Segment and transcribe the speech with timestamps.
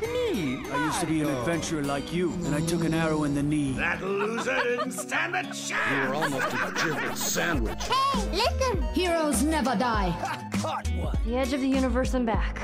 [0.00, 0.64] Me?
[0.72, 3.42] I used to be an adventurer like you, and I took an arrow in the
[3.42, 3.72] knee.
[3.72, 5.70] That loser didn't stand a chance.
[5.70, 7.84] You were almost a jibble sandwich.
[7.84, 8.82] Hey, listen!
[8.94, 10.14] Heroes never die.
[10.62, 11.16] Caught one.
[11.26, 12.58] The edge of the universe and back.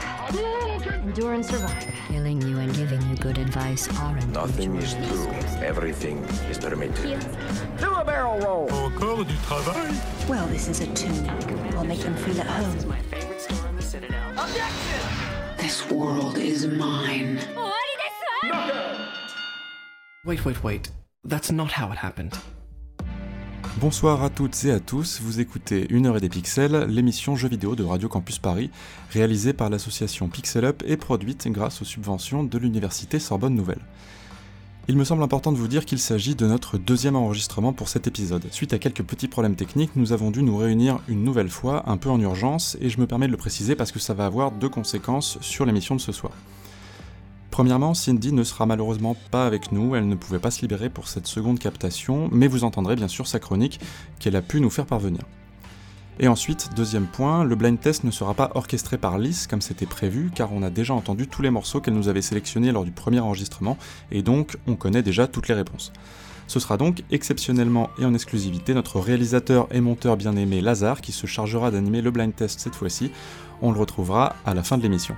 [1.05, 1.95] Endure and survive.
[2.09, 5.31] Killing you and giving you good advice aren't Nothing is true.
[5.65, 6.19] Everything
[6.51, 7.21] is permitted.
[7.79, 8.71] Do a barrel roll.
[8.73, 9.95] Encore du travail
[10.29, 11.29] Well, this is a tune.
[11.77, 12.95] I'll make them feel at home.
[13.77, 13.95] This
[15.91, 17.39] world is mine.
[20.25, 20.93] Wait, wait, wait.
[21.25, 22.35] That's not how it happened.
[23.81, 27.49] Bonsoir à toutes et à tous, vous écoutez Une heure et des pixels, l'émission jeux
[27.49, 28.71] vidéo de Radio Campus Paris,
[29.11, 33.83] réalisée par l'association Pixel Up et produite grâce aux subventions de l'université Sorbonne Nouvelle.
[34.91, 38.07] Il me semble important de vous dire qu'il s'agit de notre deuxième enregistrement pour cet
[38.07, 38.47] épisode.
[38.51, 41.99] Suite à quelques petits problèmes techniques, nous avons dû nous réunir une nouvelle fois, un
[41.99, 44.51] peu en urgence, et je me permets de le préciser parce que ça va avoir
[44.51, 46.33] deux conséquences sur l'émission de ce soir.
[47.51, 51.07] Premièrement, Cindy ne sera malheureusement pas avec nous, elle ne pouvait pas se libérer pour
[51.09, 53.81] cette seconde captation, mais vous entendrez bien sûr sa chronique
[54.21, 55.21] qu'elle a pu nous faire parvenir.
[56.21, 59.87] Et ensuite, deuxième point, le blind test ne sera pas orchestré par Lys comme c'était
[59.87, 62.91] prévu, car on a déjà entendu tous les morceaux qu'elle nous avait sélectionnés lors du
[62.91, 63.79] premier enregistrement,
[64.11, 65.93] et donc on connaît déjà toutes les réponses.
[66.49, 71.27] Ce sera donc exceptionnellement et en exclusivité notre réalisateur et monteur bien-aimé Lazare qui se
[71.27, 73.13] chargera d'animer le blind test cette fois-ci.
[73.61, 75.15] On le retrouvera à la fin de l'émission.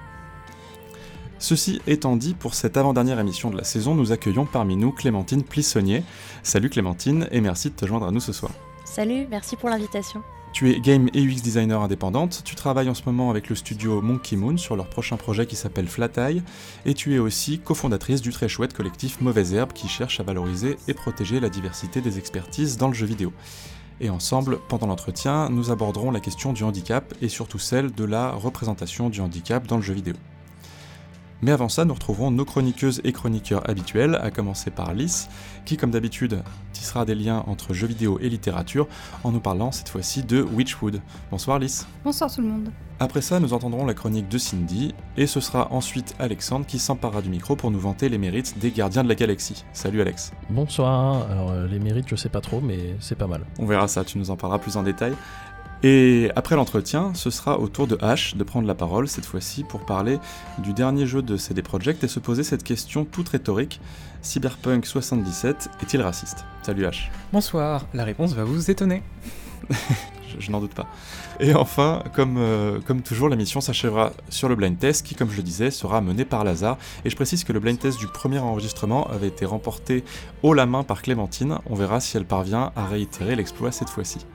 [1.38, 5.44] Ceci étant dit, pour cette avant-dernière émission de la saison, nous accueillons parmi nous Clémentine
[5.44, 6.02] Plissonnier.
[6.42, 8.52] Salut Clémentine et merci de te joindre à nous ce soir.
[8.84, 10.22] Salut, merci pour l'invitation.
[10.52, 14.02] Tu es game et UX designer indépendante, tu travailles en ce moment avec le studio
[14.02, 16.42] Monkey Moon sur leur prochain projet qui s'appelle Flat Eye,
[16.84, 20.76] et tu es aussi cofondatrice du très chouette collectif Mauvaise Herbe qui cherche à valoriser
[20.88, 23.32] et protéger la diversité des expertises dans le jeu vidéo.
[24.00, 28.32] Et ensemble, pendant l'entretien, nous aborderons la question du handicap et surtout celle de la
[28.32, 30.14] représentation du handicap dans le jeu vidéo.
[31.42, 35.28] Mais avant ça, nous retrouverons nos chroniqueuses et chroniqueurs habituels, à commencer par Lys,
[35.64, 38.86] qui comme d'habitude tissera des liens entre jeux vidéo et littérature
[39.24, 41.00] en nous parlant cette fois-ci de Witchwood.
[41.30, 41.86] Bonsoir Lys.
[42.04, 42.70] Bonsoir tout le monde.
[42.98, 47.22] Après ça, nous entendrons la chronique de Cindy, et ce sera ensuite Alexandre qui s'emparera
[47.22, 49.64] du micro pour nous vanter les mérites des gardiens de la galaxie.
[49.72, 50.32] Salut Alex.
[50.50, 53.46] Bonsoir, alors euh, les mérites je sais pas trop mais c'est pas mal.
[53.58, 55.14] On verra ça, tu nous en parleras plus en détail.
[55.82, 59.64] Et après l'entretien, ce sera au tour de Ash de prendre la parole cette fois-ci
[59.64, 60.18] pour parler
[60.58, 63.80] du dernier jeu de CD Projekt et se poser cette question toute rhétorique.
[64.20, 66.44] Cyberpunk 77 est-il raciste?
[66.62, 67.10] Salut Ash.
[67.32, 69.02] Bonsoir, la réponse va vous étonner.
[69.70, 70.86] je, je n'en doute pas.
[71.38, 75.30] Et enfin, comme, euh, comme toujours, la mission s'achèvera sur le blind test qui, comme
[75.30, 76.76] je le disais, sera mené par Lazare.
[77.06, 80.04] Et je précise que le blind test du premier enregistrement avait été remporté
[80.42, 81.56] haut la main par Clémentine.
[81.64, 84.26] On verra si elle parvient à réitérer l'exploit cette fois-ci.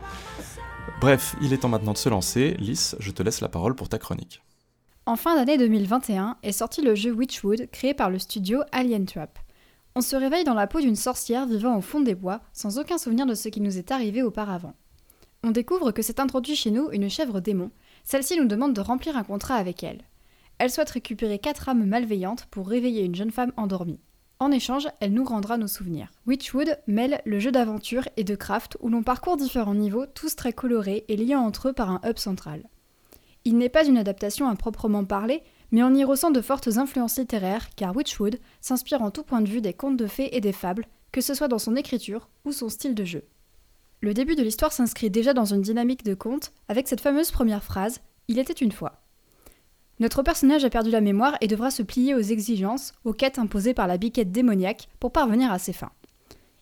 [1.02, 2.56] Bref, il est temps maintenant de se lancer.
[2.60, 4.42] Lys, je te laisse la parole pour ta chronique.
[5.06, 9.38] En fin d'année 2021 est sorti le jeu Witchwood créé par le studio Alien Trap.
[9.96, 12.98] On se réveille dans la peau d'une sorcière vivant au fond des bois, sans aucun
[12.98, 14.74] souvenir de ce qui nous est arrivé auparavant.
[15.44, 17.70] On découvre que s'est introduit chez nous une chèvre démon.
[18.04, 20.02] Celle-ci nous demande de remplir un contrat avec elle.
[20.58, 24.00] Elle souhaite récupérer quatre âmes malveillantes pour réveiller une jeune femme endormie.
[24.40, 26.12] En échange, elle nous rendra nos souvenirs.
[26.28, 30.52] Witchwood mêle le jeu d'aventure et de craft où l'on parcourt différents niveaux, tous très
[30.52, 32.64] colorés et liés entre eux par un hub central.
[33.46, 35.42] Il n'est pas une adaptation à proprement parler,
[35.72, 39.50] mais on y ressent de fortes influences littéraires car Witchwood s'inspire en tout point de
[39.50, 42.52] vue des contes de fées et des fables, que ce soit dans son écriture ou
[42.52, 43.24] son style de jeu.
[44.02, 47.64] Le début de l'histoire s'inscrit déjà dans une dynamique de conte avec cette fameuse première
[47.64, 49.05] phrase Il était une fois.
[50.00, 53.74] Notre personnage a perdu la mémoire et devra se plier aux exigences, aux quêtes imposées
[53.74, 55.92] par la biquette démoniaque pour parvenir à ses fins.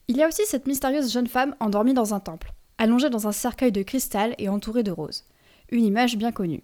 [0.08, 3.32] Il y a aussi cette mystérieuse jeune femme endormie dans un temple, allongée dans un
[3.32, 5.24] cercueil de cristal et entourée de roses.
[5.72, 6.64] Une image bien connue.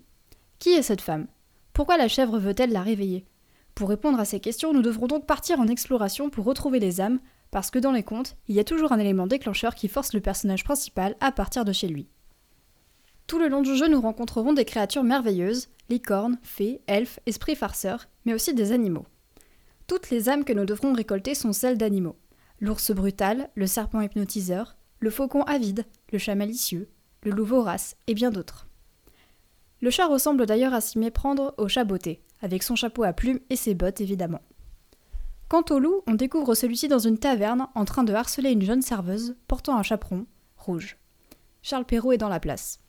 [0.59, 1.25] Qui est cette femme?
[1.73, 3.25] Pourquoi la chèvre veut-elle la réveiller?
[3.73, 7.19] Pour répondre à ces questions, nous devrons donc partir en exploration pour retrouver les âmes,
[7.49, 10.19] parce que dans les contes, il y a toujours un élément déclencheur qui force le
[10.19, 12.07] personnage principal à partir de chez lui.
[13.29, 18.07] Tout le long du jeu, nous rencontrerons des créatures merveilleuses, licornes, fées, elfes, esprits farceurs,
[18.25, 19.05] mais aussi des animaux.
[19.85, 22.15] Toutes les âmes que nous devrons récolter sont celles d'animaux.
[22.59, 26.89] L'ours brutal, le serpent hypnotiseur, le faucon avide, le chat malicieux,
[27.21, 28.65] le loup vorace et bien d'autres.
[29.79, 33.41] Le chat ressemble d'ailleurs à s'y méprendre au chat beauté, avec son chapeau à plumes
[33.51, 34.41] et ses bottes évidemment.
[35.49, 38.81] Quant au loup, on découvre celui-ci dans une taverne en train de harceler une jeune
[38.81, 40.25] serveuse portant un chaperon
[40.57, 40.97] rouge.
[41.61, 42.79] Charles Perrault est dans la place.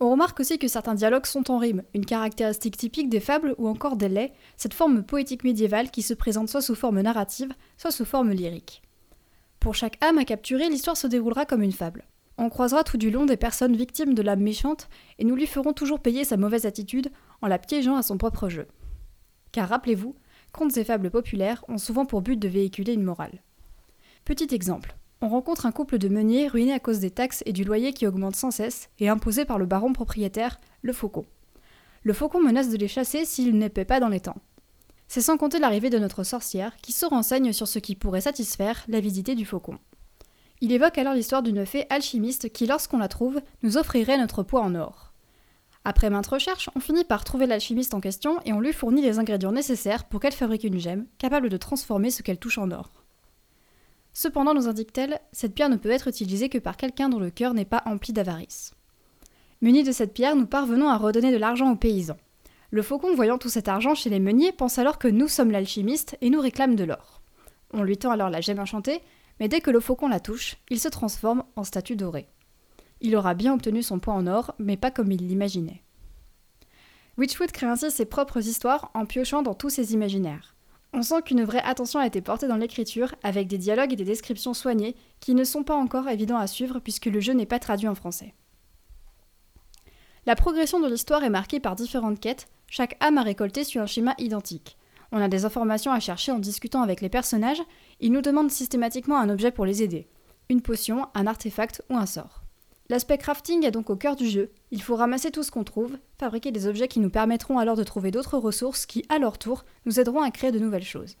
[0.00, 3.66] On remarque aussi que certains dialogues sont en rime, une caractéristique typique des fables ou
[3.66, 7.90] encore des laits, cette forme poétique médiévale qui se présente soit sous forme narrative, soit
[7.90, 8.82] sous forme lyrique.
[9.58, 12.04] Pour chaque âme à capturer, l'histoire se déroulera comme une fable.
[12.36, 15.72] On croisera tout du long des personnes victimes de l'âme méchante et nous lui ferons
[15.72, 17.10] toujours payer sa mauvaise attitude
[17.42, 18.68] en la piégeant à son propre jeu.
[19.50, 20.14] Car rappelez-vous,
[20.52, 23.42] contes et fables populaires ont souvent pour but de véhiculer une morale.
[24.24, 24.97] Petit exemple.
[25.20, 28.06] On rencontre un couple de meuniers ruinés à cause des taxes et du loyer qui
[28.06, 31.24] augmente sans cesse et imposé par le baron propriétaire, le faucon.
[32.04, 34.36] Le faucon menace de les chasser s'ils ne paient pas dans les temps.
[35.08, 38.84] C'est sans compter l'arrivée de notre sorcière qui se renseigne sur ce qui pourrait satisfaire
[38.86, 39.78] l'avidité du faucon.
[40.60, 44.62] Il évoque alors l'histoire d'une fée alchimiste qui, lorsqu'on la trouve, nous offrirait notre poids
[44.62, 45.12] en or.
[45.84, 49.18] Après maintes recherches, on finit par trouver l'alchimiste en question et on lui fournit les
[49.18, 52.90] ingrédients nécessaires pour qu'elle fabrique une gemme capable de transformer ce qu'elle touche en or.
[54.20, 57.54] Cependant, nous indique-t-elle, cette pierre ne peut être utilisée que par quelqu'un dont le cœur
[57.54, 58.74] n'est pas empli d'avarice.
[59.62, 62.16] Munis de cette pierre, nous parvenons à redonner de l'argent aux paysans.
[62.72, 66.18] Le faucon, voyant tout cet argent chez les meuniers, pense alors que nous sommes l'alchimiste
[66.20, 67.22] et nous réclame de l'or.
[67.72, 69.02] On lui tend alors la gemme enchantée,
[69.38, 72.26] mais dès que le faucon la touche, il se transforme en statue dorée.
[73.00, 75.84] Il aura bien obtenu son point en or, mais pas comme il l'imaginait.
[77.18, 80.56] Witchwood crée ainsi ses propres histoires en piochant dans tous ses imaginaires.
[80.92, 84.04] On sent qu'une vraie attention a été portée dans l'écriture, avec des dialogues et des
[84.04, 87.58] descriptions soignées qui ne sont pas encore évidents à suivre puisque le jeu n'est pas
[87.58, 88.34] traduit en français.
[90.26, 93.86] La progression de l'histoire est marquée par différentes quêtes, chaque âme à récolter suit un
[93.86, 94.76] schéma identique.
[95.12, 97.62] On a des informations à chercher en discutant avec les personnages,
[98.00, 100.06] ils nous demandent systématiquement un objet pour les aider.
[100.50, 102.42] Une potion, un artefact ou un sort.
[102.90, 104.50] L'aspect crafting est donc au cœur du jeu.
[104.70, 107.84] Il faut ramasser tout ce qu'on trouve, fabriquer des objets qui nous permettront alors de
[107.84, 111.16] trouver d'autres ressources qui, à leur tour, nous aideront à créer de nouvelles choses.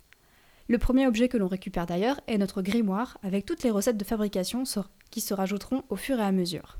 [0.68, 4.04] Le premier objet que l'on récupère d'ailleurs est notre grimoire, avec toutes les recettes de
[4.04, 4.62] fabrication
[5.10, 6.78] qui se rajouteront au fur et à mesure.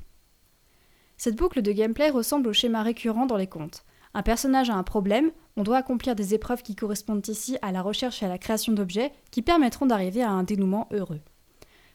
[1.17, 3.83] Cette boucle de gameplay ressemble au schéma récurrent dans les contes.
[4.15, 7.83] Un personnage a un problème, on doit accomplir des épreuves qui correspondent ici à la
[7.83, 11.21] recherche et à la création d'objets qui permettront d'arriver à un dénouement heureux.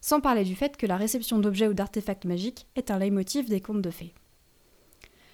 [0.05, 3.63] Sans parler du fait que la réception d'objets ou d'artefacts magiques est un leitmotiv des
[3.63, 4.13] contes de fées.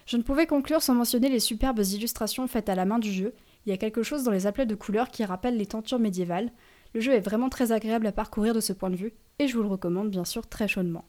[0.06, 3.34] Je ne pouvais conclure sans mentionner les superbes illustrations faites à la main du jeu.
[3.66, 6.52] Il y a quelque chose dans les applets de couleurs qui rappellent les tentures médiévales.
[6.94, 9.56] Le jeu est vraiment très agréable à parcourir de ce point de vue, et je
[9.56, 11.04] vous le recommande bien sûr très chaudement.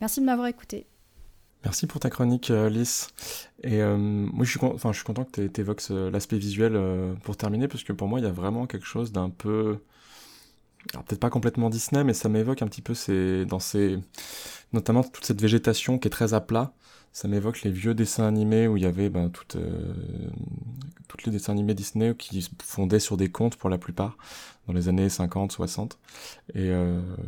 [0.00, 0.88] Merci de m'avoir écouté.
[1.62, 3.10] Merci pour ta chronique, euh, Lys.
[3.62, 7.14] Et euh, moi, je suis, enfin, je suis content que tu évoques l'aspect visuel euh,
[7.22, 9.78] pour terminer, parce que pour moi, il y a vraiment quelque chose d'un peu.
[10.92, 13.98] Peut-être pas complètement Disney, mais ça m'évoque un petit peu ces, dans ces.
[14.72, 16.72] notamment toute cette végétation qui est très à plat.
[17.12, 19.56] Ça m'évoque les vieux dessins animés où il y avait ben, toutes,
[21.08, 24.16] toutes les dessins animés Disney qui se fondaient sur des contes pour la plupart,
[24.66, 25.98] dans les années 50, 60.
[26.54, 26.70] Et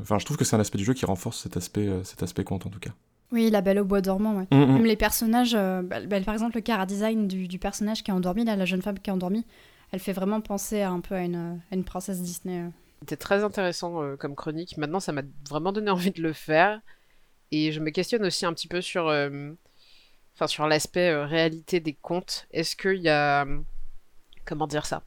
[0.01, 2.45] enfin, je trouve que c'est un aspect du jeu qui renforce cet aspect, cet aspect
[2.45, 2.93] conte en tout cas.
[3.33, 4.47] Oui, la belle au bois dormant, ouais.
[4.51, 4.73] Mm, mm.
[4.75, 8.11] Même les personnages, euh, bah, bah, par exemple, le cara design du, du, personnage qui
[8.11, 9.45] est endormi, là, la jeune femme qui est endormie,
[9.93, 12.65] elle fait vraiment penser un peu à une, à une princesse Disney.
[13.03, 14.77] C'était très intéressant euh, comme chronique.
[14.77, 16.81] Maintenant, ça m'a vraiment donné envie de le faire.
[17.51, 19.53] Et je me questionne aussi un petit peu sur, euh,
[20.47, 22.47] sur l'aspect euh, réalité des contes.
[22.53, 23.47] Est-ce qu'il y a.
[24.45, 25.03] Comment dire ça?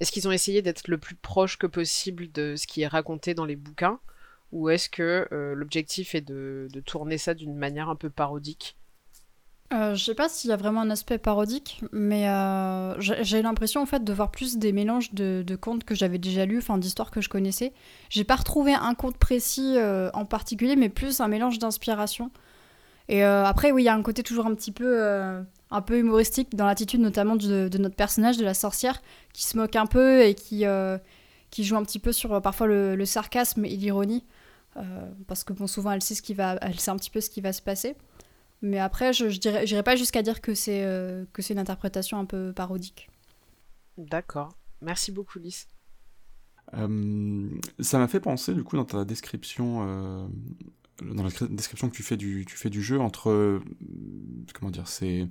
[0.00, 3.34] Est-ce qu'ils ont essayé d'être le plus proche que possible de ce qui est raconté
[3.34, 3.98] dans les bouquins?
[4.52, 5.26] Ou est-ce que
[5.56, 8.76] l'objectif est de tourner ça d'une manière un peu parodique?
[9.72, 13.80] Euh, je sais pas s'il y a vraiment un aspect parodique, mais euh, j'ai l'impression
[13.80, 17.10] en fait de voir plus des mélanges de, contes que j'avais déjà lus, enfin d'histoires
[17.10, 17.72] que je connaissais.
[18.10, 22.30] J'ai pas retrouvé un conte précis euh, en particulier, mais plus un mélange d'inspiration.
[23.08, 25.02] Et euh, après, oui, il y a un côté toujours un petit peu,
[25.70, 29.02] un peu humoristique dans l'attitude notamment de, notre personnage, de la sorcière,
[29.32, 30.64] qui se moque un peu et qui,
[31.50, 34.24] qui joue un petit peu sur parfois le, le sarcasme et l'ironie,
[35.26, 37.30] parce que bon, souvent elle sait ce qui va, elle sait un petit peu ce
[37.30, 37.96] qui va se passer.
[38.64, 42.24] Mais après, je, j'irais pas jusqu'à dire que c'est euh, que c'est une interprétation un
[42.24, 43.10] peu parodique.
[43.98, 44.56] D'accord.
[44.80, 45.68] Merci beaucoup, Lys.
[46.72, 50.26] Euh, ça m'a fait penser, du coup, dans ta description, euh,
[51.02, 53.60] dans la description que tu fais du, tu fais du jeu, entre, euh,
[54.54, 55.26] comment dire, ces,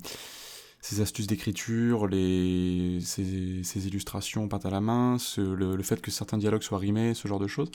[0.84, 6.60] ces astuces d'écriture, les, ces illustrations peintes à la main, le, fait que certains dialogues
[6.60, 7.70] soient rimés, ce genre de choses,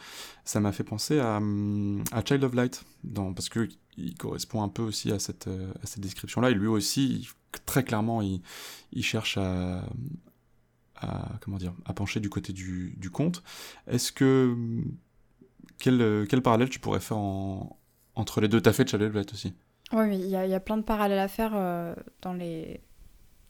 [0.46, 2.86] ça m'a fait penser à, hum, Child of Light,
[3.34, 6.68] parce que il correspond un peu aussi à cette, euh, à cette description-là, et lui
[6.68, 7.28] aussi,
[7.66, 8.44] très clairement, il,
[9.04, 9.86] cherche à,
[11.42, 13.42] comment dire, à pencher du côté du, conte.
[13.88, 14.56] Est-ce que
[15.80, 17.80] quel, quel parallèle tu pourrais faire en-
[18.14, 18.62] entre les deux?
[18.62, 19.56] T'as fait Child of Light aussi?
[19.94, 22.82] Oui, il y a plein de parallèles à faire euh, dans, les,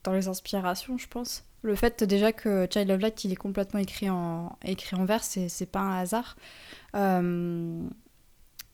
[0.03, 1.43] dans les inspirations, je pense.
[1.61, 5.23] Le fait déjà que Child of Light, il est complètement écrit en, écrit en vers,
[5.23, 6.37] c'est pas un hasard.
[6.95, 7.83] Euh,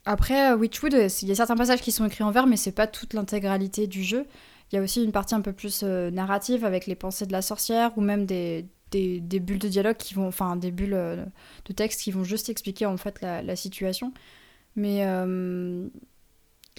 [0.05, 2.71] Après, euh, Witchwood, il y a certains passages qui sont écrits en vers, mais c'est
[2.71, 4.27] pas toute l'intégralité du jeu.
[4.71, 7.31] Il y a aussi une partie un peu plus euh, narrative avec les pensées de
[7.31, 11.25] la sorcière ou même des, des, bulles de dialogue qui vont, enfin des bulles
[11.65, 14.13] de texte qui vont juste expliquer en fait la, la situation.
[14.75, 15.03] Mais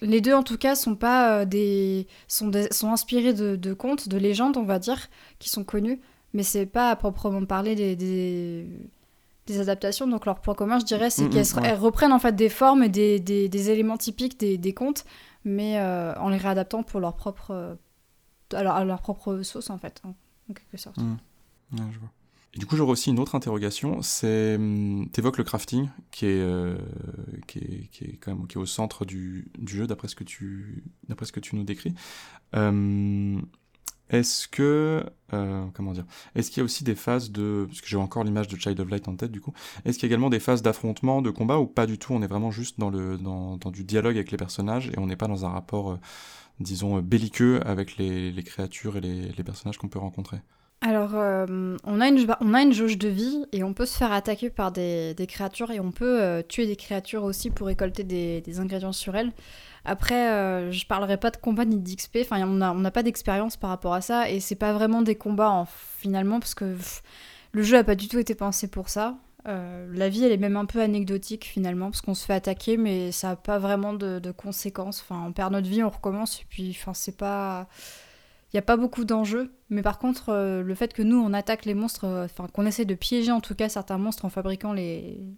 [0.02, 3.72] les deux en tout cas sont pas euh, des sont, des- sont inspirés de, de
[3.74, 6.00] contes, de légendes on va dire, qui sont connus,
[6.34, 8.66] mais c'est pas à proprement parler des, des,
[9.46, 10.06] des adaptations.
[10.06, 11.62] Donc leur point commun, je dirais, c'est Mm, qu'elles mm, se- ouais.
[11.66, 15.04] elles reprennent en fait des formes et des, des, éléments typiques des, des contes,
[15.44, 17.74] mais euh, en les réadaptant pour leur propre, euh,
[18.52, 20.10] à, leur, propre sauce en fait, en,
[20.50, 20.98] en quelque sorte.
[20.98, 21.16] Mm.
[21.72, 22.10] Ouais, je vois.
[22.56, 24.00] Du coup, j'aurais aussi une autre interrogation.
[24.02, 26.76] C'est, hum, t'évoques le crafting, qui est, euh,
[27.46, 30.14] qui est, qui est quand même qui est au centre du, du jeu, d'après ce
[30.14, 31.94] que tu, d'après ce que tu nous décris.
[32.54, 33.42] Hum,
[34.08, 37.88] est-ce que, euh, comment dire, est-ce qu'il y a aussi des phases de, parce que
[37.88, 39.52] j'ai encore l'image de Child of Light en tête, du coup,
[39.84, 42.22] est-ce qu'il y a également des phases d'affrontement, de combat, ou pas du tout On
[42.22, 45.16] est vraiment juste dans le, dans, dans du dialogue avec les personnages et on n'est
[45.16, 45.98] pas dans un rapport, euh,
[46.60, 50.38] disons, belliqueux avec les, les créatures et les, les personnages qu'on peut rencontrer?
[50.86, 53.98] Alors, euh, on, a une, on a une jauge de vie et on peut se
[53.98, 58.04] faire attaquer par des, créatures et on peut euh, tuer des créatures aussi pour récolter
[58.04, 59.32] des, ingrédients sur elles.
[59.84, 63.56] Après, euh, je parlerai pas de combat ni d'XP, enfin, on n'a n'a pas d'expérience
[63.56, 65.66] par rapport à ça et c'est pas vraiment des combats en-
[65.98, 66.76] finalement parce que
[67.50, 69.16] le jeu a pas du tout été pensé pour ça.
[69.48, 72.76] Euh, la vie, elle est même un peu anecdotique finalement parce qu'on se fait attaquer
[72.76, 75.00] mais ça a pas vraiment de, de conséquences.
[75.02, 77.66] Enfin, on perd notre vie, on recommence et puis, enfin, c'est pas.
[78.56, 81.66] N'y a pas beaucoup d'enjeux, mais par contre, euh, le fait que nous, on attaque
[81.66, 84.72] les monstres, euh, enfin qu'on essaie de piéger en tout cas certains monstres en fabriquant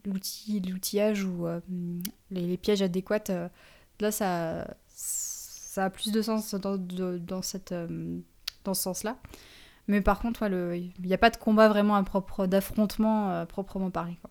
[0.05, 1.59] l'outillage ou euh,
[2.31, 3.51] les, pièges adéquats,
[3.99, 7.75] là, ça, ça a plus de sens dans, dans, cette,
[8.63, 9.17] dans ce sens-là.
[9.89, 13.91] Mais par contre, ouais, il n'y a pas de combat vraiment à propre, d'affrontement proprement
[13.91, 14.17] parlé.
[14.23, 14.31] quoi.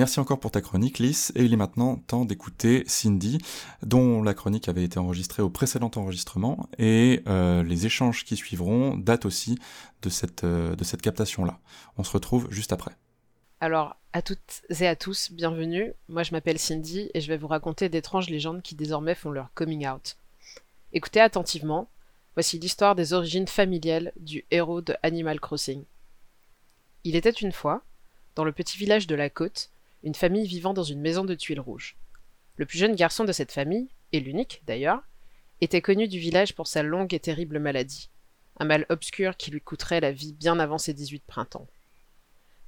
[0.00, 3.36] Merci encore pour ta chronique, Lys, et il est maintenant temps d'écouter Cindy,
[3.82, 8.96] dont la chronique avait été enregistrée au précédent enregistrement, et euh, les échanges qui suivront
[8.96, 9.58] datent aussi
[10.00, 11.60] de cette, euh, de cette captation-là.
[11.98, 12.92] On se retrouve juste après.
[13.60, 15.92] Alors, à toutes et à tous, bienvenue.
[16.08, 19.52] Moi, je m'appelle Cindy et je vais vous raconter d'étranges légendes qui désormais font leur
[19.52, 20.16] coming out.
[20.94, 21.90] Écoutez attentivement.
[22.36, 25.84] Voici l'histoire des origines familiales du héros de Animal Crossing.
[27.04, 27.82] Il était une fois,
[28.34, 29.70] dans le petit village de la côte,
[30.02, 31.96] une famille vivant dans une maison de tuiles rouges.
[32.56, 35.02] Le plus jeune garçon de cette famille, et l'unique d'ailleurs,
[35.60, 38.10] était connu du village pour sa longue et terrible maladie,
[38.58, 41.66] un mal obscur qui lui coûterait la vie bien avant ses 18 printemps.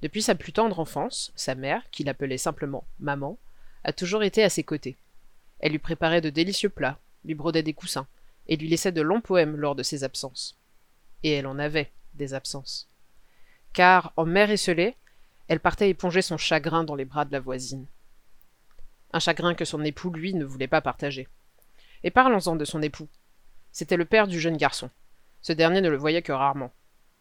[0.01, 3.37] Depuis sa plus tendre enfance, sa mère, qui l'appelait simplement maman,
[3.83, 4.97] a toujours été à ses côtés.
[5.59, 8.07] Elle lui préparait de délicieux plats, lui brodait des coussins,
[8.47, 10.57] et lui laissait de longs poèmes lors de ses absences.
[11.23, 12.89] Et elle en avait des absences.
[13.71, 14.95] Car, en mère esselée,
[15.47, 17.85] elle partait éponger son chagrin dans les bras de la voisine.
[19.11, 21.27] Un chagrin que son époux, lui, ne voulait pas partager.
[22.03, 23.07] Et parlons-en de son époux.
[23.71, 24.89] C'était le père du jeune garçon.
[25.41, 26.71] Ce dernier ne le voyait que rarement.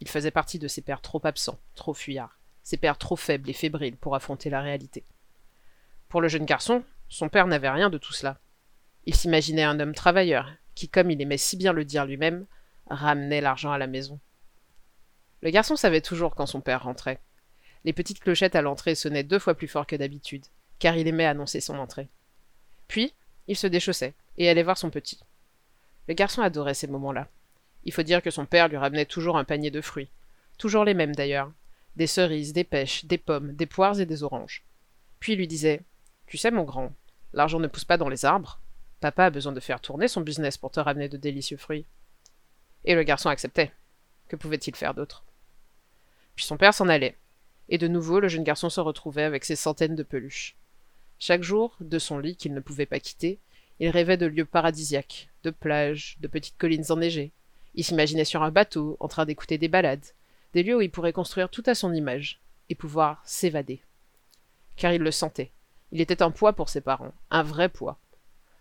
[0.01, 3.55] Il faisait partie de ces pères trop absents, trop fuyards, ces pères trop faibles et
[3.55, 5.05] fébriles pour affronter la réalité.
[6.09, 8.39] Pour le jeune garçon, son père n'avait rien de tout cela.
[9.05, 12.47] Il s'imaginait un homme travailleur, qui, comme il aimait si bien le dire lui-même,
[12.89, 14.21] ramenait l'argent à la maison.
[15.41, 17.21] Le garçon savait toujours quand son père rentrait.
[17.85, 20.47] Les petites clochettes à l'entrée sonnaient deux fois plus fort que d'habitude,
[20.79, 22.09] car il aimait annoncer son entrée.
[22.89, 23.13] Puis,
[23.49, 25.21] il se déchaussait et allait voir son petit.
[26.09, 27.29] Le garçon adorait ces moments-là.
[27.85, 30.11] Il faut dire que son père lui ramenait toujours un panier de fruits,
[30.59, 31.51] toujours les mêmes d'ailleurs,
[31.97, 34.65] des cerises, des pêches, des pommes, des poires et des oranges.
[35.21, 35.83] Puis il lui disait
[36.27, 36.93] Tu sais, mon grand,
[37.33, 38.61] l'argent ne pousse pas dans les arbres.
[39.01, 41.87] Papa a besoin de faire tourner son business pour te ramener de délicieux fruits.
[42.85, 43.73] Et le garçon acceptait.
[44.29, 45.25] Que pouvait-il faire d'autre?
[46.35, 47.17] Puis son père s'en allait,
[47.69, 50.57] et de nouveau le jeune garçon se retrouvait avec ses centaines de peluches.
[51.19, 53.39] Chaque jour, de son lit qu'il ne pouvait pas quitter,
[53.81, 57.33] il rêvait de lieux paradisiaques, de plages, de petites collines enneigées.
[57.75, 60.05] Il s'imaginait sur un bateau, en train d'écouter des balades,
[60.53, 63.83] des lieux où il pourrait construire tout à son image, et pouvoir s'évader.
[64.77, 65.53] Car il le sentait.
[65.91, 67.99] Il était un poids pour ses parents, un vrai poids.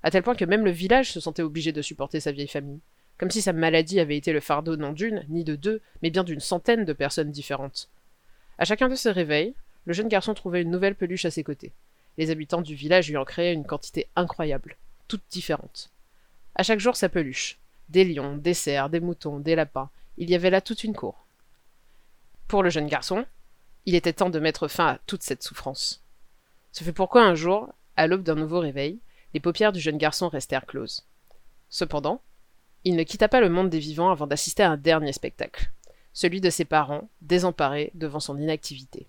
[0.04, 2.82] À tel point que même le village se sentait obligé de supporter sa vieille famille,
[3.18, 6.24] comme si sa maladie avait été le fardeau non d'une, ni de deux, mais bien
[6.24, 7.90] d'une centaine de personnes différentes.
[8.62, 11.74] À chacun de ses réveils, le jeune garçon trouvait une nouvelle peluche à ses côtés.
[12.20, 14.78] Les habitants du village lui en créaient une quantité incroyable,
[15.08, 15.90] toutes différentes.
[16.54, 17.58] À chaque jour sa peluche.
[17.90, 19.90] Des lions, des cerfs, des moutons, des lapins.
[20.20, 21.26] Il y avait là toute une cour.
[22.48, 23.26] Pour le jeune garçon,
[23.88, 26.04] il était temps de mettre fin à toute cette souffrance.
[26.72, 29.00] Ce fut pourquoi un jour, à l'aube d'un nouveau réveil,
[29.34, 31.08] les paupières du jeune garçon restèrent closes.
[31.70, 32.22] Cependant,
[32.84, 35.72] il ne quitta pas le monde des vivants avant d'assister à un dernier spectacle,
[36.14, 39.08] celui de ses parents, désemparés devant son inactivité.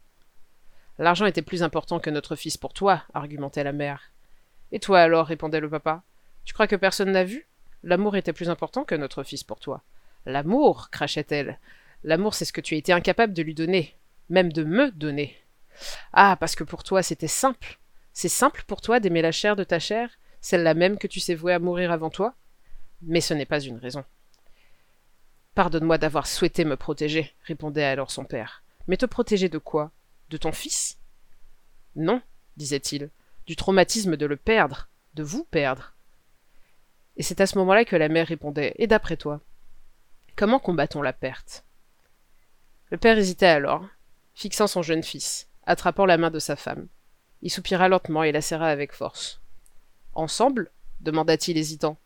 [0.98, 4.10] L'argent était plus important que notre fils pour toi, argumentait la mère.
[4.70, 6.02] Et toi alors, répondait le papa.
[6.44, 7.46] Tu crois que personne n'a vu?
[7.82, 9.82] L'amour était plus important que notre fils pour toi.
[10.26, 11.58] L'amour, crachait-elle.
[12.04, 13.96] L'amour, c'est ce que tu as été incapable de lui donner,
[14.28, 15.36] même de me donner.
[16.12, 17.78] Ah, parce que pour toi, c'était simple.
[18.12, 21.34] C'est simple pour toi d'aimer la chair de ta chair, celle-là même que tu sais
[21.34, 22.34] vouer à mourir avant toi?
[23.02, 24.04] Mais ce n'est pas une raison.
[25.54, 28.62] Pardonne-moi d'avoir souhaité me protéger, répondait alors son père.
[28.88, 29.90] Mais te protéger de quoi?
[30.30, 30.98] De ton fils?
[31.94, 32.22] Non,
[32.56, 33.10] disait-il,
[33.46, 35.92] du traumatisme de le perdre, de vous perdre.
[37.16, 39.40] Et c'est à ce moment-là que la mère répondait Et d'après toi
[40.36, 41.64] Comment combat-on la perte?
[42.90, 43.86] Le père hésitait alors,
[44.34, 46.88] fixant son jeune fils, attrapant la main de sa femme.
[47.42, 49.40] Il soupira lentement et la serra avec force.
[50.14, 50.70] Ensemble?
[51.00, 51.98] demanda-t-il hésitant.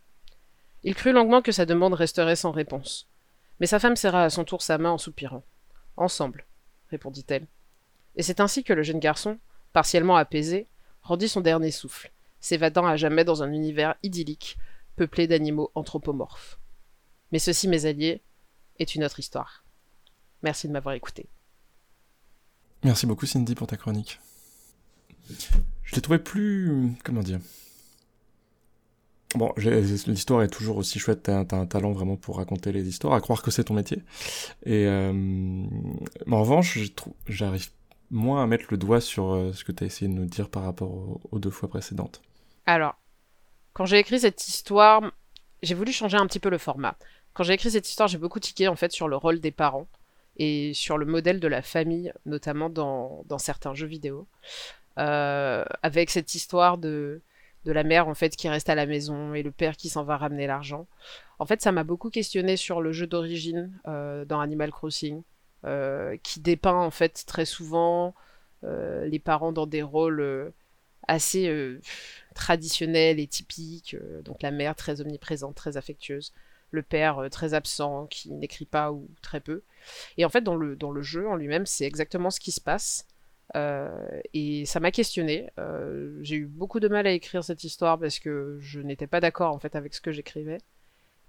[0.82, 3.06] Il crut longuement que sa demande resterait sans réponse.
[3.60, 5.44] Mais sa femme serra à son tour sa main en soupirant.
[5.96, 6.46] Ensemble,
[6.90, 7.46] répondit-elle.
[8.16, 9.38] Et c'est ainsi que le jeune garçon,
[9.72, 10.66] partiellement apaisé,
[11.02, 14.58] rendit son dernier souffle, s'évadant à jamais dans un univers idyllique,
[14.96, 16.58] peuplé d'animaux anthropomorphes.
[17.32, 18.22] Mais ceci, mes alliés,
[18.78, 19.64] est une autre histoire.
[20.42, 21.26] Merci de m'avoir écouté.
[22.84, 24.20] Merci beaucoup Cindy pour ta chronique.
[25.82, 26.94] Je l'ai trouvé plus...
[27.04, 27.40] comment dire
[29.36, 33.20] Bon, l'histoire est toujours aussi chouette, t'as un talent vraiment pour raconter les histoires, à
[33.20, 33.98] croire que c'est ton métier.
[34.64, 35.12] Et euh,
[36.30, 36.78] en revanche,
[37.28, 37.68] j'arrive
[38.10, 40.62] moins à mettre le doigt sur euh, ce que t'as essayé de nous dire par
[40.62, 42.22] rapport aux, deux fois précédentes.
[42.64, 42.94] Alors,
[43.74, 45.02] quand j'ai écrit cette histoire,
[45.62, 46.96] j'ai voulu changer un petit peu le format.
[47.34, 49.86] Quand j'ai écrit cette histoire, j'ai beaucoup tiqué en fait sur le rôle des parents
[50.38, 54.26] et sur le modèle de la famille, notamment dans, dans certains jeux vidéo.
[54.98, 57.20] Euh, avec cette histoire de
[57.66, 60.04] de la mère en fait qui reste à la maison et le père qui s'en
[60.04, 60.86] va ramener l'argent.
[61.40, 65.22] En fait, ça m'a beaucoup questionné sur le jeu d'origine euh, dans Animal Crossing,
[65.64, 68.14] euh, qui dépeint en fait très souvent
[68.64, 70.52] euh, les parents dans des rôles
[71.08, 71.52] assez
[72.34, 73.96] traditionnels et typiques.
[74.24, 76.32] donc la mère très omniprésente, très affectueuse,
[76.70, 79.62] le père très absent, qui n'écrit pas ou très peu.
[80.18, 82.60] Et en fait, dans le, dans le jeu en lui-même, c'est exactement ce qui se
[82.60, 83.06] passe.
[83.54, 85.50] Euh, et ça m'a questionné.
[85.58, 89.20] Euh, j'ai eu beaucoup de mal à écrire cette histoire parce que je n'étais pas
[89.20, 90.58] d'accord en fait avec ce que j'écrivais.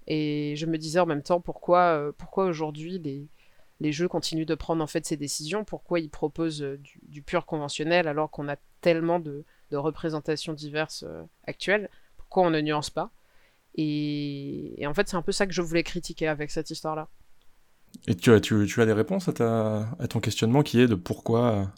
[0.06, 3.28] Et je me disais en même temps pourquoi, euh, pourquoi aujourd'hui les,
[3.80, 6.66] les jeux continuent de prendre en fait ces décisions, pourquoi ils proposent
[7.02, 11.04] du, pur conventionnel alors qu'on a tellement de, représentations diverses
[11.46, 13.10] actuelles, pourquoi on ne nuance pas?
[13.74, 17.08] Et, en fait c'est un peu ça que je voulais critiquer avec cette histoire-là.
[18.06, 20.94] Et tu as, tu as des réponses à, ta, à ton questionnement qui est de
[20.94, 21.70] pourquoi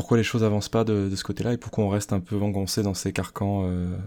[0.00, 2.82] pourquoi les choses avancent pas de, ce côté-là et pourquoi on reste un peu engoncé
[2.82, 3.98] dans ces carcans euh,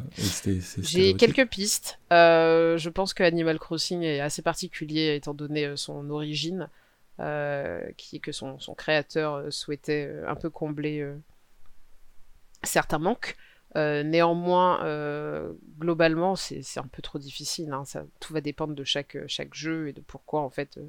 [0.80, 2.00] J'ai quelques pistes.
[2.12, 6.68] Euh, je pense que Animal Crossing est assez particulier étant donné euh, son origine,
[7.20, 11.08] qui est que son, créateur souhaitait un peu combler
[12.64, 13.38] certains manques.
[13.76, 14.80] néanmoins,
[15.80, 17.72] globalement, c'est un peu trop difficile.
[17.72, 17.86] Hein.
[17.86, 20.80] Ça, tout va dépendre de chaque, chaque jeu et de pourquoi en fait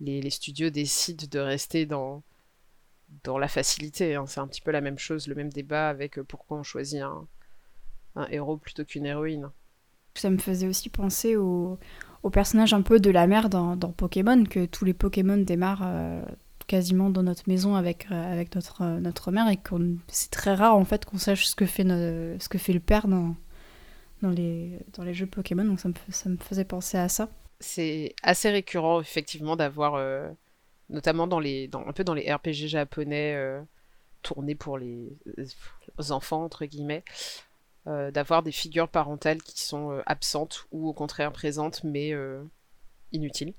[0.00, 2.22] les, les studios décident de rester dans
[3.24, 4.14] dans la facilité.
[4.14, 4.24] Hein.
[4.26, 7.02] C'est un petit peu la même chose, le même débat avec euh, pourquoi on choisit
[7.02, 7.26] un,
[8.30, 9.50] héros plutôt qu'une héroïne.
[10.14, 11.78] Ça me faisait aussi penser au,
[12.32, 16.22] personnage un peu de la mère dans, Pokémon, que tous les Pokémon démarrent euh,
[16.66, 19.74] quasiment dans notre maison avec, euh, avec notre, notre mère et que
[20.08, 23.08] c'est très rare en fait qu'on sache ce que fait, ce que fait le père
[23.08, 23.36] dans,
[24.22, 27.30] dans, les, dans les jeux Pokémon, donc ça me, ça me faisait penser à ça.
[27.60, 29.94] C'est assez récurrent effectivement d'avoir
[30.90, 33.60] notamment dans les, dans, un peu dans les RPG japonais euh,
[34.22, 35.16] tournés pour les,
[36.10, 37.04] enfants, entre guillemets,
[37.86, 42.12] euh, d'avoir des figures parentales qui sont euh, absentes ou au contraire présentes mais
[43.12, 43.54] inutiles.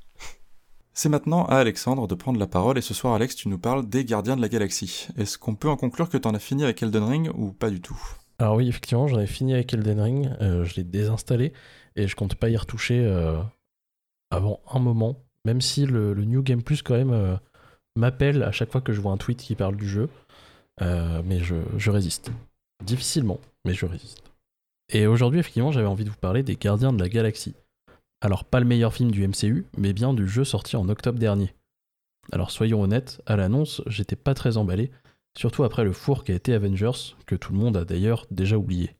[0.93, 3.87] C'est maintenant à Alexandre de prendre la parole et ce soir Alex tu nous parles
[3.87, 5.07] des Gardiens de la Galaxie.
[5.17, 7.69] Est-ce qu'on peut en conclure que tu en as fini avec Elden Ring ou pas
[7.69, 7.97] du tout?
[8.39, 11.53] Alors oui effectivement j'en ai fini avec Elden Ring, je l'ai désinstallé
[11.95, 13.09] et je compte pas y retoucher
[14.29, 17.35] avant un moment même si le, New Game Plus, quand même, euh,
[17.95, 20.09] m'appelle à chaque fois que je vois un tweet qui parle du jeu.
[20.81, 22.31] Euh, mais je, résiste.
[22.83, 24.23] Difficilement, mais je résiste.
[24.93, 27.55] Et aujourd'hui, effectivement, j'avais envie de vous parler des Gardiens de la Galaxie.
[28.21, 31.53] Alors, pas le meilleur film du MCU, mais bien du jeu sorti en octobre dernier.
[32.31, 34.91] Alors, soyons honnêtes, à l'annonce, j'étais pas très emballé,
[35.37, 38.57] surtout après le four qui a été Avengers, que tout le monde a d'ailleurs déjà
[38.57, 38.95] oublié.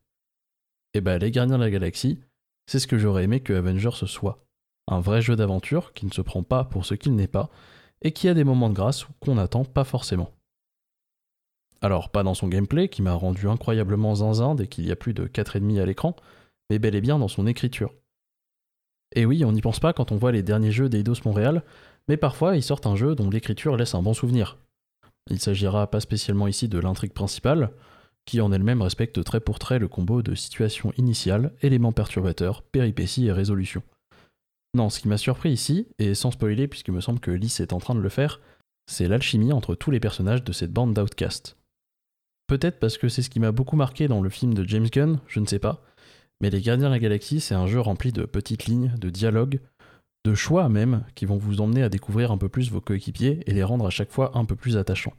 [0.94, 2.20] Et bah, les Gardiens de la Galaxie,
[2.68, 4.44] c'est ce que j'aurais aimé que Avengers soit
[4.92, 7.50] un vrai jeu d'aventure qui ne se prend pas pour ce qu'il n'est pas,
[8.02, 10.32] et qui a des moments de grâce qu'on n'attend pas forcément.
[11.82, 15.14] Alors, pas dans son gameplay, qui m'a rendu incroyablement zinzin dès qu'il y a plus
[15.14, 16.16] de 4,5 à l'écran,
[16.70, 17.94] mais bel et bien dans son écriture.
[19.16, 21.64] Et oui, on n'y pense pas quand on voit les derniers jeux d'Eidos Montréal,
[22.08, 24.58] mais parfois ils sortent un jeu dont l'écriture laisse un bon souvenir.
[25.30, 27.72] Il s'agira pas spécialement ici de l'intrigue principale,
[28.26, 33.28] qui en elle-même respecte trait pour trait le combo de situation initiale, éléments perturbateurs, péripéties
[33.28, 33.84] et résolution.
[34.74, 37.74] Non, ce qui m'a surpris ici, et sans spoiler puisqu'il me semble que Lys est
[37.74, 38.40] en train de le faire,
[38.90, 41.58] c'est l'alchimie entre tous les personnages de cette bande d'outcasts.
[42.48, 45.20] Peut-être parce que c'est ce qui m'a beaucoup marqué dans le film de James Gunn,
[45.28, 45.84] je ne sais pas,
[46.42, 49.60] mais Les Gardiens de la Galaxie, c'est un jeu rempli de petites lignes, de dialogues,
[50.26, 53.54] de choix même, qui vont vous emmener à découvrir un peu plus vos coéquipiers et
[53.54, 55.14] les rendre à chaque fois un peu plus attachants.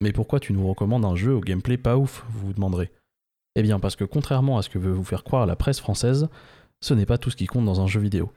[0.00, 2.92] Mais pourquoi tu nous recommandes un jeu au gameplay pas ouf, vous vous demanderez?
[3.56, 6.28] Eh bien parce que contrairement à ce que veut vous faire croire la presse française,
[6.80, 8.32] ce n'est pas tout ce qui compte dans un jeu vidéo.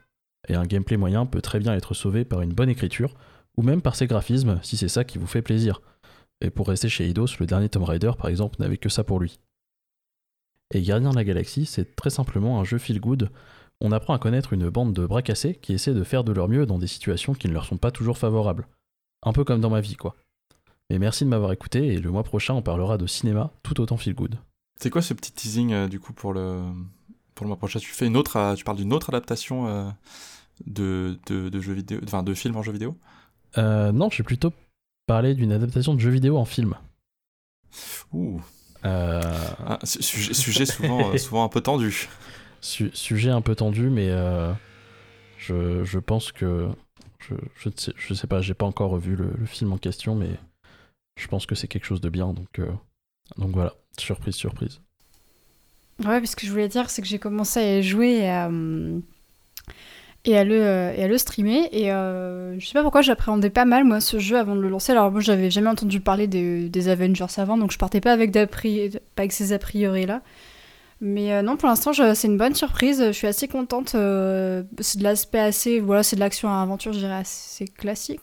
[0.48, 3.14] Et un gameplay moyen peut très bien être sauvé par une bonne écriture,
[3.56, 5.80] ou même par ses graphismes, si c'est ça qui vous fait plaisir.
[6.40, 9.20] Et pour rester chez Eidos, le dernier Tomb Raider par exemple n'avait que ça pour
[9.20, 9.38] lui.
[10.74, 13.30] Et Gardien de la Galaxie, c'est très simplement un jeu feel good.
[13.80, 16.48] On apprend à connaître une bande de bras cassés qui essaient de faire de leur
[16.48, 18.66] mieux dans des situations qui ne leur sont pas toujours favorables.
[19.22, 20.16] Un peu comme dans ma vie, quoi.
[20.90, 23.96] Mais merci de m'avoir écouté, et le mois prochain, on parlera de cinéma tout autant
[23.96, 24.36] feel good.
[24.80, 26.62] C'est quoi ce petit teasing euh, du coup pour le,
[27.34, 27.78] pour le mois prochain?
[27.78, 29.88] Tu fais une autre, euh, tu parles d'une autre adaptation euh,
[30.66, 32.96] de, de, de jeux vidéo, enfin de films en jeu vidéo
[33.58, 34.52] euh, Non, je vais plutôt
[35.06, 36.74] parler d'une adaptation de jeu vidéo en film.
[38.12, 38.40] Ouh.
[38.84, 39.20] Euh,
[39.66, 42.08] Ah, su- sujet, sujet souvent, euh, souvent un peu tendu.
[42.60, 44.52] Su- sujet un peu tendu, mais euh,
[45.38, 46.68] je, je pense que.
[47.20, 49.78] Je, je, ne sais, je sais pas, j'ai pas encore revu le, le film en
[49.78, 50.30] question, mais
[51.16, 52.72] je pense que c'est quelque chose de bien, donc, euh,
[53.38, 54.80] donc voilà, surprise, surprise.
[56.00, 58.50] Ouais, parce que je voulais dire, c'est que j'ai commencé à y jouer et à,
[60.24, 61.68] et à, le, euh, et à le streamer.
[61.72, 64.68] Et euh, je sais pas pourquoi j'appréhendais pas mal, moi, ce jeu avant de le
[64.68, 64.92] lancer.
[64.92, 68.32] Alors, moi, j'avais jamais entendu parler des, des Avengers avant, donc je partais pas avec,
[68.32, 68.38] pas
[69.18, 70.22] avec ces a priori-là.
[71.04, 73.02] Mais euh, non, pour l'instant, c'est une bonne surprise.
[73.04, 73.96] Je suis assez contente.
[73.96, 75.80] euh, c'est de l'aspect assez.
[75.80, 78.20] Voilà, c'est de l'action à aventure, je dirais, assez classique.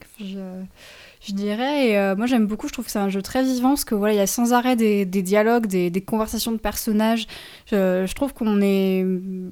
[1.20, 1.88] Je dirais.
[1.88, 2.66] Et euh, moi, j'aime beaucoup.
[2.68, 4.52] Je trouve que c'est un jeu très vivant parce que voilà, il y a sans
[4.52, 7.26] arrêt des, dialogues, des, conversations de personnages.
[7.66, 9.04] Je, trouve qu'on est.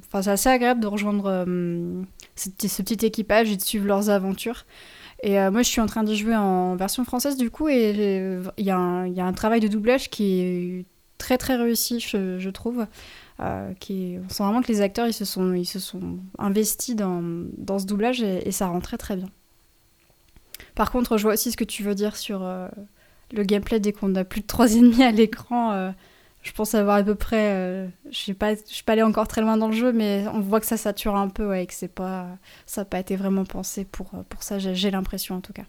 [0.07, 2.03] Enfin, c'est assez agréable de rejoindre euh,
[2.37, 4.65] ce, petit, équipage et de suivre leurs aventures.
[5.23, 7.91] Et euh, moi, je suis en train d'y jouer en version française du coup, et
[8.57, 10.87] il y, a un- travail de doublage qui est
[11.19, 12.87] très très réussi, je, trouve.
[13.41, 17.21] On sent vraiment que les acteurs ils se sont, ils se sont investis dans,
[17.57, 19.29] dans ce doublage et, et ça rend très très bien.
[20.79, 22.69] Par contre, je vois aussi ce que tu veux dire sur euh,
[23.33, 25.73] le gameplay dès qu'on a plus de 3 ennemis à l'écran.
[25.73, 25.91] euh,
[26.45, 27.51] je pense avoir à peu près.
[27.53, 30.61] euh, je je suis pas allée encore très loin dans le jeu, mais on voit
[30.61, 32.29] que ça sature un peu et que c'est pas,
[32.65, 34.61] ça n'a pas été vraiment pensé pour, ça.
[34.61, 35.65] J'ai l'impression en tout cas.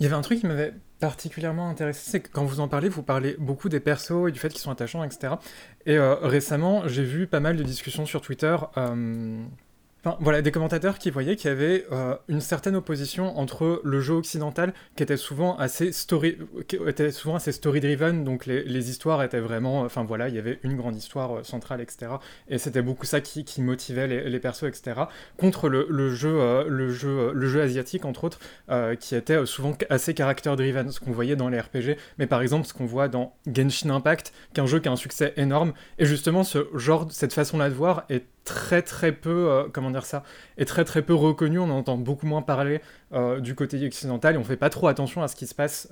[0.00, 2.88] Il y avait un truc qui m'avait particulièrement intéressé, c'est que quand vous en parlez,
[2.88, 5.34] vous parlez beaucoup des persos et du fait qu'ils sont attachants, etc.
[5.84, 8.56] Et récemment, j'ai vu pas mal de discussions sur Twitter.
[10.20, 14.14] Voilà, des commentateurs qui voyaient qu'il y avait euh, une certaine opposition entre le jeu
[14.14, 16.38] occidental, qui était souvent assez story,
[16.68, 20.60] qui était souvent assez story-driven, donc les, histoires étaient vraiment, enfin voilà, il y avait
[20.62, 22.12] une grande histoire euh, centrale, etc.
[22.48, 25.02] Et c'était beaucoup ça qui, qui motivait les, persos, etc.
[25.38, 28.38] Contre le, jeu, le jeu, euh, le jeu asiatique entre autres,
[29.00, 32.74] qui était souvent assez character-driven, ce qu'on voyait dans les RPG, mais par exemple ce
[32.74, 36.06] qu'on voit dans Genshin Impact, qui est un jeu qui a un succès énorme, et
[36.06, 40.22] justement ce genre, cette façon-là de voir est très très peu, euh, comment dire ça,
[40.56, 42.80] est très très peu reconnu, on en entend beaucoup moins parler
[43.12, 45.88] euh, du côté occidental et on fait pas trop attention à ce qui se passe,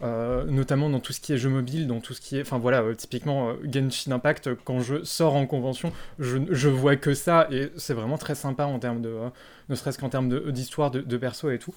[0.00, 2.58] euh, notamment dans tout ce qui est jeu mobile, dans tout ce qui est, enfin
[2.58, 7.14] voilà, euh, typiquement euh, Genshin Impact, quand je sors en convention, je, je vois que
[7.14, 9.16] ça et c'est vraiment très sympa en termes de,
[9.68, 11.74] ne serait-ce qu'en termes d'histoire, de, de, perso et tout.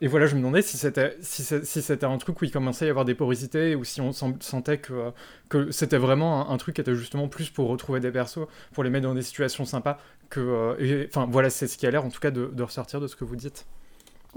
[0.00, 2.88] Et voilà, je me demandais si c'était si, si un truc où il commençait à
[2.88, 5.12] y avoir des porosités ou si on sentait que,
[5.48, 8.90] que c'était vraiment un, truc qui était justement plus pour retrouver des persos, pour les
[8.90, 9.98] mettre dans des situations sympas.
[10.28, 10.76] Que,
[11.08, 13.24] Enfin voilà, c'est ce qui a l'air en tout cas de ressortir de ce que
[13.24, 13.64] vous dites.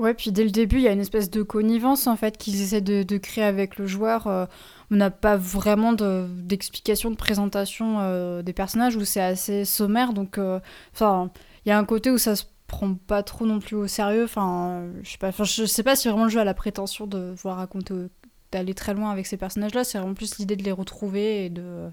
[0.02, 2.60] Ouais, puis dès le début, il y a une espèce de connivence en fait qu'ils
[2.60, 4.26] essaient de, créer avec le joueur.
[4.26, 4.48] Euh,
[4.90, 10.14] on n'a pas vraiment de- d'explication, de, présentation euh, des personnages où c'est assez sommaire.
[10.14, 10.60] Donc, euh,
[10.92, 11.30] enfin,
[11.66, 14.24] il y a un côté où ça se prend pas trop non plus au sérieux.
[14.24, 15.30] Enfin, je sais pas.
[15.32, 17.94] Je sais pas si vraiment le jeu a la prétention de vouloir raconter,
[18.52, 19.84] d'aller très loin avec ces personnages-là.
[19.84, 21.92] C'est vraiment plus l'idée de les retrouver et de,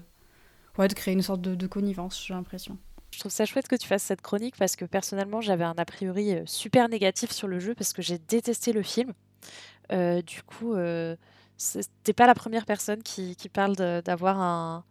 [0.79, 2.23] ouais, de créer une sorte de, de connivence.
[2.25, 2.79] J'ai l'impression.
[3.11, 5.85] Je trouve ça chouette que tu fasses cette chronique parce que personnellement, j'avais un a
[5.85, 9.13] priori euh, super négatif sur le jeu parce que j'ai détesté le film.
[9.91, 11.15] Euh, du coup, euh,
[12.03, 14.83] t'es pas la première personne qui, parle d'avoir un.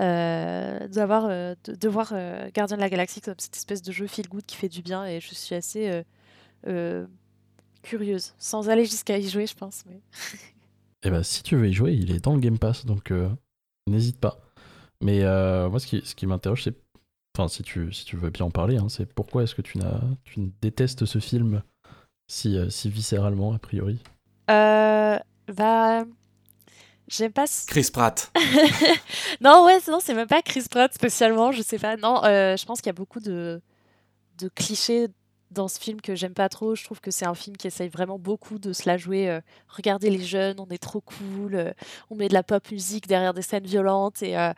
[0.00, 2.12] euh, d'avoir de, voir
[2.52, 5.04] Gardien de la Galaxie comme cette espèce de jeu feel good qui fait du bien
[5.06, 6.02] et je suis assez
[7.82, 10.00] curieuse sans aller jusqu'à y jouer je pense mais
[11.04, 13.12] Et bah, si tu veux y jouer, il est dans le Game Pass, donc
[13.86, 14.40] n'hésite pas.
[15.02, 15.20] Mais
[15.68, 16.74] moi, ce qui m'interroge, c'est.
[17.36, 19.78] Enfin, si tu, si tu veux bien en parler, hein, c'est pourquoi est-ce que tu,
[19.78, 21.62] n'as, tu détestes ce film
[22.28, 24.02] si, euh, si viscéralement, a priori?
[24.50, 25.18] Euh,
[25.48, 26.04] bah,
[27.08, 27.46] j'aime pas.
[27.46, 28.30] ce- Chris Pratt.
[29.40, 31.96] non, ouais, non, c'est même pas Chris Pratt spécialement, je sais pas.
[31.96, 33.60] Non, euh, je pense qu'il y a beaucoup de,
[34.38, 35.08] de clichés
[35.52, 36.74] dans ce film que j'aime pas trop.
[36.74, 39.28] Je trouve que c'est un film qui essaye vraiment beaucoup de se la jouer.
[39.28, 41.72] euh, regardez les jeunes, on est trop cool, euh,
[42.10, 44.52] on met de la pop musique derrière des scènes violentes et, euh,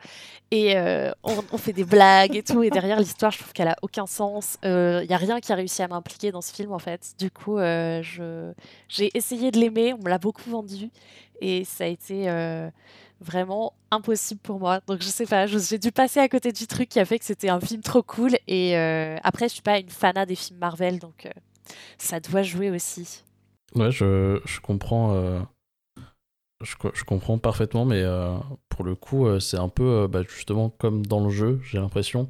[0.51, 0.75] et
[1.23, 2.63] on, fait des blagues et tout.
[2.63, 4.57] Et derrière l'histoire, je trouve qu'elle a aucun sens.
[4.63, 7.15] Il y a rien qui a réussi à m'impliquer dans ce film en fait.
[7.17, 10.89] Du coup, j'ai essayé de l'aimer, on me l'a beaucoup vendu
[11.41, 12.29] et ça a été
[13.21, 14.81] vraiment impossible pour moi.
[14.87, 17.25] Donc je sais pas, j'ai dû passer à côté du truc qui a fait que
[17.25, 18.31] c'était un film trop cool.
[18.47, 21.29] Et euh, après, je suis pas une fanat des films Marvel, donc euh,
[21.97, 23.23] ça doit jouer aussi.
[23.75, 25.13] Ouais, je, je comprends.
[25.15, 25.41] euh,
[26.61, 28.03] je, co- je comprends parfaitement, mais
[28.69, 32.29] pour le coup, c'est un peu bah, justement comme dans le jeu, j'ai l'impression.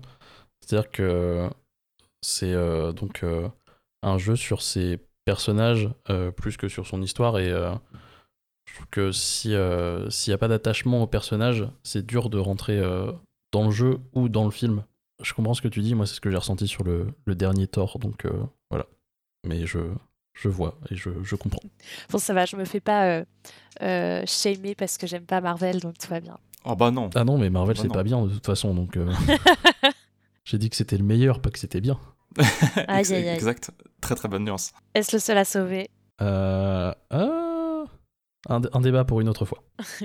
[0.62, 1.50] C'est-à-dire que
[2.22, 2.54] c'est
[2.94, 3.24] donc
[4.02, 5.90] un jeu sur ses personnages
[6.38, 7.38] plus que sur son histoire.
[7.38, 7.54] Et
[8.76, 12.78] trouve que si, euh, s'il n'y a pas d'attachement au personnage, c'est dur de rentrer
[12.80, 13.12] euh,
[13.52, 14.84] dans le jeu ou dans le film.
[15.24, 17.36] Je comprends ce que tu dis, moi, c'est ce que j'ai ressenti sur le, le
[17.36, 18.32] dernier Thor, donc euh,
[18.70, 18.86] voilà.
[19.48, 19.80] Mais je,
[20.34, 21.62] je vois et je, je comprends.
[22.10, 23.26] Bon, ça va, je me fais pas euh,
[23.82, 26.38] euh, shamer parce que j'aime pas Marvel, donc tout va bien.
[26.66, 27.10] Oh bah non.
[27.16, 28.98] Ah non, mais Marvel, Bah c'est pas bien de toute façon, donc.
[28.98, 29.10] euh,
[30.44, 31.98] J'ai dit que c'était le meilleur, pas que c'était bien.
[32.88, 33.28] Aïe, aïe, aïe.
[33.30, 33.72] Exact.
[34.02, 34.74] Très très bonne nuance.
[34.94, 35.90] Est-ce le seul à sauver?
[36.22, 37.55] Euh, euh,
[38.48, 39.64] un, débat pour une autre fois.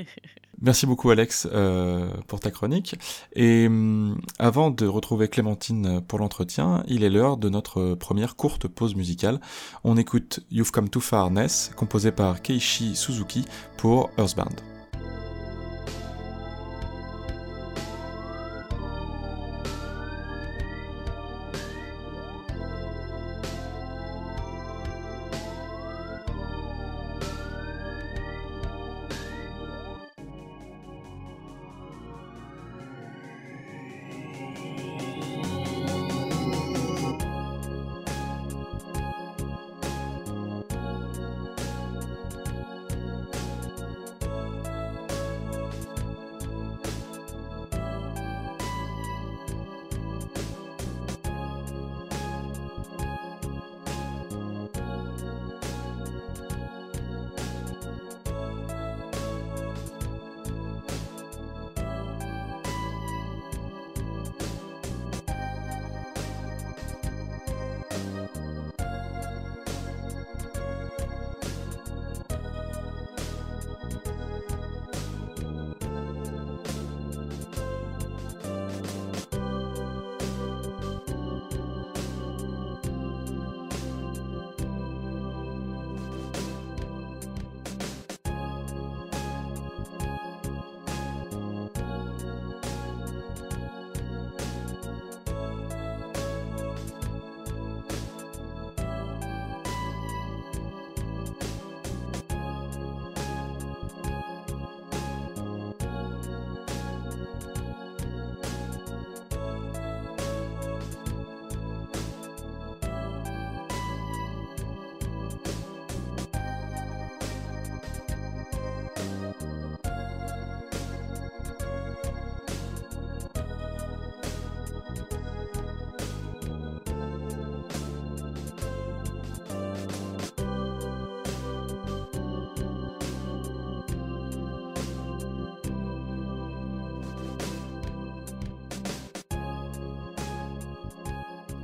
[0.62, 2.96] Merci beaucoup Alex euh, pour ta chronique.
[3.34, 8.68] Et hum, avant de retrouver Clémentine pour l'entretien, il est l'heure de notre première courte
[8.68, 9.40] pause musicale.
[9.84, 13.44] On écoute You've Come Too Far Ness, composé par Keiichi Suzuki
[13.76, 14.69] pour Earthbound.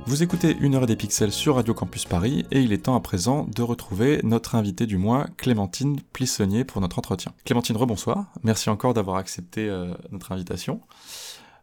[0.07, 3.01] Vous écoutez Une heure des pixels sur Radio Campus Paris et il est temps à
[3.01, 7.33] présent de retrouver notre invitée du mois, Clémentine Plissonnier, pour notre entretien.
[7.43, 8.31] Clémentine, rebonsoir.
[8.41, 10.79] Merci encore d'avoir accepté euh, notre invitation.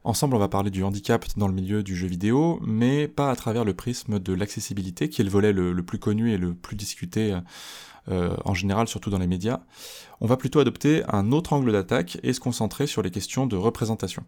[0.04, 3.34] Ensemble, on va parler du handicap dans le milieu du jeu vidéo, mais pas à
[3.34, 6.52] travers le prisme de l'accessibilité, qui est le volet le, le plus connu et le
[6.52, 7.34] plus discuté
[8.10, 9.60] euh, en général, surtout dans les médias.
[10.20, 13.56] On va plutôt adopter un autre angle d'attaque et se concentrer sur les questions de
[13.56, 14.22] représentation.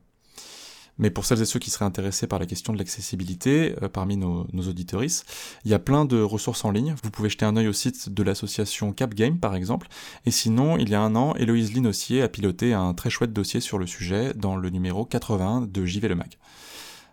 [0.98, 4.16] Mais pour celles et ceux qui seraient intéressés par la question de l'accessibilité, euh, parmi
[4.16, 6.94] nos, nos il y a plein de ressources en ligne.
[7.02, 9.88] Vous pouvez jeter un œil au site de l'association Cap Game, par exemple.
[10.24, 13.60] Et sinon, il y a un an, Héloïse Linossier a piloté un très chouette dossier
[13.60, 16.36] sur le sujet dans le numéro 81 de JV Le Mag.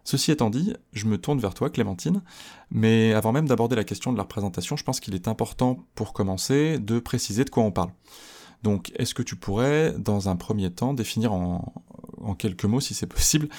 [0.03, 2.21] Ceci étant dit, je me tourne vers toi, Clémentine,
[2.71, 6.11] mais avant même d'aborder la question de la représentation, je pense qu'il est important, pour
[6.11, 7.91] commencer, de préciser de quoi on parle.
[8.63, 11.73] Donc, est-ce que tu pourrais, dans un premier temps, définir en,
[12.23, 13.49] en quelques mots, si c'est possible,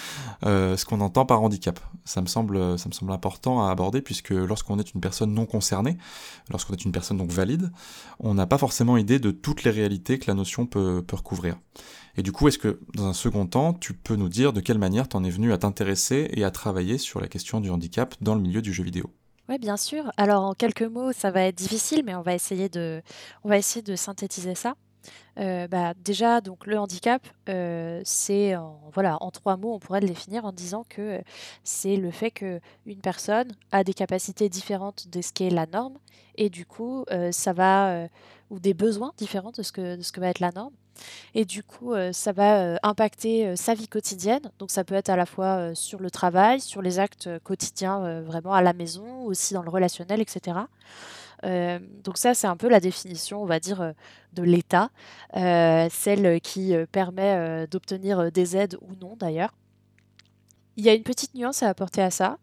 [0.44, 4.03] euh, ce qu'on entend par handicap ça me, semble, ça me semble important à aborder,
[4.03, 5.96] puisque lorsqu'on est une personne non concernée,
[6.50, 7.72] lorsqu'on est une personne donc valide,
[8.20, 11.57] on n'a pas forcément idée de toutes les réalités que la notion peut, recouvrir.
[12.16, 14.79] Et du coup, est-ce que, dans un second temps, tu peux nous dire de quelle
[14.79, 18.35] manière t'en es venu à t'intéresser et à travailler sur la question du handicap dans
[18.35, 19.11] le milieu du jeu vidéo?
[19.48, 20.11] Oui, bien sûr.
[20.16, 23.03] Alors, en quelques mots, ça va être difficile, mais on va essayer de,
[23.42, 24.74] on va essayer de synthétiser ça.
[25.38, 30.00] Euh, bah, déjà, donc le handicap, euh, c'est en, voilà, en trois mots, on pourrait
[30.00, 31.20] le définir en disant que
[31.64, 32.60] c'est le fait qu'une
[33.02, 35.98] personne a des capacités différentes de ce qu'est la norme,
[36.36, 38.08] et du coup, euh, ça va,
[38.50, 40.74] ou des besoins différents de ce que, de ce que va être la norme.
[41.34, 44.52] Et du coup, ça va impacter sa vie quotidienne.
[44.60, 48.52] Donc ça peut être à la fois sur le travail, sur les actes quotidiens vraiment
[48.52, 50.56] à la maison, aussi dans le relationnel, etc.
[51.44, 53.92] donc ça, c'est un peu la définition, on va dire,
[54.33, 54.90] de l'État,
[55.35, 59.52] celle qui permet d'obtenir des aides ou non d'ailleurs.
[60.76, 62.38] Il y a une petite nuance à apporter à ça.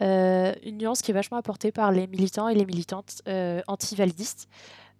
[0.00, 3.22] une nuance qui est vachement apportée par les militants et les militantes
[3.66, 4.48] anti-validistes.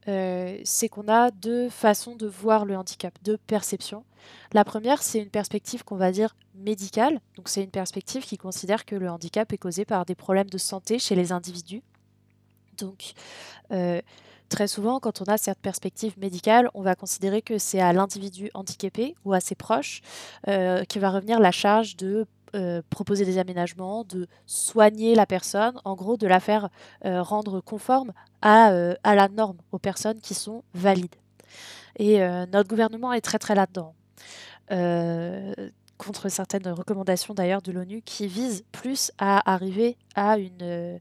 [0.08, 4.04] Euh, c'est qu'on a deux façons de voir le handicap, deux perceptions.
[4.52, 7.20] La première, c'est une perspective qu'on va dire médicale.
[7.36, 10.58] Donc c'est une perspective qui considère que le handicap est causé par des problèmes de
[10.58, 11.82] santé chez les individus.
[12.78, 13.12] Donc
[13.72, 14.00] euh,
[14.48, 18.50] très souvent, quand on a cette perspective médicale, on va considérer que c'est à l'individu
[18.54, 20.00] handicapé ou à ses proches
[20.48, 25.78] euh, qui va revenir la charge de euh, proposer des aménagements, de soigner la personne,
[25.84, 26.70] en gros de la faire
[27.04, 31.14] rendre conforme à, à, la norme, aux personnes qui sont valides.
[31.98, 32.20] Et
[32.52, 33.94] notre gouvernement est très très là-dedans,
[35.98, 41.00] contre certaines recommandations d'ailleurs de l'ONU qui visent plus à arriver à une,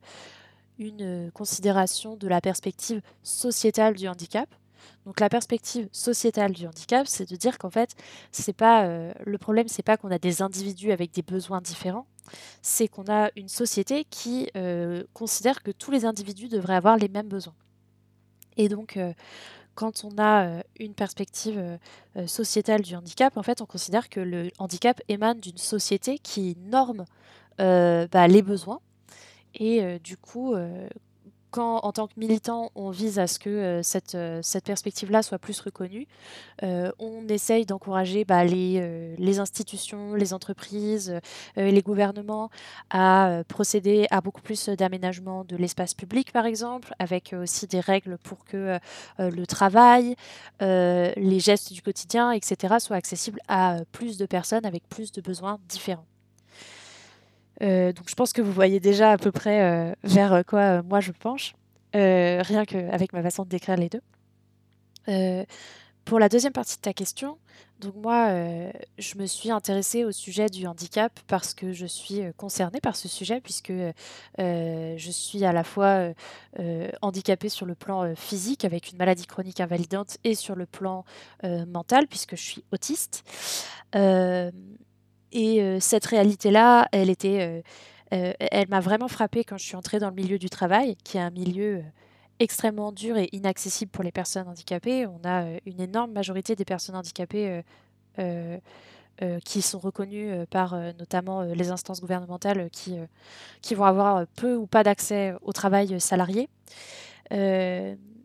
[0.80, 4.50] une considération de la perspective sociétale du handicap,
[5.06, 7.96] donc la perspective sociétale du handicap, c'est de dire qu'en fait,
[8.32, 12.08] c'est pas euh, le problème, c'est pas qu'on a des individus avec des besoins différents,
[12.62, 17.08] c'est qu'on a une société qui euh, considère que tous les individus devraient avoir les
[17.08, 17.56] mêmes besoins.
[18.58, 19.14] Et donc euh,
[19.76, 21.78] quand on a une perspective
[22.26, 27.06] sociétale du handicap, en fait, on considère que le handicap émane d'une société qui norme
[27.60, 28.80] bah, les besoins.
[29.58, 30.56] Et du coup,
[31.52, 35.40] quand, en tant que militant, on vise à ce que euh, cette, euh, perspective-là soit
[35.40, 36.08] plus reconnue,
[36.64, 41.20] euh, on essaye d'encourager bah, les, les, institutions, les entreprises,
[41.56, 42.50] les gouvernements
[42.90, 48.18] à procéder à beaucoup plus d'aménagement de l'espace public, par exemple, avec aussi des règles
[48.18, 48.80] pour que
[49.20, 50.16] le travail,
[50.60, 55.60] les gestes du quotidien, etc., soient accessibles à plus de personnes avec plus de besoins
[55.70, 56.06] différents.
[57.62, 60.84] Euh, donc je pense que vous voyez déjà à peu près euh, vers quoi euh,
[60.84, 61.54] moi je penche,
[61.94, 64.02] rien qu'avec ma façon de décrire les deux.
[66.06, 67.38] pour la deuxième partie de ta question,
[67.80, 68.30] donc moi,
[69.00, 73.08] je me suis intéressée au sujet du handicap parce que je suis concernée par ce
[73.08, 73.74] sujet, puisque
[74.38, 76.10] je suis à la fois
[77.02, 81.04] handicapée sur le plan physique avec une maladie chronique invalidante et sur le plan
[81.44, 83.24] mental, puisque je suis autiste.
[85.32, 87.64] Et cette réalité-là, elle était,
[88.12, 91.22] elle m'a vraiment frappée quand je suis entrée dans le milieu du travail, qui est
[91.22, 91.84] un milieu
[92.40, 95.08] extrêmement dur et inaccessible pour les personnes handicapées.
[95.08, 97.64] On a une énorme majorité des personnes handicapées
[99.44, 105.34] qui sont reconnues par notamment les instances gouvernementales qui vont avoir peu ou pas d'accès
[105.42, 106.50] au travail salarié.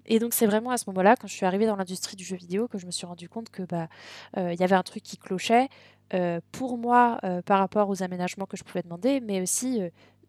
[0.07, 2.37] Et donc c'est vraiment à ce moment-là, quand je suis arrivée dans l'industrie du jeu
[2.37, 3.89] vidéo, que je me suis rendu compte que bah
[4.37, 5.69] il y avait un truc qui clochait,
[6.15, 9.81] euh, pour moi euh, par rapport aux aménagements que je pouvais demander, mais aussi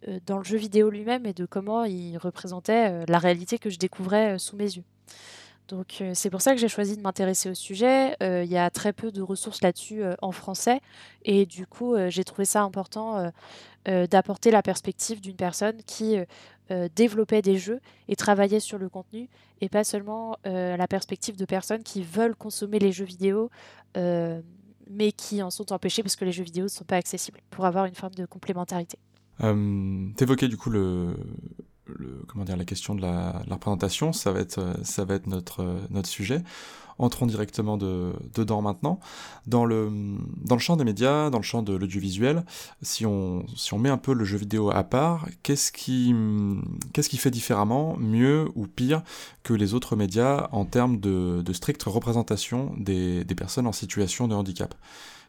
[0.08, 3.78] euh, dans le jeu vidéo lui-même et de comment il représentait la réalité que je
[3.78, 4.84] découvrais sous mes yeux.
[5.70, 8.18] Donc c'est pour ça que j'ai choisi de m'intéresser au sujet.
[8.20, 10.82] Il y a très peu de ressources là-dessus en français
[11.24, 13.32] et du coup j'ai trouvé ça important
[13.86, 16.18] d'apporter la perspective d'une personne qui
[16.96, 19.30] développait des jeux et travaillait sur le contenu
[19.62, 23.50] et pas seulement la perspective de personnes qui veulent consommer les jeux vidéo
[24.90, 27.66] mais qui en sont empêchés parce que les jeux vidéo ne sont pas accessibles, pour
[27.66, 28.98] avoir une forme de complémentarité.
[29.42, 31.16] Euh, T'évoquais du coup le,
[32.28, 35.80] comment dire, la question de la, la, représentation, ça va être, ça va être notre,
[35.90, 36.42] notre sujet.
[36.98, 39.00] Entrons directement de, dedans maintenant.
[39.48, 39.90] Dans le,
[40.60, 42.46] champ des médias, dans le champ de l'audiovisuel,
[42.82, 43.46] si on,
[43.78, 46.14] met un peu le jeu vidéo à part, qu'est-ce qui,
[47.18, 49.04] fait différemment, mieux ou pire
[49.44, 54.36] que les autres médias en termes de, stricte représentation des, des, personnes en situation de
[54.36, 54.76] handicap?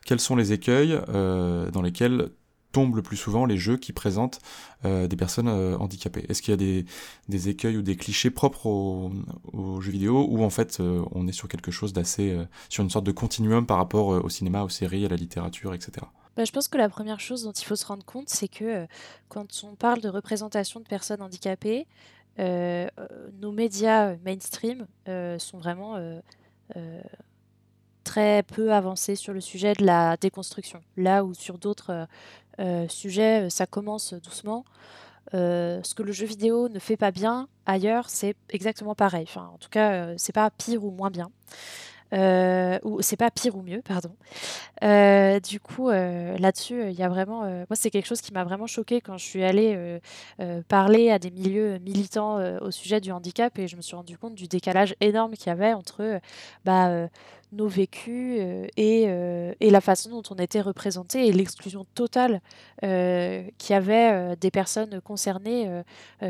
[0.05, 2.31] Quels sont les écueils euh, dans lesquels
[2.75, 4.41] tombent le plus souvent les jeux qui présentent
[4.85, 6.85] euh, des personnes euh, handicapées Est-ce qu'il y a
[7.29, 11.33] des, écueils ou des clichés propres aux, jeux vidéo ou en fait euh, on est
[11.33, 12.37] sur quelque chose d'assez,
[12.69, 16.07] sur une sorte de continuum par rapport au cinéma, aux séries, à la littérature, etc.
[16.37, 18.87] Bah, je pense que la première chose dont il faut se rendre compte, c'est que
[19.29, 21.87] quand on parle de représentation de personnes handicapées,
[22.39, 25.97] nos médias mainstream sont vraiment
[28.03, 30.83] très peu avancés sur le sujet de la déconstruction.
[30.97, 32.07] Là où sur d'autres
[32.89, 34.65] sujet, ça commence doucement.
[35.33, 39.27] ce que le jeu vidéo ne fait pas bien ailleurs, c'est exactement pareil.
[39.37, 41.31] En tout cas, c'est pas pire ou moins bien.
[42.15, 44.15] Euh, ou c'est pas pire ou mieux, pardon.
[44.85, 47.41] Euh, du coup, euh, là-dessus, il y a vraiment.
[47.43, 50.01] moi, c'est quelque chose qui m'a vraiment choqué quand je suis allée
[50.69, 54.35] parler à des milieux militants au sujet du handicap et je me suis rendu compte
[54.35, 56.21] du décalage énorme qu'il y avait entre
[56.65, 57.09] bah,
[57.55, 62.41] nos vécus euh, et, euh, et, la façon dont on était représenté et l'exclusion totale
[62.83, 65.83] euh, qu'il y avait des personnes concernées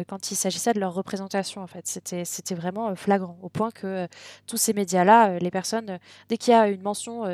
[0.08, 1.62] quand il s'agissait de leur représentation.
[1.62, 4.06] En fait, c'était vraiment flagrant au point que
[4.46, 5.98] tous ces médias-là, les personnes,
[6.28, 7.24] dès qu'il y a une mention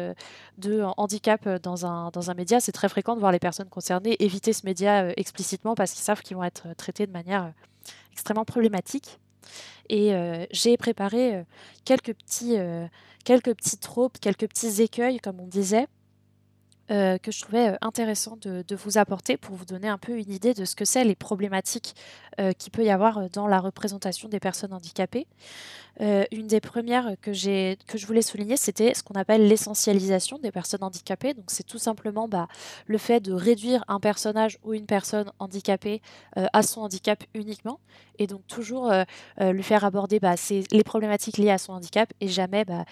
[0.58, 4.16] de handicap dans un dans un média, c'est très fréquent de voir les personnes concernées
[4.22, 7.52] éviter ce média explicitement parce qu'ils savent qu'ils vont être traités de manière
[8.12, 9.18] extrêmement problématique.
[9.88, 10.12] Et
[10.52, 11.44] j'ai préparé
[11.84, 12.56] quelques petits
[13.24, 15.86] quelques petits tropes, quelques petits écueils, comme on disait,
[16.90, 20.32] euh, que je trouvais euh, intéressant de, vous apporter pour vous donner un peu une
[20.32, 21.94] idée de ce que c'est les problématiques
[22.40, 25.28] euh, qu'il peut y avoir dans la représentation des personnes handicapées.
[26.00, 27.30] Une des premières que,
[27.84, 31.34] que je voulais souligner, c'était ce qu'on appelle l'essentialisation des personnes handicapées.
[31.34, 32.48] Donc c'est tout simplement bah,
[32.86, 36.00] le fait de réduire un personnage ou une personne handicapée
[36.34, 37.80] à son handicap uniquement
[38.18, 38.92] et donc toujours
[39.38, 40.34] lui faire aborder bah,
[40.72, 42.84] les problématiques liées à son handicap et jamais bah,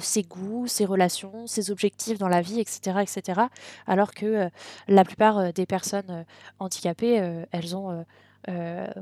[0.00, 2.98] ses goûts, ses relations, ses objectifs dans la vie, etc.
[3.00, 3.40] etc
[3.86, 4.48] alors que euh,
[4.88, 6.22] la plupart euh, des personnes euh,
[6.58, 8.04] handicapées, elles ont...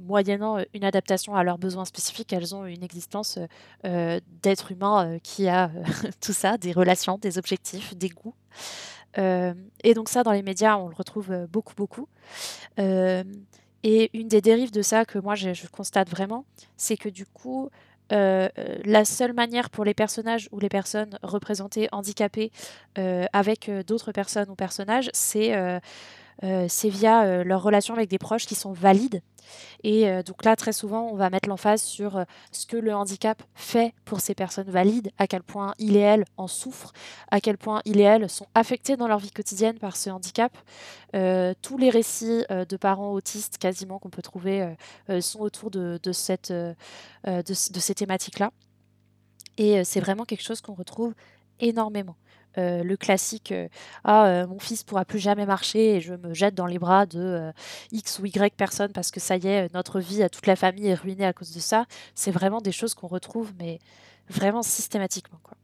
[0.02, 3.38] moyennant une adaptation à leurs besoins spécifiques, elles ont une existence
[3.82, 5.70] d'être humain qui a
[6.20, 8.34] tout ça, des relations, des objectifs, des goûts.
[9.16, 12.08] et donc ça, dans les médias, on le retrouve beaucoup, beaucoup.
[12.78, 16.44] et une des dérives de ça que moi, je, constate vraiment,
[16.76, 17.70] c'est que du coup,
[18.12, 18.48] euh,
[18.84, 22.50] la seule manière pour les personnages ou les personnes représentées handicapées
[22.96, 25.80] euh, avec euh, d'autres personnes ou personnages, c'est
[26.42, 29.22] via leur relation avec des proches qui sont valides
[29.82, 32.94] et euh, donc là, très souvent, on va mettre l'emphase sur euh, ce que le
[32.94, 36.92] handicap fait pour ces personnes valides, à quel point il et elle en souffrent,
[37.30, 40.56] à quel point il et elle sont affectés dans leur vie quotidienne par ce handicap.
[41.14, 44.74] Euh, tous les récits de parents autistes quasiment qu'on peut trouver
[45.20, 48.50] sont autour de, cette, de ces thématiques-là.
[49.56, 51.14] Et c'est vraiment quelque chose qu'on retrouve
[51.60, 52.16] énormément.
[52.58, 53.68] Euh, le classique euh,
[54.02, 57.06] ah euh, mon fils pourra plus jamais marcher et je me jette dans les bras
[57.06, 57.52] de
[57.92, 60.88] x ou y personne parce que ça y est notre vie à toute la famille
[60.88, 61.84] est ruinée à cause de ça
[62.14, 63.78] c'est vraiment des choses qu'on retrouve mais
[64.28, 65.56] vraiment systématiquement quoi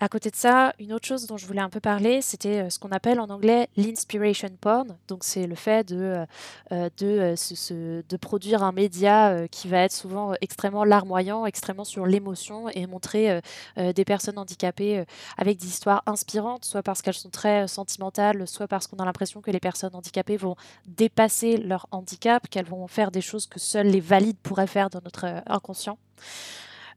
[0.00, 2.70] à côté de ça, une autre chose dont je voulais un peu parler, c'était euh,
[2.70, 4.96] ce qu'on appelle en anglais l'inspiration porn.
[5.08, 6.26] Donc c'est le fait de, euh,
[6.72, 12.68] euh, de, de produire un média qui va être souvent extrêmement larmoyant, extrêmement sur l'émotion
[12.68, 13.40] et montrer
[13.76, 15.04] des personnes handicapées
[15.36, 19.40] avec des histoires inspirantes, soit parce qu'elles sont très sentimentales, soit parce qu'on a l'impression
[19.40, 23.88] que les personnes handicapées vont dépasser leur handicap, qu'elles vont faire des choses que seuls
[23.88, 25.98] les valides pourraient faire dans notre inconscient.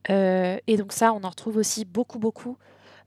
[0.09, 2.57] et donc ça, on en retrouve aussi beaucoup, beaucoup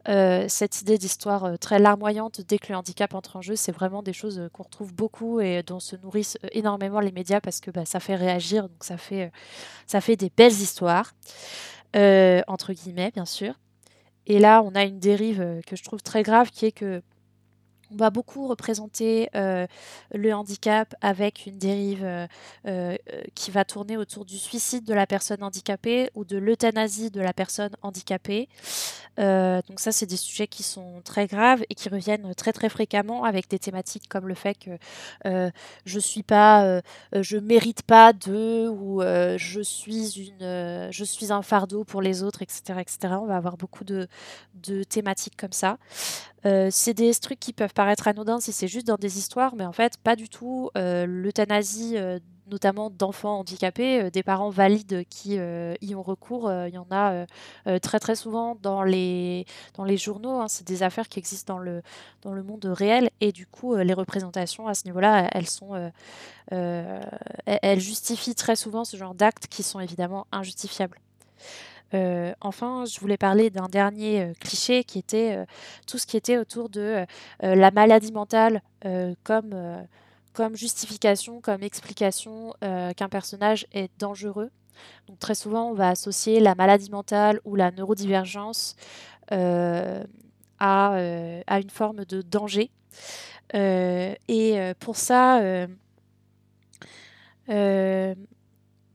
[0.09, 3.73] euh, cette idée d'histoire euh, très larmoyante dès que le handicap entre en jeu, c'est
[3.73, 7.61] vraiment des choses euh, qu'on retrouve beaucoup et dont se nourrissent énormément les médias parce
[7.61, 9.33] que bah, ça fait réagir, donc ça fait,
[9.87, 11.13] ça fait des belles histoires,
[11.95, 13.55] entre guillemets bien sûr.
[14.27, 17.03] Et là, on a une dérive que je trouve très grave qui est que
[17.95, 19.67] on va beaucoup représenter euh,
[20.13, 22.27] le handicap avec une dérive euh,
[22.67, 22.97] euh,
[23.35, 27.33] qui va tourner autour du suicide de la personne handicapée ou de l'euthanasie de la
[27.33, 28.49] personne handicapée.
[29.17, 33.23] donc ça, c'est des sujets qui sont très graves et qui reviennent très très fréquemment
[33.25, 34.77] avec des thématiques comme le fait que
[35.85, 36.81] je suis pas,
[37.13, 42.43] je mérite pas de ou je suis une, je suis un fardeau pour les autres,
[42.43, 43.15] etc., etc.
[43.21, 44.09] On va avoir beaucoup de,
[44.55, 45.79] de thématiques comme ça.
[46.71, 49.73] C'est des trucs qui peuvent paraître anodin si c'est juste dans des histoires, mais en
[49.73, 50.71] fait, pas du tout.
[50.77, 52.19] Euh, l'euthanasie, euh,
[52.51, 57.27] notamment d'enfants handicapés, euh, des parents valides qui y ont recours, il y en a
[57.81, 60.41] très très souvent dans les, dans les journaux.
[60.41, 60.49] Hein.
[60.49, 61.83] c'est des affaires qui existent dans le,
[62.23, 65.91] dans le monde réel, et du coup, les représentations à ce niveau-là, elles sont.
[66.51, 70.99] elles justifient très souvent ce genre d'actes qui sont évidemment injustifiables.
[71.95, 75.45] Euh, enfin, je voulais parler d'un dernier euh, cliché qui était euh,
[75.87, 77.07] tout ce qui était autour de
[77.41, 78.63] la maladie mentale
[79.23, 79.55] comme,
[80.33, 84.51] comme justification, comme explication qu'un personnage est dangereux.
[85.09, 88.77] Donc très souvent, on va associer la maladie mentale ou la neurodivergence
[89.31, 90.05] à,
[90.59, 92.71] à, une forme de danger.
[93.55, 95.67] et pour ça,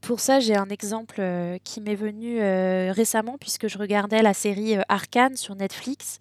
[0.00, 4.32] pour ça, j'ai un exemple euh, qui m'est venu euh, récemment puisque je regardais la
[4.32, 6.18] série euh, Arcane sur Netflix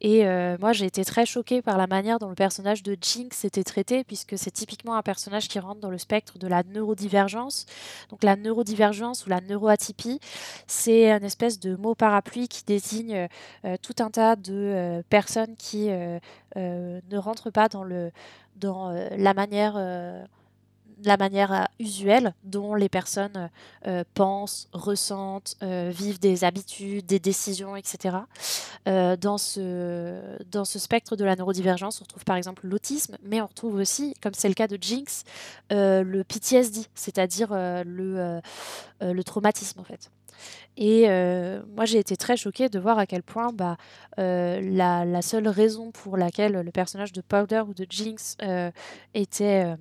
[0.00, 0.24] et
[0.58, 4.04] moi j'ai été très choquée par la manière dont le personnage de Jinx était traité
[4.04, 7.66] puisque c'est typiquement un personnage qui rentre dans le spectre de la neurodivergence.
[8.10, 10.18] Donc la neurodivergence ou la neuroatypie,
[10.66, 13.28] c'est une espèce de mot parapluie qui désigne
[13.80, 15.88] tout un tas de personnes qui
[16.56, 18.10] ne rentrent pas dans, le,
[18.56, 19.76] dans la manière
[21.06, 23.50] la manière euh, usuelle dont les personnes
[23.86, 28.16] euh, pensent, ressentent, euh, vivent des habitudes, des décisions, etc.
[28.86, 33.46] dans, ce, dans ce spectre de la neurodivergence, on retrouve par exemple l'autisme, mais on
[33.46, 35.24] retrouve aussi, comme c'est le cas de Jinx,
[35.70, 38.40] le PTSD, c'est-à-dire le,
[39.00, 40.10] le traumatisme en fait.
[40.76, 41.06] Et
[41.76, 43.76] moi, j'ai été très choquée de voir à quel point bah,
[44.16, 48.36] la, la, seule raison pour laquelle le personnage de Powder ou de Jinx
[49.14, 49.76] était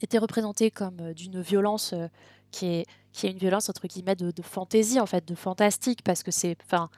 [0.00, 2.08] était représenté comme euh, d'une violence euh,
[2.50, 6.22] qui est qui est une violence entre guillemets de, fantaisie en fait de fantastique parce
[6.22, 6.90] que c'est enfin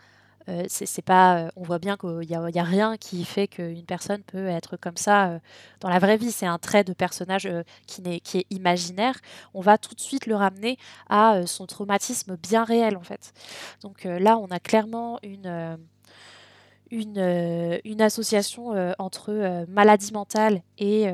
[0.49, 4.49] euh, c'est pas on voit bien qu'il y, a, rien qui fait qu'une personne peut
[4.49, 5.41] être comme ça
[5.81, 6.33] dans la vraie vie.
[6.33, 7.47] C'est un trait de personnage
[7.87, 9.15] qui, est, qui est imaginaire.
[9.53, 10.79] On va tout de suite le ramener
[11.11, 13.33] à son traumatisme bien réel en fait.
[13.83, 15.79] Donc là on a clairement une
[16.91, 21.13] une, une association entre maladie mentale et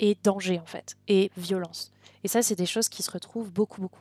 [0.00, 1.92] et danger en fait, et violence.
[2.24, 4.00] Et ça, c'est des choses qui se retrouvent beaucoup, beaucoup.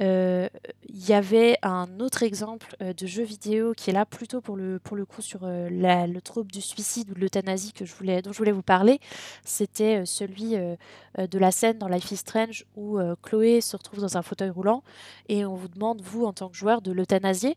[0.00, 0.48] Euh,
[0.88, 4.56] il y avait un autre exemple euh, de jeu vidéo qui est là plutôt pour
[4.56, 8.38] le, pour le coup sur euh, le trouble du suicide ou de l'euthanasie dont je
[8.38, 9.00] voulais vous parler.
[9.44, 14.22] C'était celui de la scène dans Life is Strange où Chloé se retrouve dans un
[14.22, 14.82] fauteuil roulant
[15.28, 17.56] et on vous demande, vous en tant que joueur, de l'euthanasier.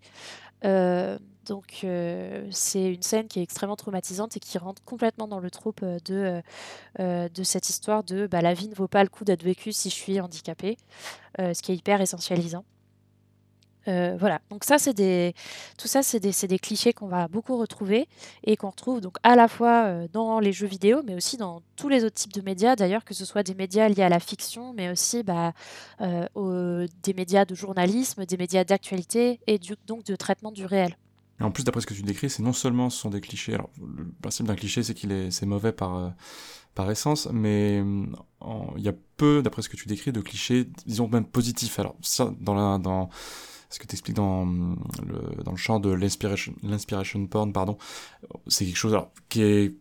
[1.45, 5.51] Donc euh, c'est une scène qui est extrêmement traumatisante et qui rentre complètement dans le
[5.51, 6.41] troupe euh, de,
[6.99, 9.71] euh, de cette histoire de bah, la vie ne vaut pas le coup d'être vécue
[9.71, 10.77] si je suis handicapée,
[11.37, 12.65] ce qui est hyper essentialisant.
[13.85, 15.35] voilà, donc ça c'est des,
[15.77, 18.07] tout ça c'est des, des, clichés qu'on va beaucoup retrouver
[18.43, 21.89] et qu'on retrouve donc à la fois dans les jeux vidéo, mais aussi dans tous
[21.89, 22.75] les autres types de médias.
[22.75, 25.53] D'ailleurs, que ce soit des médias liés à la fiction, mais aussi bah,
[25.99, 30.95] des médias de journalisme, des médias d'actualité et donc de traitement du réel.
[31.39, 33.53] Et en plus, d'après ce que tu décris, c'est non seulement ce sont des clichés.
[33.53, 36.09] Alors, le principe d'un cliché, c'est qu'il est, c'est mauvais par, euh,
[36.75, 37.83] par essence, mais
[38.77, 41.77] il y a peu, d'après ce que tu décris, de clichés, disons même positifs.
[41.79, 43.09] Alors, ça, dans la, dans,
[43.69, 47.77] ce que tu expliques dans le, dans le champ de l'inspiration, l'inspiration porn, pardon,
[48.47, 49.75] c'est quelque chose alors, qui est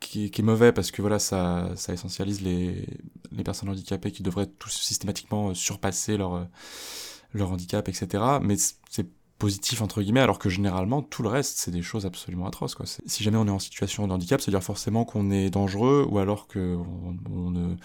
[0.00, 2.86] qui, est mauvais parce que voilà ça, ça essentialise les,
[3.32, 6.46] les personnes handicapées qui devraient tous systématiquement surpasser leur
[7.32, 8.54] leur handicap etc mais
[8.88, 12.74] c'est positif entre guillemets, alors que généralement tout le reste c'est des choses absolument atroces.
[12.74, 12.86] Quoi.
[12.86, 16.48] Si jamais on est en situation de handicap, c'est-à-dire forcément qu'on est dangereux ou alors
[16.48, 16.76] que
[17.30, 17.76] on, ne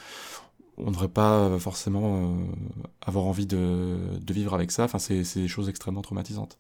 [0.77, 2.45] on devrait pas forcément euh,
[3.05, 4.85] avoir envie de, de, vivre avec ça.
[4.85, 6.57] Enfin, c'est des choses extrêmement traumatisantes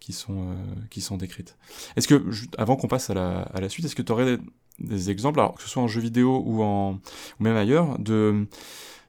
[0.00, 0.54] qui sont euh,
[0.90, 1.56] qui sont décrites.
[1.96, 2.24] Est-ce que
[2.56, 4.42] avant qu'on passe à la, à la suite, est-ce que tu aurais des,
[4.78, 8.46] des, exemples, alors que ce soit en jeu vidéo ou en ou même ailleurs, de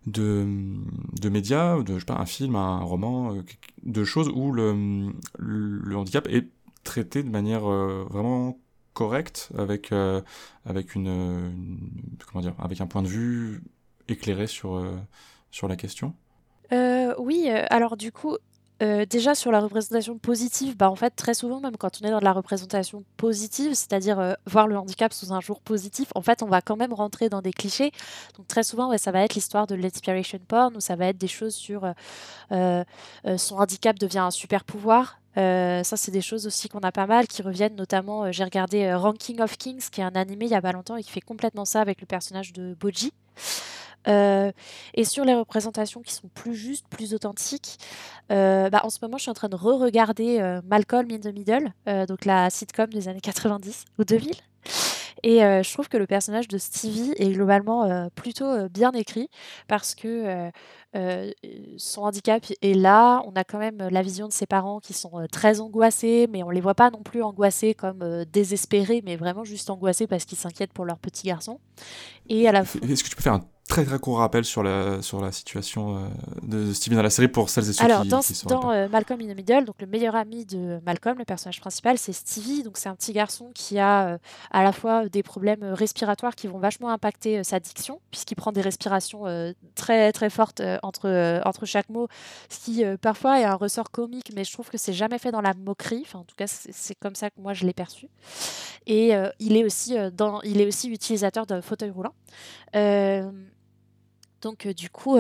[0.05, 0.45] de,
[1.19, 3.43] de médias, sais pas, un film, un roman, euh,
[3.83, 6.47] de choses où le, le handicap est
[6.83, 8.57] traité de manière euh, vraiment
[8.93, 10.21] correcte, avec, euh,
[10.65, 11.53] avec une,
[12.27, 13.61] comment dire, avec un point de vue
[14.07, 14.81] éclairé sur,
[15.51, 16.13] sur la question?
[17.17, 18.37] oui, alors du coup,
[18.81, 22.11] euh, déjà sur la représentation positive, bah en fait très souvent même quand on est
[22.11, 26.21] dans de la représentation positive, c'est-à-dire euh, voir le handicap sous un jour positif, en
[26.21, 27.91] fait on va quand même rentrer dans des clichés.
[28.37, 31.17] Donc très souvent ouais, ça va être l'histoire de l'inspiration porn ou ça va être
[31.17, 31.93] des choses sur
[32.51, 32.83] euh,
[33.37, 35.19] son handicap devient un super pouvoir.
[35.35, 38.31] ça c'est des choses aussi qu'on a pas mal qui reviennent notamment.
[38.31, 41.03] J'ai regardé Ranking of Kings qui est un animé il y a pas longtemps et
[41.03, 43.11] qui fait complètement ça avec le personnage de Boji.
[44.07, 44.51] Euh,
[44.93, 47.77] et sur les représentations qui sont plus justes, plus authentiques,
[48.31, 51.33] euh, bah, en ce moment, je suis en train de re-regarder euh, Malcolm in the
[51.33, 51.73] Middle,
[52.07, 54.31] donc la sitcom des années 90 ou 2000.
[55.23, 59.29] Et je trouve que le personnage de Stevie est globalement plutôt bien écrit
[59.67, 60.49] parce que
[61.77, 63.21] son handicap est là.
[63.25, 66.49] On a quand même la vision de ses parents qui sont très angoissés, mais on
[66.49, 70.73] les voit pas non plus angoissés comme désespérés, mais vraiment juste angoissés parce qu'ils s'inquiètent
[70.73, 71.59] pour leur petit garçon.
[72.29, 75.01] Et à la Est-ce que tu peux faire un très très court rappel sur la,
[75.03, 76.07] sur la situation euh,
[76.41, 78.71] de Steven dans la série pour celles et ceux Alors, qui, dans, qui sont dans
[78.71, 82.11] euh, Malcolm in the Middle, donc le meilleur ami de Malcolm, le personnage principal, c'est
[82.11, 82.63] Stevie.
[82.63, 84.17] Donc c'est un petit garçon qui a euh,
[84.49, 88.61] à la fois des problèmes respiratoires qui vont vachement impacter sa diction, puisqu'il prend des
[88.61, 89.25] respirations
[89.75, 92.07] très très fortes entre, entre chaque mot,
[92.49, 95.41] ce qui parfois est un ressort comique, mais je trouve que c'est jamais fait dans
[95.41, 96.03] la moquerie.
[96.05, 98.07] Enfin, en tout cas, c'est comme ça que moi je l'ai perçu.
[98.87, 102.13] Et il, est aussi, dans, il est aussi utilisateur de fauteuil roulant.
[104.41, 105.19] Donc du coup,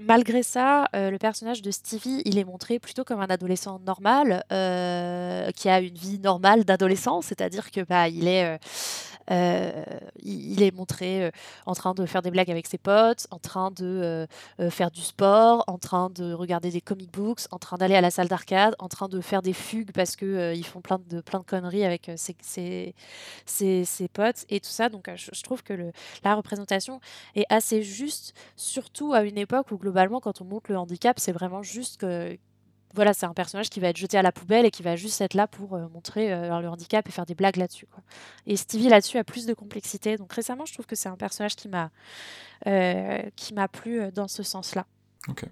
[0.00, 5.68] malgré ça, le personnage de Stevie, il est montré plutôt comme un adolescent normal, qui
[5.68, 8.58] a une vie normale d'adolescent, c'est-à-dire que bah, il est euh,
[9.30, 11.30] il est montré euh,
[11.66, 14.26] en train de faire des blagues avec ses potes, en train de
[14.60, 18.00] euh, faire du sport, en train de regarder des comic books, en train d'aller à
[18.00, 21.20] la salle d'arcade, en train de faire des fugues parce que ils font plein de,
[21.20, 22.94] plein de conneries avec ses,
[23.46, 24.88] ses, potes et tout ça.
[24.88, 27.00] Donc je, trouve que la représentation
[27.34, 31.32] est assez juste, surtout à une époque où globalement quand on montre le handicap, c'est
[31.32, 32.36] vraiment juste que
[32.94, 35.20] voilà, c'est un personnage qui va être jeté à la poubelle et qui va juste
[35.20, 37.86] être là pour euh, montrer euh, le handicap et faire des blagues là-dessus.
[38.46, 40.16] Et Stevie là-dessus a plus de complexité.
[40.16, 41.90] Donc récemment, je trouve que c'est un personnage qui m'a
[42.66, 44.86] euh, qui m'a plu dans ce sens-là.
[45.28, 45.44] Ok.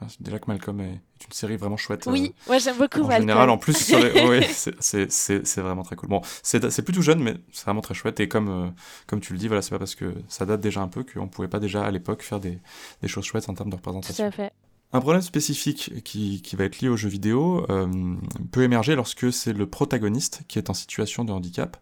[0.00, 2.06] Ah, déjà que Malcolm est une série vraiment chouette.
[2.06, 3.74] Oui, moi j'aime beaucoup en général, en plus,
[4.80, 6.08] c'est vraiment très cool.
[6.08, 8.20] Bon, c'est plutôt jeune, mais c'est vraiment très chouette.
[8.20, 8.72] Et comme,
[9.08, 11.26] comme tu le dis, voilà, c'est pas parce que ça date déjà un peu qu'on
[11.26, 12.60] pouvait pas déjà à l'époque faire des,
[13.02, 14.22] des, choses chouettes en termes de représentation.
[14.22, 14.52] Tout à fait.
[14.92, 18.16] Un problème spécifique qui, qui, va être lié aux jeux vidéo euh,
[18.50, 21.76] peut émerger lorsque c'est le protagoniste qui est en situation de handicap.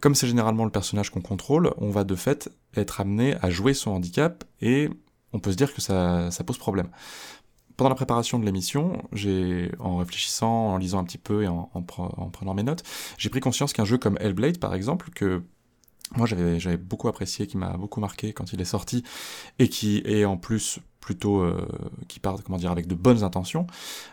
[0.00, 3.74] Comme c'est généralement le personnage qu'on contrôle, on va de fait être amené à jouer
[3.74, 4.88] son handicap et
[5.34, 6.88] on peut se dire que ça, ça pose problème.
[7.76, 9.02] Pendant la préparation de l'émission,
[9.78, 12.82] en réfléchissant, en lisant un petit peu et en, en, en prenant mes notes,
[13.18, 15.42] j'ai pris conscience qu'un jeu comme Hellblade, par exemple, que
[16.16, 19.02] moi j'avais, beaucoup apprécié, qui m'a beaucoup marqué quand il est sorti,
[19.58, 21.66] et qui est en plus plutôt euh,
[22.08, 23.66] qui part comment dire avec de bonnes intentions,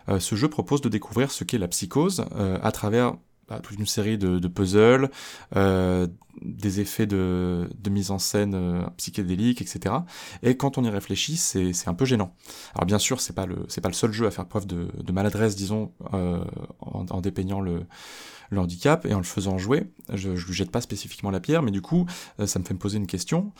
[0.08, 3.14] euh, ce jeu propose de découvrir ce qu'est la psychose euh, à travers
[3.58, 5.10] toute une série de, puzzles,
[5.54, 9.94] des effets de, mise en scène psychédélique, etc.
[10.42, 12.34] Et quand on y réfléchit, c'est un peu gênant.
[12.74, 15.12] Alors bien sûr, c'est pas le c'est pas le seul jeu à faire preuve de,
[15.12, 16.44] maladresse, disons, en,
[16.80, 17.86] en, dépeignant le,
[18.56, 19.90] handicap et en le faisant jouer.
[20.12, 22.06] Je, je lui jette pas spécifiquement la pierre, mais du coup,
[22.44, 23.52] ça me fait me poser une question.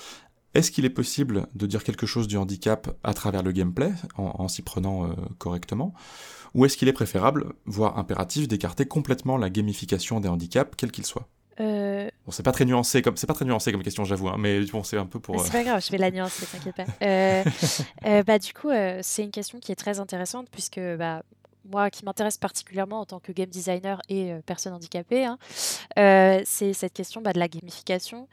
[0.55, 4.49] Est-ce qu'il est possible de dire quelque chose du handicap à travers le gameplay, en,
[4.49, 5.95] s'y prenant euh, correctement?
[6.55, 11.07] Ou est-ce qu'il est préférable, voire impératif, d'écarter complètement la gamification des handicaps, quel qu'il
[11.07, 11.29] soit
[11.61, 12.09] euh...
[12.25, 14.61] Bon, c'est pas très nuancé comme c'est pas très nuancé comme question, j'avoue, hein, mais
[14.67, 15.41] bon, c'est un peu pour.
[15.45, 16.87] C'est pas grave, je vais la nuancer, t'inquiète pas.
[17.03, 17.45] Euh,
[18.07, 18.71] euh, bah du coup,
[19.03, 21.23] c'est une question qui est très intéressante puisque bah
[21.71, 25.39] moi qui m'intéresse particulièrement en tant que game designer et personne handicapée, hein,
[26.45, 28.27] c'est cette question bah, de la gamification.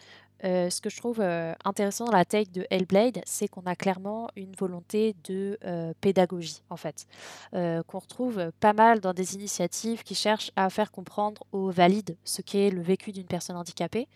[0.44, 3.76] Euh, ce que je trouve euh, intéressant dans la take de Hellblade, c'est qu'on a
[3.76, 7.08] clairement une volonté de euh, pédagogie, en fait,
[7.52, 12.42] qu'on retrouve pas mal dans des initiatives qui cherchent à faire comprendre aux valides ce
[12.42, 14.08] qu'est le vécu d'une personne handicapée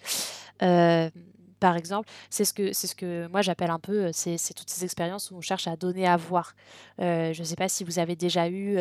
[1.61, 4.83] par exemple, c'est ce que c'est ce que moi j'appelle un peu, c'est toutes ces
[4.83, 6.55] expériences où on cherche à donner à voir.
[6.99, 8.77] je ne sais pas si vous avez déjà eu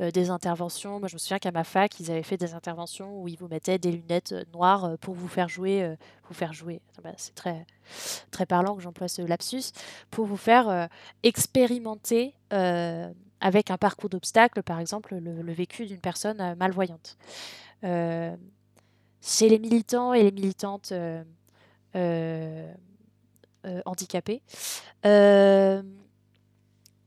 [0.00, 0.98] des interventions.
[0.98, 3.48] Moi, je me souviens qu'à ma fac, ils avaient fait des interventions où ils vous
[3.48, 5.94] mettaient des lunettes noires pour vous faire jouer,
[6.26, 6.80] vous faire jouer.
[7.04, 7.66] Bah, c'est très
[8.30, 9.72] très parlant que j'emploie ce lapsus
[10.10, 10.88] pour vous faire
[11.22, 12.34] expérimenter
[13.42, 17.18] avec un parcours d'obstacles, par exemple, le, vécu d'une personne malvoyante.
[19.22, 21.24] chez les militants et les militantes euh, euh,
[23.84, 24.40] handicapés.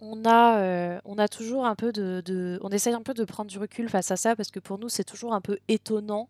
[0.01, 3.49] Euh, on a, on a toujours un peu de, On essaye un peu de prendre
[3.49, 6.27] du recul face à ça parce que pour nous, c'est toujours un peu étonnant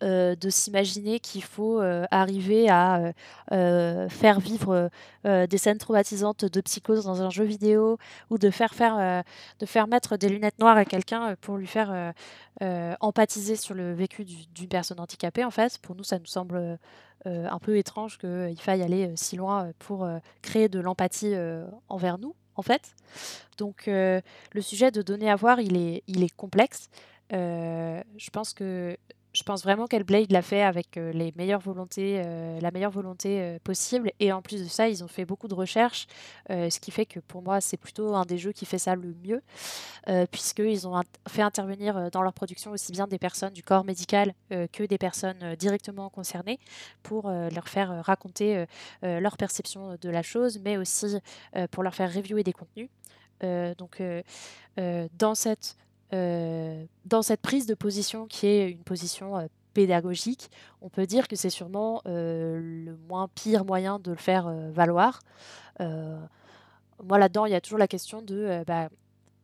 [0.00, 3.12] de s'imaginer qu'il faut arriver à
[3.50, 4.90] faire vivre
[5.24, 7.98] des scènes traumatisantes de psychose dans un jeu vidéo
[8.30, 9.24] ou de faire,
[9.60, 12.12] de faire mettre des lunettes noires à quelqu'un pour lui faire
[13.00, 15.44] empathiser sur le vécu d'une personne handicapée.
[15.44, 16.78] En fait, pour nous, ça nous semble
[17.28, 20.08] euh, un peu étrange qu'il faille aller euh, si loin euh, pour
[20.42, 21.34] créer de l'empathie
[21.88, 22.94] envers nous, en fait.
[23.58, 26.88] Donc le sujet de donner à voir, il est, il est complexe.
[27.30, 28.96] je pense que
[29.32, 33.40] je pense vraiment qu'Hellblade l'a fait avec euh, les meilleures volontés, euh, la meilleure volonté
[33.40, 34.12] euh, possible.
[34.20, 36.06] Et en plus de ça, ils ont fait beaucoup de recherches,
[36.48, 39.14] ce qui fait que pour moi, c'est plutôt un des jeux qui fait ça le
[39.24, 39.42] mieux,
[40.30, 44.84] puisqu'ils ont fait intervenir dans leur production aussi bien des personnes du corps médical que
[44.84, 46.58] des personnes directement concernées
[47.02, 48.66] pour leur faire raconter
[49.02, 51.18] leur perception de la chose, mais aussi
[51.70, 52.88] pour leur faire reviewer des contenus.
[53.78, 54.02] donc,
[54.76, 55.76] dans cette
[56.12, 60.50] dans cette prise de position qui est une position euh, pédagogique,
[60.82, 65.20] on peut dire que c'est sûrement euh, le moins pire moyen de le faire valoir.
[65.80, 68.88] moi, là-dedans, il y a toujours la question de bah,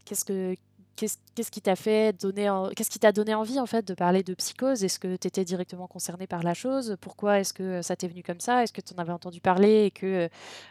[0.05, 0.55] qu'est-ce que
[0.99, 4.35] qu'est-ce qui t'a fait donner, qu'est-ce qui t'a donné envie en fait de parler de
[4.35, 4.83] psychose?
[4.83, 6.97] Est-ce que tu étais directement concerné par la chose?
[7.01, 8.63] Pourquoi est-ce que ça t'est venu comme ça?
[8.63, 10.29] Est-ce que tu en avais entendu parler et que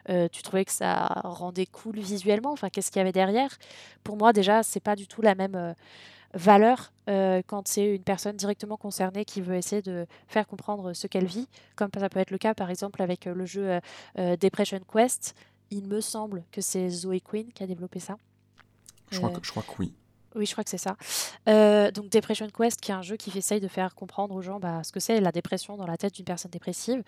[0.10, 2.52] euh, tu trouvais que ça rendait cool visuellement?
[2.52, 3.58] Enfin, qu'est-ce qu'il y avait derrière?
[4.04, 5.56] Pour moi, déjà, c'est pas du tout la même.
[5.56, 5.74] Euh,
[6.34, 11.26] valeur quand c'est une personne directement concernée qui veut essayer de faire comprendre ce qu'elle
[11.26, 11.48] vit,
[11.78, 13.80] comme ça peut être le cas par exemple avec le jeu
[14.16, 15.36] Depression Quest.
[15.72, 18.18] Il me semble que c'est Zoe Quinn qui a développé ça.
[19.10, 19.94] Je crois, que, je crois que oui.
[20.38, 20.96] Oui, je crois que c'est ça.
[21.50, 24.60] Euh, donc Depression Quest, qui est un jeu qui essaye de faire comprendre aux gens
[24.60, 27.04] bah, ce que c'est la dépression dans la tête d'une personne dépressive,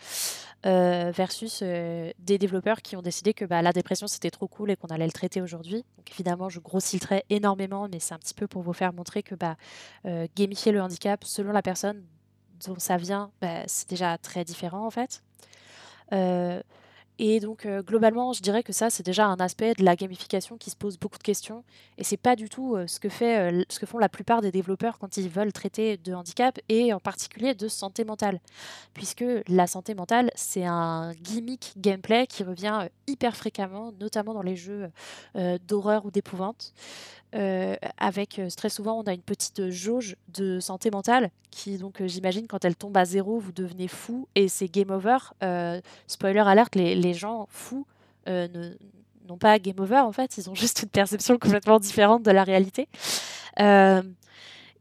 [0.65, 4.71] euh, versus euh, des développeurs qui ont décidé que bah, la dépression c'était trop cool
[4.71, 5.85] et qu'on allait le traiter aujourd'hui.
[5.97, 8.93] Donc évidemment, je grossis le trait énormément, mais c'est un petit peu pour vous faire
[8.93, 9.55] montrer que bah,
[10.35, 12.03] gamifier le handicap selon la personne
[12.65, 15.21] dont ça vient, bah, c'est déjà très différent en fait.
[17.21, 20.57] Et donc, euh, globalement, je dirais que ça, c'est déjà un aspect de la gamification
[20.57, 21.65] qui se pose beaucoup de questions.
[21.97, 24.51] Et c'est pas du tout euh, ce, que euh, ce que font la plupart des
[24.51, 28.39] développeurs quand ils veulent traiter de handicap et en particulier de santé mentale.
[28.93, 34.55] Puisque la santé mentale, c'est un gimmick gameplay qui revient hyper fréquemment, notamment dans les
[34.55, 34.89] jeux
[35.67, 36.73] d'horreur ou d'épouvante.
[37.35, 42.01] Euh, avec euh, très souvent on a une petite jauge de santé mentale qui donc
[42.01, 45.17] euh, j'imagine quand elle tombe à zéro vous devenez fou et c'est game over.
[46.07, 47.85] Spoiler alert les, gens fous
[48.25, 50.39] n'ont pas game over en fait.
[50.39, 52.87] Ils ont juste une perception complètement différente de la réalité.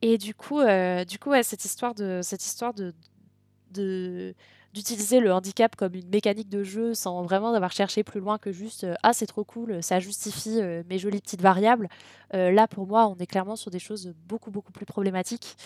[0.01, 0.61] Et du coup
[1.07, 4.35] du coup cette histoire de cette histoire de
[4.75, 8.53] d'utiliser le handicap comme une mécanique de jeu sans vraiment avoir cherché plus loin que
[8.53, 11.89] juste euh, ah c'est trop cool, ça justifie euh, mes jolies petites variables.
[12.35, 15.57] Euh, là pour moi on est clairement sur des choses beaucoup beaucoup plus problématiques.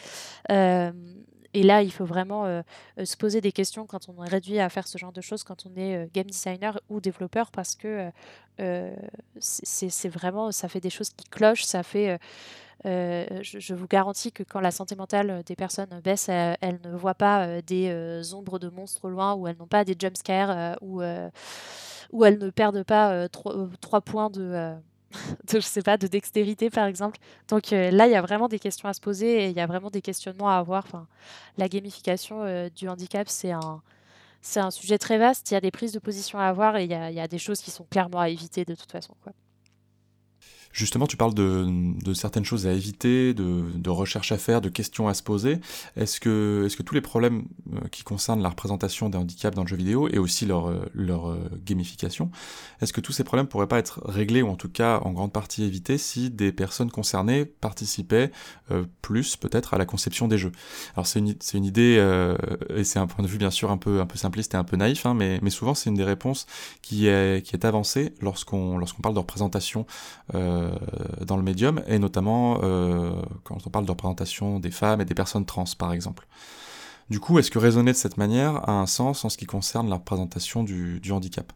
[1.54, 2.62] et là, il faut vraiment
[3.04, 5.66] se poser des questions quand on est réduit à faire ce genre de choses, quand
[5.66, 8.10] on est game designer ou développeur, parce que
[9.38, 12.18] c'est vraiment, ça fait des choses qui clochent, ça fait
[12.84, 17.14] euh, je, vous garantis que quand la santé mentale des personnes baisse, elles, ne voient
[17.14, 21.02] pas euh, des euh, ombres de monstres loin, ou elles n'ont pas des jumpscares, ou,
[22.12, 24.74] ou elles ne perdent pas trois points de,
[25.52, 27.18] je sais pas, de dextérité par exemple.
[27.48, 29.66] Donc là, il y a vraiment des questions à se poser et il y a
[29.66, 30.84] vraiment des questionnements à avoir.
[30.84, 31.06] Enfin,
[31.58, 35.50] la gamification du handicap, c'est un, sujet très vaste.
[35.50, 37.60] Il y a des prises de position à avoir et il y a, des choses
[37.60, 39.14] qui sont clairement à éviter de toute façon.
[40.72, 45.14] Justement, tu parles de, certaines choses à éviter, de, recherches à faire, de questions à
[45.14, 45.58] se poser.
[45.96, 47.44] Est-ce que, est que tous les problèmes
[47.74, 50.90] euh, qui concernent la représentation des handicaps dans le jeu vidéo et aussi leur, euh,
[50.96, 52.30] euh, gamification,
[52.80, 55.32] est-ce que tous ces problèmes pourraient pas être réglés ou en tout cas en grande
[55.32, 58.30] partie évités si des personnes concernées participaient
[59.02, 60.52] plus peut-être à la conception des jeux?
[60.96, 62.02] Alors c'est une, une, idée
[62.74, 64.64] et c'est un point de vue bien sûr un peu, un peu simpliste et un
[64.64, 66.46] peu naïf, hein, mais, mais souvent c'est une des réponses
[66.80, 69.86] qui est, qui est avancée lorsqu'on lorsqu'on parle de représentation.
[70.34, 70.61] Euh,
[71.24, 73.12] dans le médium, et notamment euh,
[73.44, 76.26] quand on parle de représentation des femmes et des personnes trans, par exemple.
[77.10, 79.88] Du coup, est-ce que raisonner de cette manière a un sens en ce qui concerne
[79.90, 81.52] la représentation du, handicap?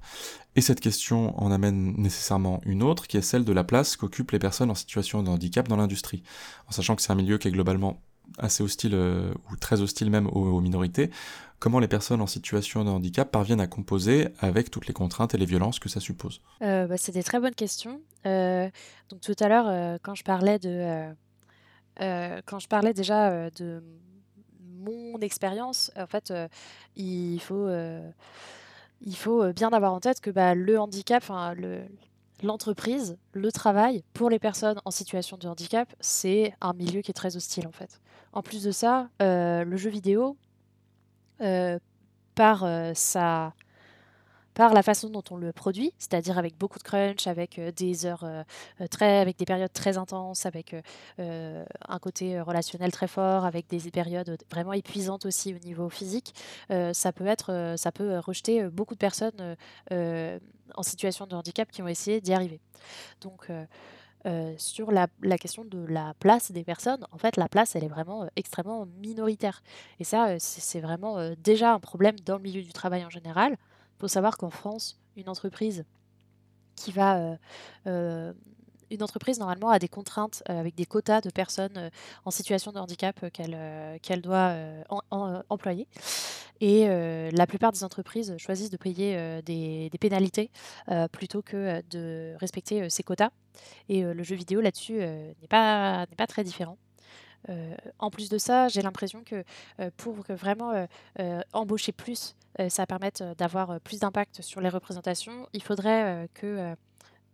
[0.54, 4.32] Et cette question en amène nécessairement une autre, qui est celle de la place qu'occupent
[4.32, 6.22] les personnes en situation de handicap dans l'industrie.
[6.68, 8.02] En sachant que c'est un milieu qui est globalement
[8.38, 11.11] assez hostile, euh, ou très hostile même aux minorités,
[11.59, 15.38] comment les personnes en situation de handicap parviennent à composer avec toutes les contraintes et
[15.38, 18.00] les violences que ça suppose euh, bah, C'est des très bonnes questions.
[18.26, 18.68] Euh,
[19.09, 21.09] donc tout à l'heure, euh, quand je parlais de,
[21.98, 23.82] quand je parlais déjà de
[24.61, 26.32] mon expérience, en fait,
[26.94, 27.68] il faut,
[29.00, 31.24] il faut bien avoir en tête que bah, le handicap,
[31.57, 31.80] le,
[32.42, 37.14] l'entreprise, le travail pour les personnes en situation de handicap, c'est un milieu qui est
[37.14, 38.00] très hostile en fait.
[38.34, 40.45] En plus de ça, le jeu vidéo, euh,
[42.34, 43.53] par euh, sa
[44.55, 48.07] par la façon dont on le produit, c'est-à-dire avec beaucoup de crunch, avec euh, des
[48.07, 48.24] heures
[48.91, 50.74] très, avec des périodes très intenses, avec
[51.18, 56.34] un côté relationnel très fort, avec des périodes vraiment épuisantes aussi au niveau physique,
[56.70, 59.57] ça peut être, ça peut rejeter beaucoup de personnes
[59.91, 62.61] en situation de handicap qui ont essayé d'y arriver.
[63.20, 63.51] Donc
[64.25, 65.09] euh, sur la,
[65.39, 68.87] question de la place des personnes, en fait, la place, elle est vraiment euh, extrêmement
[69.01, 69.62] minoritaire.
[70.01, 73.53] Et ça, euh, c'est vraiment déjà un problème dans le milieu du travail en général.
[73.53, 75.85] Il faut savoir qu'en France, une entreprise
[76.75, 77.39] qui va
[78.91, 81.91] une entreprise, normalement, a des contraintes euh, avec des quotas de personnes euh,
[82.24, 84.55] en situation de handicap euh, qu'elle doit
[85.49, 85.87] employer.
[86.61, 90.51] Et la plupart des entreprises choisissent de payer des, pénalités
[91.12, 93.28] plutôt que de respecter ces quotas.
[93.91, 96.78] Et le jeu vidéo là-dessus n'est pas, pas très différent.
[97.99, 99.45] en plus de ça, j'ai l'impression que
[99.99, 100.87] pour que vraiment
[101.53, 102.34] embaucher plus,
[102.70, 106.74] ça permette d'avoir plus d'impact sur les représentations, il faudrait que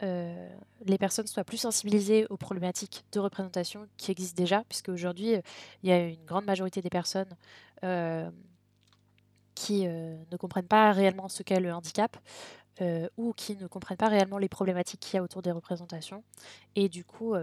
[0.02, 0.48] euh,
[0.84, 5.40] les personnes soient plus sensibilisées aux problématiques de représentation qui existent déjà, puisque aujourd'hui, euh,
[5.82, 7.36] il y a une grande majorité des personnes
[7.84, 8.30] euh,
[9.54, 12.16] qui ne comprennent pas réellement ce qu'est le handicap.
[13.16, 16.24] ou qui ne comprennent pas réellement les problématiques qu'il y a autour des représentations.
[16.74, 17.34] Et du coup,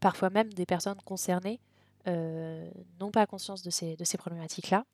[0.00, 1.58] parfois même des personnes concernées
[2.06, 4.84] n'ont pas conscience de ces, de ces problématiques-là.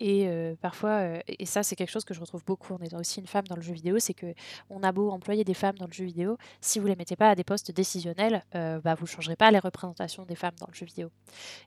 [0.00, 0.28] Et
[0.60, 3.46] parfois, et ça c'est quelque chose que je retrouve beaucoup en étant aussi une femme
[3.48, 4.32] dans le jeu vidéo, c'est que
[4.70, 7.30] on a beau employer des femmes dans le jeu vidéo, si vous les mettez pas
[7.30, 10.86] à des postes décisionnels, bah, vous changerez pas les représentations des femmes dans le jeu
[10.86, 11.10] vidéo.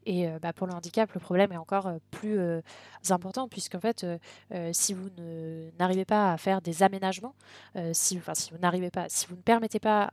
[0.06, 2.40] Et bah, pour le handicap, le problème est encore plus
[3.10, 4.06] important, puisqu'en fait,
[4.72, 5.10] si vous
[5.78, 7.36] n'arrivez pas à faire des aménagements,
[7.92, 10.12] si, vous n'arrivez pas, si vous ne permettez pas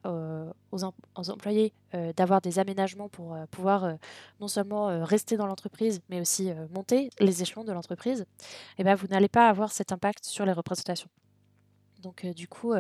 [0.73, 0.85] aux,
[1.31, 1.73] employés
[2.17, 3.95] d'avoir des aménagements pour pouvoir
[4.41, 8.08] non seulement rester dans l'entreprise, mais aussi monter les échelons de l'entreprise,
[8.79, 11.09] eh ben, vous n'allez pas avoir cet impact sur les représentations.
[12.03, 12.75] Donc du coup,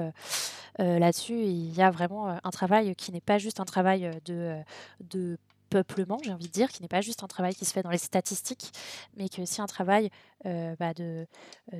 [0.78, 4.60] là-dessus, il y a vraiment un travail qui n'est pas juste un travail de,
[5.00, 5.38] de
[5.70, 7.90] peuplement, j'ai envie de dire, qui n'est pas juste un travail qui se fait dans
[7.90, 8.70] les statistiques,
[9.16, 10.10] mais qui est aussi un travail
[10.44, 10.92] bah,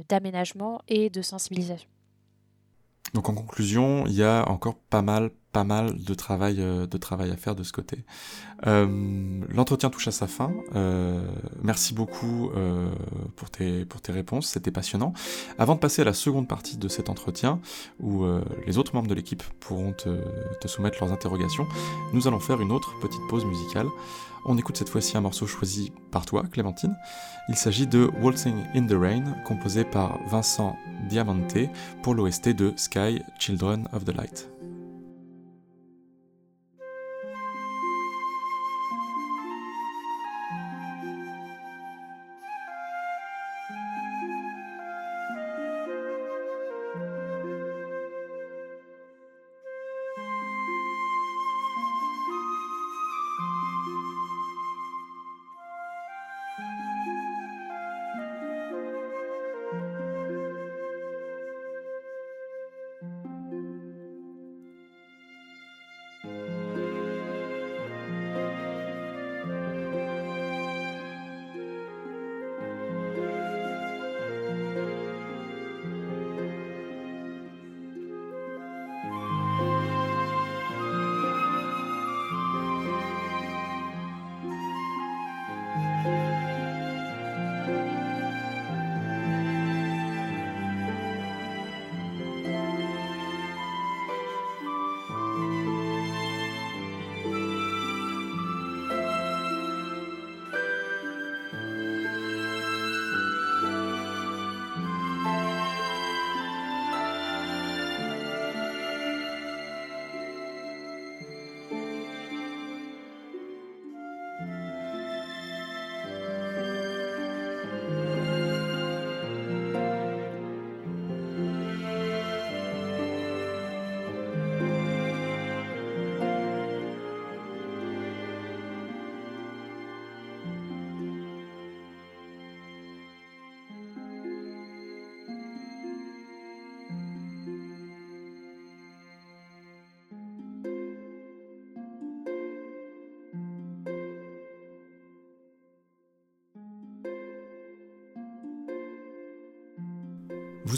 [0.09, 1.89] d'aménagement et de sensibilisation.
[3.15, 6.99] Donc en conclusion, il y a encore pas mal, pas mal de travail, euh, de
[6.99, 8.05] travail à faire de ce côté.
[8.67, 10.53] Euh, l'entretien touche à sa fin.
[10.75, 11.27] Euh,
[11.63, 12.51] merci beaucoup
[13.37, 15.13] pour, tes, pour tes réponses, c'était passionnant.
[15.59, 17.61] Avant de passer à la seconde partie de cet entretien,
[18.01, 18.25] où
[18.67, 20.09] les autres membres de l'équipe pourront te,
[20.61, 21.67] te soumettre leurs interrogations,
[22.13, 23.87] nous allons faire une autre petite pause musicale.
[24.45, 26.97] On écoute cette fois-ci un morceau choisi par toi, Clémentine.
[27.49, 30.77] Il s'agit de Waltzing in the Rain, composé par Vincent
[31.09, 31.59] Diamante
[32.03, 34.58] pour l'OST de Sky, Children of the Light.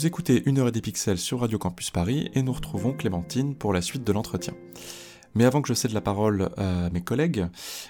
[0.01, 3.53] Vous écoutez Une heure et des pixels sur Radio Campus Paris et nous retrouvons Clémentine
[3.53, 4.55] pour la suite de l'entretien.
[5.35, 7.45] Mais avant que je cède la parole à mes collègues,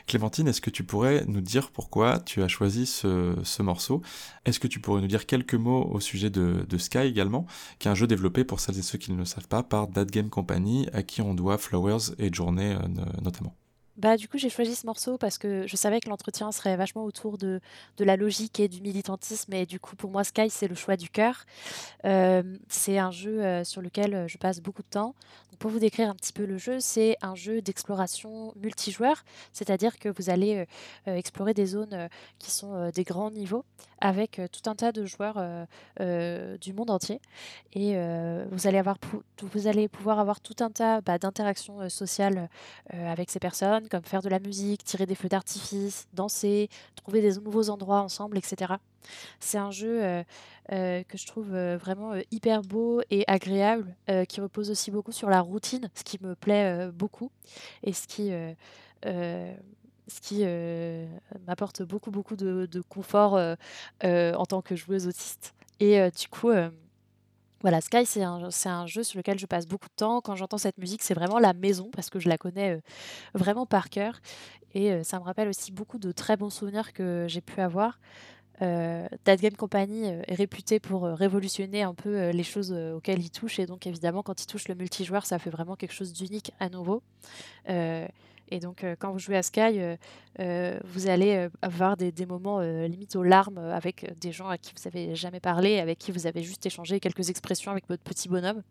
[0.07, 4.01] Clémentine, est-ce que tu pourrais nous dire pourquoi tu as choisi ce, morceau?
[4.43, 7.45] Est-ce que tu pourrais nous dire quelques mots au sujet de, Sky également,
[7.79, 9.89] qui est un jeu développé pour celles et ceux qui ne le savent pas par
[9.89, 13.55] That Game Company, à qui on doit Flowers et Journée euh, notamment?
[13.97, 17.03] Bah, du coup, j'ai choisi ce morceau parce que je savais que l'entretien serait vachement
[17.03, 17.59] autour de,
[17.97, 19.53] de la logique et du militantisme.
[19.53, 21.45] Et du coup, pour moi, Sky, c'est le choix du cœur.
[22.03, 25.13] c'est un jeu sur lequel je passe beaucoup de temps.
[25.59, 29.23] pour vous décrire un petit peu le jeu, c'est un jeu d'exploration multijoueur,
[29.53, 30.65] c'est-à-dire que vous allez
[31.05, 33.65] explorer des zones qui sont des grands niveaux
[33.99, 35.67] avec tout un tas de joueurs
[35.99, 37.19] du monde entier.
[37.73, 37.95] Et
[38.51, 38.97] vous, allez avoir
[39.41, 42.49] vous allez pouvoir avoir tout un tas bah, d'interactions sociales
[42.89, 47.35] avec ces personnes comme faire de la musique, tirer des feux d'artifice, danser, trouver des
[47.39, 48.75] nouveaux endroits ensemble, etc.
[49.39, 50.23] C'est un jeu euh,
[50.71, 53.95] euh, que je trouve euh, vraiment hyper beau et agréable,
[54.27, 57.31] qui repose aussi beaucoup sur la routine, ce qui me plaît beaucoup
[57.83, 58.31] et ce qui,
[59.03, 60.43] ce qui
[61.47, 63.39] m'apporte beaucoup, beaucoup de, de confort
[64.03, 65.53] en tant que joueuse autiste.
[65.79, 66.51] Et du coup,
[67.61, 70.21] voilà, Sky, c'est un, jeu sur lequel je passe beaucoup de temps.
[70.21, 72.81] Quand j'entends cette musique, c'est vraiment la maison parce que je la connais euh,
[73.33, 74.19] vraiment par cœur.
[74.73, 77.99] Et euh, ça me rappelle aussi beaucoup de très bons souvenirs que j'ai pu avoir.
[78.61, 83.59] Euh, Game Company euh, est réputé pour révolutionner un peu les choses auxquelles il touche.
[83.59, 86.69] Et donc, évidemment, quand il touche le multijoueur, ça fait vraiment quelque chose d'unique à
[86.69, 87.01] nouveau.
[88.51, 89.79] Et donc, quand vous jouez à Sky,
[90.37, 94.89] vous allez avoir des, des moments limite aux larmes avec des gens à qui vous
[94.89, 98.61] n'avez jamais parlé, avec qui vous avez juste échangé quelques expressions avec votre petit bonhomme.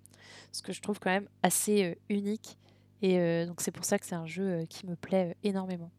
[0.52, 2.58] Ce que je trouve quand même assez unique.
[3.02, 5.90] Et donc, c'est pour ça que c'est un jeu qui me plaît énormément.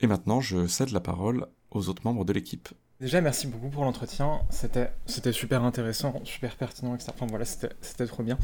[0.00, 2.68] Et maintenant, je cède la parole aux autres membres de l'équipe.
[3.00, 4.42] Déjà, merci beaucoup pour l'entretien.
[4.50, 7.10] C'était, c'était super intéressant, super pertinent, etc.
[7.14, 8.38] Enfin voilà, c'était, c'était trop bien.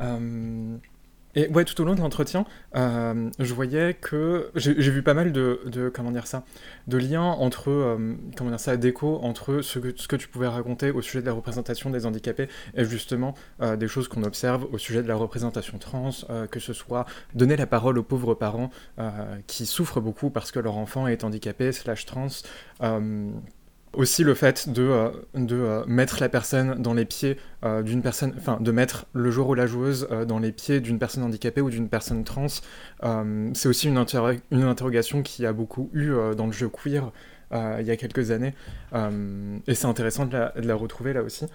[0.00, 0.78] Euh,
[1.34, 5.32] et ouais, tout au long de l'entretien, euh, je voyais que j'ai, vu pas mal
[5.32, 6.44] de, de, comment dire ça,
[6.86, 10.48] de liens entre euh, comment dire ça, d'écho entre ce que, ce que tu pouvais
[10.48, 13.34] raconter au sujet de la représentation des handicapés et justement
[13.78, 16.10] des choses qu'on observe au sujet de la représentation trans,
[16.50, 18.70] que ce soit donner la parole aux pauvres parents
[19.46, 22.28] qui souffrent beaucoup parce que leur enfant est handicapé slash trans
[23.92, 28.02] aussi le fait de, euh, de euh, mettre la personne dans les pieds euh, d'une
[28.02, 31.60] personne, enfin de mettre le joueur ou la joueuse dans les pieds d'une personne handicapée
[31.60, 32.46] ou d'une personne trans,
[33.54, 34.04] c'est aussi une,
[34.50, 37.10] une, interrogation qui a beaucoup eu dans le jeu queer
[37.52, 38.54] il y a quelques années,
[39.66, 41.46] et c'est intéressant de la, de la, retrouver là aussi.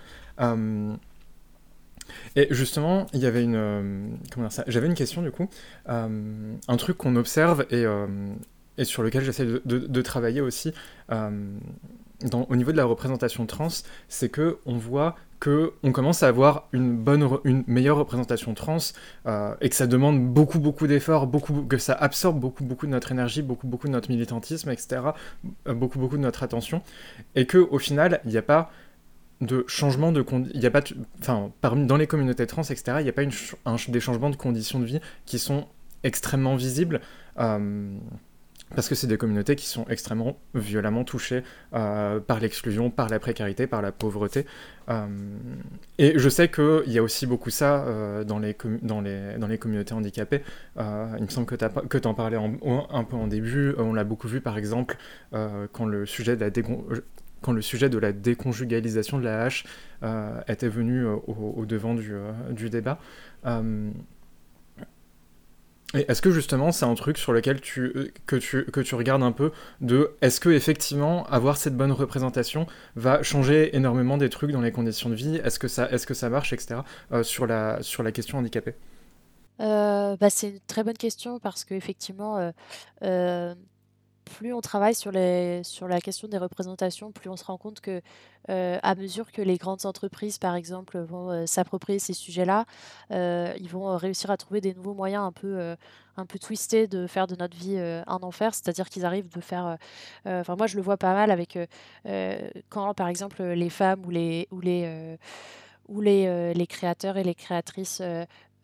[2.35, 5.49] et justement, il y avait une, comment ça J'avais une question du coup,
[5.87, 7.85] un truc qu'on observe et,
[8.77, 10.73] et sur lequel j'essaie de, travailler aussi
[12.31, 13.67] au niveau de la représentation trans,
[14.07, 18.77] c'est que on voit que on commence à avoir une bonne, une meilleure représentation trans
[19.25, 22.91] euh, et que ça demande beaucoup, beaucoup d'efforts, beaucoup, que ça absorbe beaucoup, beaucoup de
[22.91, 25.01] notre énergie, beaucoup, beaucoup de notre militantisme, etc.,
[25.67, 26.81] euh, beaucoup, beaucoup de notre attention,
[27.35, 28.71] et que au final, il n'y a pas
[29.41, 30.81] de changement de il y a pas
[31.19, 34.85] enfin dans les communautés trans etc il n'y a pas des changements de conditions de
[34.85, 35.67] vie qui sont
[36.03, 37.01] extrêmement visibles
[37.39, 37.97] euh,
[38.75, 41.43] parce que c'est des communautés qui sont extrêmement violemment touchées
[41.73, 44.45] euh, par l'exclusion, par la précarité, par la pauvreté.
[44.89, 45.07] Euh,
[45.97, 49.47] et je sais qu'il y a aussi beaucoup ça euh, dans, les dans, les, dans
[49.47, 50.41] les communautés handicapées.
[50.77, 53.73] il me semble que tu en parlais un peu en début.
[53.77, 54.97] On l'a beaucoup vu par exemple
[55.31, 56.51] quand le sujet de la
[57.41, 59.65] quand le sujet de la déconjugalisation de la hache
[60.47, 62.13] était venu au, devant du,
[62.51, 62.99] du débat.
[65.93, 69.21] Est-ce que justement c'est un truc sur lequel tu, euh, que, tu, que tu regardes
[69.21, 72.65] un peu de est-ce que effectivement avoir cette bonne représentation
[72.95, 75.35] va changer énormément des trucs dans les conditions de vie?
[75.37, 76.81] Est-ce que ça, est-ce que ça marche, etc.
[77.11, 78.73] Euh, sur, la, sur la question handicapée?
[79.61, 82.51] Euh, bah, C'est une très bonne question parce qu'effectivement,
[84.23, 87.81] plus on travaille sur, les, sur la question des représentations, plus on se rend compte
[87.81, 88.01] que
[88.49, 92.65] euh, à mesure que les grandes entreprises, par exemple, vont euh, s'approprier ces sujets-là,
[93.11, 95.75] euh, ils vont réussir à trouver des nouveaux moyens un peu,
[96.17, 98.53] un peu twistés de faire de notre vie un enfer.
[98.53, 99.77] C'est-à-dire qu'ils arrivent de faire...
[100.25, 101.57] Enfin, moi, je le vois pas mal avec
[102.69, 104.47] quand, par exemple, les femmes ou les...
[104.51, 105.17] Ou les
[105.89, 108.01] où les, les créateurs et les créatrices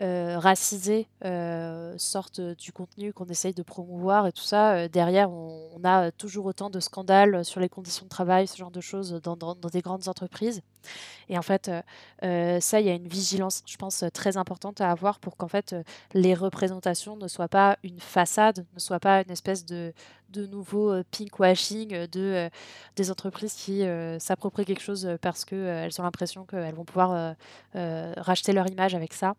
[0.02, 4.74] racisés euh, sortent du contenu qu'on essaye de promouvoir et tout ça.
[4.76, 8.72] Euh, derrière, on, a toujours autant de scandales sur les conditions de travail, ce genre
[8.72, 10.62] de choses dans, dans, des grandes entreprises.
[11.28, 11.72] Et en fait,
[12.22, 15.76] ça, il y a une vigilance, je pense, très importante à avoir pour qu'en fait,
[16.14, 19.94] les représentations ne soient pas une façade, ne soient pas une espèce de,
[20.30, 22.50] de nouveau pinkwashing de,
[22.96, 23.84] des entreprises qui
[24.20, 27.36] s'approprient quelque chose parce qu'elles ont l'impression qu'elles vont pouvoir
[27.74, 29.36] racheter leur image avec ça.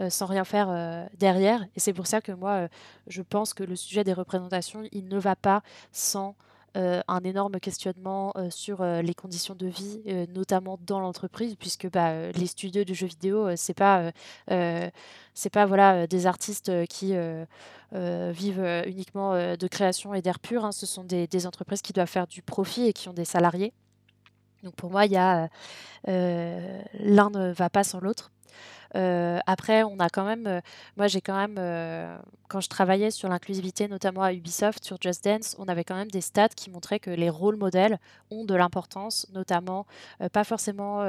[0.00, 1.62] Euh, sans rien faire euh, derrière.
[1.76, 2.68] Et c'est pour ça que moi, euh,
[3.06, 5.62] je pense que le sujet des représentations, il ne va pas
[5.92, 6.34] sans
[6.74, 10.02] un énorme questionnement sur les conditions de vie,
[10.32, 14.12] notamment dans l'entreprise, puisque bah, les studios de jeux vidéo, c'est pas,
[14.46, 17.16] c'est pas voilà des artistes qui
[17.90, 20.64] vivent uniquement de création et d'air pur.
[20.64, 20.70] Hein.
[20.70, 23.72] ce sont des, des, entreprises qui doivent faire du profit et qui ont des salariés.
[24.62, 25.48] Donc pour moi, il y a
[26.06, 28.30] l'un ne va pas sans l'autre.
[28.96, 30.60] Euh, après, on a quand même, euh,
[30.96, 32.16] moi j'ai quand même, euh,
[32.48, 36.10] quand je travaillais sur l'inclusivité, notamment à Ubisoft, sur Just Dance, on avait quand même
[36.10, 37.98] des stats qui montraient que les rôles modèles
[38.30, 39.86] ont de l'importance, notamment
[40.32, 41.04] pas forcément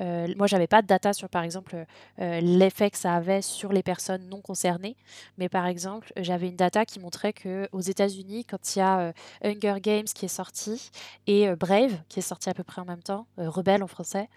[0.00, 1.86] euh, moi, j'avais pas de data sur, par exemple,
[2.20, 4.96] euh, l'effet que ça avait sur les personnes non concernées.
[5.38, 8.98] Mais par exemple, j'avais une data qui montrait que aux États-Unis, quand il y a
[9.00, 9.12] euh,
[9.44, 10.90] Hunger Games qui est sorti
[11.26, 14.28] et Brave qui est sorti à peu près en même temps, Rebelle en français,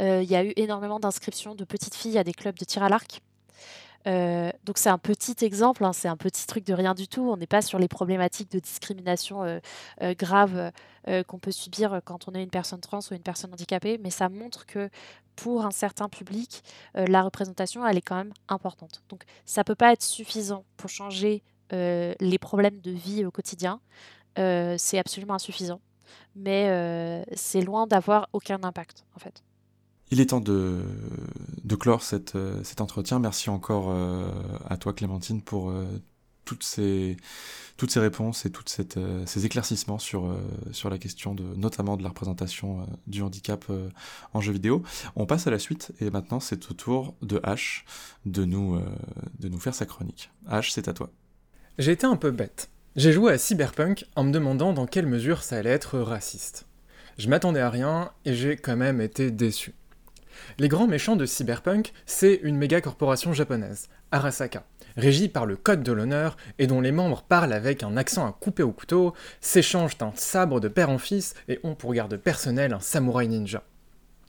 [0.00, 2.88] il y a eu énormément d'inscriptions de petites filles à des clubs de tir à
[2.88, 3.20] l'arc.
[4.06, 7.28] Euh, donc c'est un petit exemple, hein, c'est un petit truc de rien du tout.
[7.30, 9.58] On n'est pas sur les problématiques de discrimination euh,
[10.02, 10.72] euh, graves
[11.28, 14.28] qu'on peut subir quand on est une personne trans ou une personne handicapée, mais ça
[14.28, 14.90] montre que
[15.36, 19.04] pour un certain public, la représentation, elle est quand même importante.
[19.08, 23.78] Donc ça peut pas être suffisant pour changer les problèmes de vie au quotidien.
[24.34, 25.80] c'est absolument insuffisant,
[26.34, 29.44] mais c'est loin d'avoir aucun impact en fait.
[30.10, 30.82] Il est temps de,
[31.78, 33.18] clore cette, cet entretien.
[33.18, 33.94] Merci encore
[34.68, 35.72] à toi Clémentine pour
[36.44, 37.16] toutes ces
[37.76, 40.34] toutes ces réponses et toutes ces éclaircissements sur,
[40.70, 43.66] sur la question de, notamment de la représentation du handicap
[44.32, 44.82] en jeu vidéo.
[45.14, 47.82] On passe à la suite et maintenant c'est au tour de H
[48.24, 48.80] de nous,
[49.40, 50.30] de nous faire sa chronique.
[50.48, 51.10] H, c'est à toi.
[51.78, 52.70] J'ai été un peu bête.
[52.96, 56.66] J'ai joué à Cyberpunk en me demandant dans quelle mesure ça allait être raciste.
[57.18, 59.74] Je m'attendais à rien et j'ai quand même été déçu.
[60.58, 64.64] Les grands méchants de Cyberpunk, c'est une méga corporation japonaise, Arasaka,
[64.96, 68.32] régie par le code de l'honneur et dont les membres parlent avec un accent à
[68.32, 72.72] couper au couteau, s'échangent un sabre de père en fils et ont pour garde personnel
[72.72, 73.62] un samouraï ninja.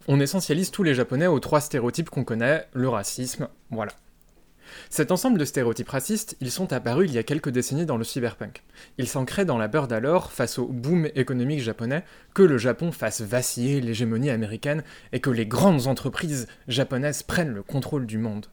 [0.07, 3.91] On essentialise tous les japonais aux trois stéréotypes qu'on connaît, le racisme, voilà.
[4.89, 8.03] Cet ensemble de stéréotypes racistes, ils sont apparus il y a quelques décennies dans le
[8.03, 8.63] cyberpunk.
[8.97, 12.03] Ils s'ancraient dans la peur d'alors, face au boom économique japonais,
[12.33, 17.63] que le Japon fasse vaciller l'hégémonie américaine et que les grandes entreprises japonaises prennent le
[17.63, 18.47] contrôle du monde.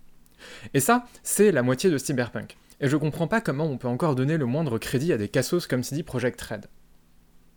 [0.75, 2.57] Et ça, c'est la moitié de cyberpunk.
[2.81, 5.67] Et je comprends pas comment on peut encore donner le moindre crédit à des cassos
[5.67, 6.67] comme dit Project Red.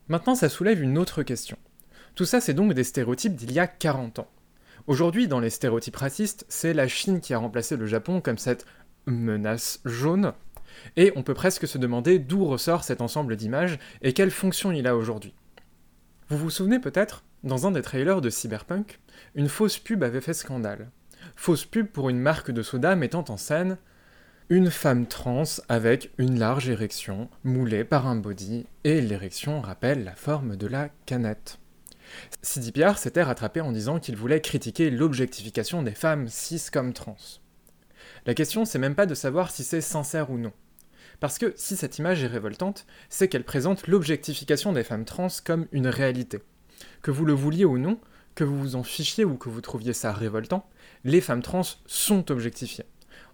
[0.07, 1.57] Maintenant, ça soulève une autre question.
[2.15, 4.29] Tout ça, c'est donc des stéréotypes d'il y a 40 ans.
[4.87, 8.65] Aujourd'hui, dans les stéréotypes racistes, c'est la Chine qui a remplacé le Japon comme cette
[9.05, 10.31] menace jaune,
[10.95, 14.87] et on peut presque se demander d'où ressort cet ensemble d'images et quelle fonction il
[14.87, 15.35] a aujourd'hui.
[16.29, 19.01] Vous vous souvenez peut-être, dans un des trailers de Cyberpunk,
[19.35, 20.89] une fausse pub avait fait scandale.
[21.35, 23.77] Fausse pub pour une marque de soda mettant en scène
[24.49, 30.15] une femme trans avec une large érection moulée par un body, et l'érection rappelle la
[30.15, 31.59] forme de la canette.
[32.41, 37.17] Sidi s'était rattrapé en disant qu'il voulait critiquer l'objectification des femmes cis comme trans.
[38.25, 40.53] La question, c'est même pas de savoir si c'est sincère ou non.
[41.19, 45.67] Parce que si cette image est révoltante, c'est qu'elle présente l'objectification des femmes trans comme
[45.71, 46.39] une réalité.
[47.01, 47.99] Que vous le vouliez ou non,
[48.35, 50.69] que vous vous en fichiez ou que vous trouviez ça révoltant,
[51.03, 52.85] les femmes trans sont objectifiées.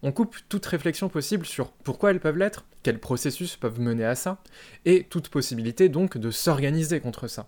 [0.01, 4.15] On coupe toute réflexion possible sur pourquoi elles peuvent l'être, quels processus peuvent mener à
[4.15, 4.41] ça,
[4.85, 7.47] et toute possibilité donc de s'organiser contre ça.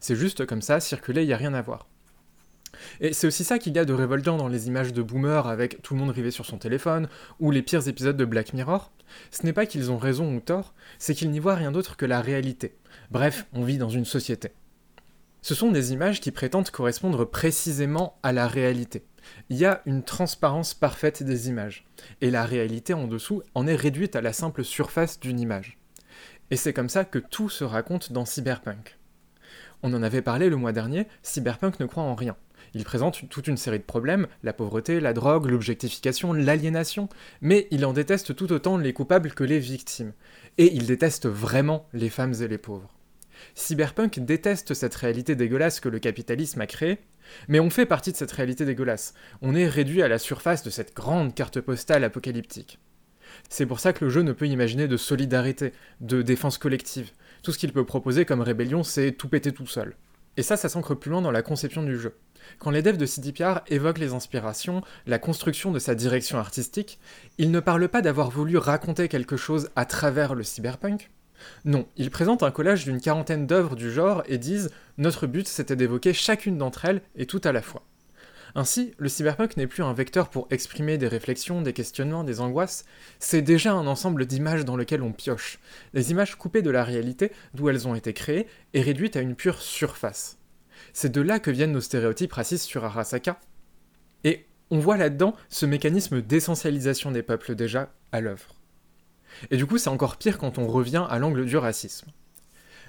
[0.00, 1.86] C'est juste comme ça, circuler, il n'y a rien à voir.
[3.00, 5.82] Et c'est aussi ça qu'il y a de révoltant dans les images de boomers avec
[5.82, 8.90] tout le monde rivé sur son téléphone, ou les pires épisodes de Black Mirror.
[9.30, 12.06] Ce n'est pas qu'ils ont raison ou tort, c'est qu'ils n'y voient rien d'autre que
[12.06, 12.76] la réalité.
[13.10, 14.52] Bref, on vit dans une société.
[15.42, 19.04] Ce sont des images qui prétendent correspondre précisément à la réalité.
[19.48, 21.86] Il y a une transparence parfaite des images,
[22.20, 25.78] et la réalité en dessous en est réduite à la simple surface d'une image.
[26.50, 28.99] Et c'est comme ça que tout se raconte dans Cyberpunk.
[29.82, 32.36] On en avait parlé le mois dernier, Cyberpunk ne croit en rien.
[32.74, 37.08] Il présente toute une série de problèmes, la pauvreté, la drogue, l'objectification, l'aliénation,
[37.40, 40.12] mais il en déteste tout autant les coupables que les victimes.
[40.58, 42.94] Et il déteste vraiment les femmes et les pauvres.
[43.54, 46.98] Cyberpunk déteste cette réalité dégueulasse que le capitalisme a créée,
[47.48, 49.14] mais on fait partie de cette réalité dégueulasse.
[49.40, 52.78] On est réduit à la surface de cette grande carte postale apocalyptique.
[53.48, 57.10] C'est pour ça que le jeu ne peut imaginer de solidarité, de défense collective.
[57.42, 59.96] Tout ce qu'il peut proposer comme rébellion, c'est tout péter tout seul.
[60.36, 62.14] Et ça, ça s'ancre plus loin dans la conception du jeu.
[62.58, 66.98] Quand les devs de CDPR évoquent les inspirations, la construction de sa direction artistique,
[67.38, 71.10] ils ne parlent pas d'avoir voulu raconter quelque chose à travers le cyberpunk.
[71.64, 75.76] Non, ils présentent un collage d'une quarantaine d'œuvres du genre et disent Notre but c'était
[75.76, 77.82] d'évoquer chacune d'entre elles et tout à la fois.
[78.54, 82.84] Ainsi, le cyberpunk n'est plus un vecteur pour exprimer des réflexions, des questionnements, des angoisses,
[83.18, 85.58] c'est déjà un ensemble d'images dans lequel on pioche,
[85.94, 89.36] des images coupées de la réalité d'où elles ont été créées et réduites à une
[89.36, 90.38] pure surface.
[90.92, 93.38] C'est de là que viennent nos stéréotypes racistes sur Arasaka.
[94.24, 98.54] Et on voit là-dedans ce mécanisme d'essentialisation des peuples déjà à l'œuvre.
[99.50, 102.10] Et du coup, c'est encore pire quand on revient à l'angle du racisme.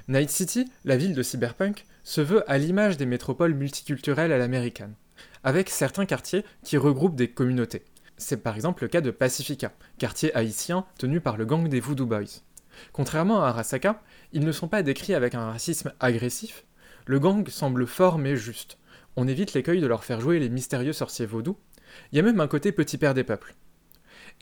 [0.08, 4.96] Night City, la ville de cyberpunk, se veut à l'image des métropoles multiculturelles à l'américaine
[5.44, 7.84] avec certains quartiers qui regroupent des communautés.
[8.18, 12.06] C'est par exemple le cas de Pacifica, quartier haïtien tenu par le gang des Voodoo
[12.06, 12.42] Boys.
[12.94, 16.66] Contrairement à Arasaka, ils ne sont pas décrits avec un racisme agressif,
[17.06, 18.78] le gang semble fort mais juste.
[19.16, 21.58] On évite l'écueil de leur faire jouer les mystérieux sorciers vaudous.
[22.12, 23.56] Il y a même un côté petit père des peuples.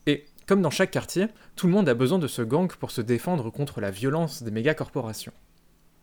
[0.05, 3.01] Et, comme dans chaque quartier, tout le monde a besoin de ce gang pour se
[3.01, 5.34] défendre contre la violence des méga-corporations.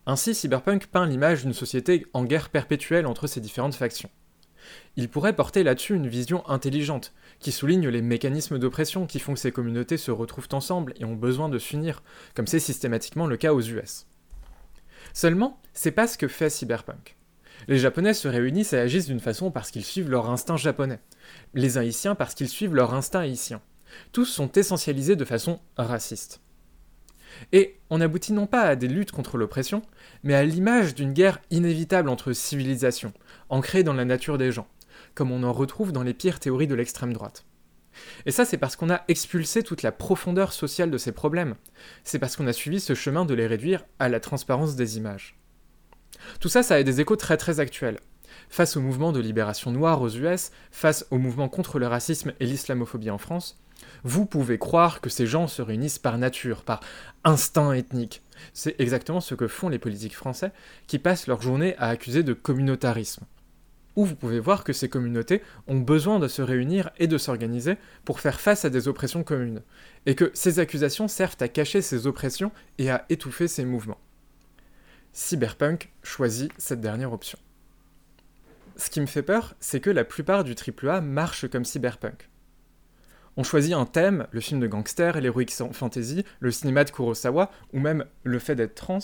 [0.07, 4.11] Ainsi, Cyberpunk peint l'image d'une société en guerre perpétuelle entre ces différentes factions.
[4.97, 9.41] Il pourrait porter là-dessus une vision intelligente, qui souligne les mécanismes d'oppression qui font que
[9.41, 12.03] ces communautés se retrouvent ensemble et ont besoin de s'unir,
[12.35, 14.07] comme c'est systématiquement le cas aux US.
[15.13, 17.17] Seulement, c'est pas ce que fait Cyberpunk.
[17.69, 21.01] Les Japonais se réunissent et agissent d'une façon parce qu'ils suivent leur instinct japonais,
[21.55, 23.61] les Haïtiens parce qu'ils suivent leur instinct haïtien.
[24.13, 26.41] Tous sont essentialisés de façon raciste.
[27.53, 29.83] Et on aboutit non pas à des luttes contre l'oppression,
[30.23, 33.13] mais à l'image d'une guerre inévitable entre civilisations,
[33.49, 34.69] ancrée dans la nature des gens,
[35.15, 37.45] comme on en retrouve dans les pires théories de l'extrême droite.
[38.27, 41.55] Et ça, c'est parce qu'on a expulsé toute la profondeur sociale de ces problèmes.
[42.05, 45.39] C'est parce qu'on a suivi ce chemin de les réduire à la transparence des images.
[46.41, 48.01] Tout ça, ça a des échos très très actuels.
[48.49, 52.47] Face au mouvement de libération noire aux US, face au mouvement contre le racisme et
[52.47, 53.59] l'islamophobie en France,
[54.05, 56.81] vous pouvez croire que ces gens se réunissent par nature, par
[57.25, 58.23] instinct ethnique.
[58.53, 60.53] C'est exactement ce que font les politiques français
[60.87, 63.25] qui passent leur journée à accuser de communautarisme.
[63.97, 67.77] Ou vous pouvez voir que ces communautés ont besoin de se réunir et de s'organiser
[68.05, 69.63] pour faire face à des oppressions communes,
[70.05, 74.01] et que ces accusations servent à cacher ces oppressions et à étouffer ces mouvements.
[75.13, 77.39] Cyberpunk choisit cette dernière option.
[78.77, 82.29] Ce qui me fait peur, c'est que la plupart du AAA marche comme Cyberpunk.
[83.39, 87.81] On choisit un thème, le film de gangster, l'heroic fantasy, le cinéma de Kurosawa, ou
[87.81, 88.99] même le fait d'être trans,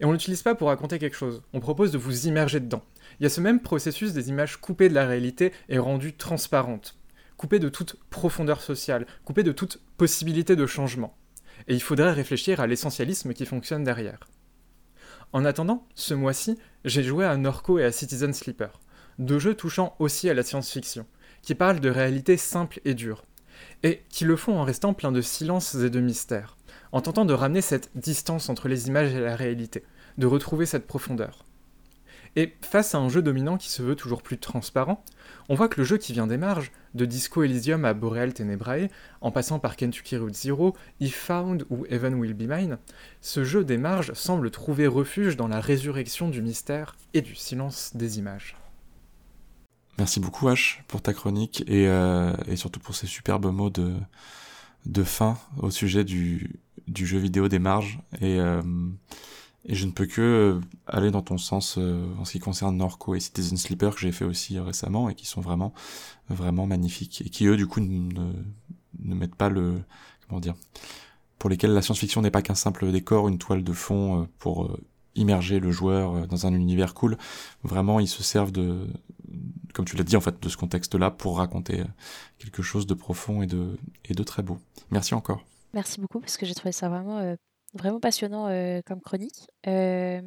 [0.00, 2.84] et on l'utilise pas pour raconter quelque chose, on propose de vous immerger dedans.
[3.18, 6.96] Il y a ce même processus des images coupées de la réalité et rendues transparentes,
[7.36, 11.16] coupées de toute profondeur sociale, coupées de toute possibilité de changement.
[11.66, 14.20] Et il faudrait réfléchir à l'essentialisme qui fonctionne derrière.
[15.32, 18.80] En attendant, ce mois-ci, j'ai joué à Norco et à Citizen Sleeper,
[19.18, 21.06] deux jeux touchant aussi à la science-fiction,
[21.42, 23.24] qui parlent de réalités simples et dures,
[23.82, 26.56] et qui le font en restant plein de silence et de mystères,
[26.92, 29.84] en tentant de ramener cette distance entre les images et la réalité,
[30.18, 31.44] de retrouver cette profondeur.
[32.36, 35.04] Et face à un jeu dominant qui se veut toujours plus transparent,
[35.48, 38.88] on voit que le jeu qui vient des marges, de Disco Elysium à Boreal Tenebrae,
[39.20, 42.78] en passant par Kentucky Route Zero, If Found ou Heaven Will Be Mine,
[43.20, 47.92] ce jeu des marges semble trouver refuge dans la résurrection du mystère et du silence
[47.94, 48.56] des images.
[49.98, 55.36] Merci beaucoup H pour ta chronique et, euh, surtout pour ces superbes mots de, fin
[55.56, 57.98] au sujet du, du jeu vidéo des marges.
[58.20, 58.62] Et, euh,
[59.64, 62.76] et je ne peux que euh, aller dans ton sens euh, en ce qui concerne
[62.76, 65.72] Norco et Citizen Sleeper que j'ai fait aussi récemment et qui sont vraiment
[66.28, 68.32] vraiment magnifiques et qui eux du coup ne,
[68.98, 69.82] ne mettent pas le
[70.26, 70.54] comment dire
[71.38, 74.76] pour lesquels la science-fiction n'est pas qu'un simple décor, une toile de fond euh, pour
[75.14, 77.16] immerger le joueur dans un univers cool.
[77.64, 78.86] Vraiment, ils se servent de,
[79.74, 81.82] comme tu l'as dit en fait, de ce contexte-là pour raconter
[82.38, 84.58] quelque chose de profond et de, et de très beau.
[84.92, 85.44] Merci encore.
[85.74, 87.36] Merci beaucoup parce que j'ai trouvé ça vraiment
[87.74, 89.48] vraiment passionnant euh, comme chronique.
[89.66, 90.20] Euh,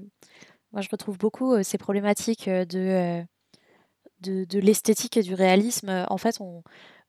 [0.72, 3.24] moi, je retrouve beaucoup euh, ces problématiques de,
[4.22, 6.06] de, de l'esthétique et du réalisme.
[6.10, 6.40] En fait,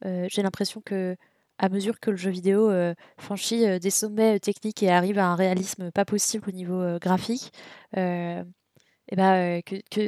[0.04, 1.16] j'ai l'impression que
[1.58, 2.72] à mesure que le jeu vidéo
[3.18, 7.52] franchit des sommets techniques et arrive à un réalisme pas possible au niveau graphique,
[7.94, 9.60] et ben,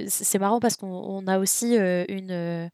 [0.09, 2.70] c'est marrant parce qu'on a aussi une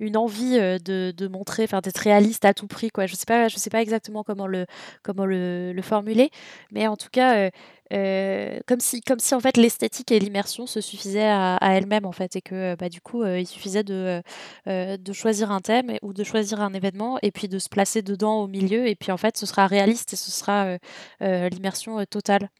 [0.00, 3.06] une envie de, de montrer, enfin d'être réaliste à tout prix quoi.
[3.06, 4.66] Je sais pas, je sais pas exactement comment le
[5.02, 6.30] comment le, le formuler,
[6.70, 7.50] mais en tout cas
[7.92, 12.12] euh, comme si comme si en fait l'esthétique et l'immersion se suffisaient à, elles-mêmes en
[12.12, 14.22] fait et que bah du coup il suffisait de
[14.66, 18.40] de choisir un thème ou de choisir un événement et puis de se placer dedans
[18.42, 20.78] au milieu et puis en fait ce sera réaliste et ce sera
[21.20, 22.50] l'immersion totale.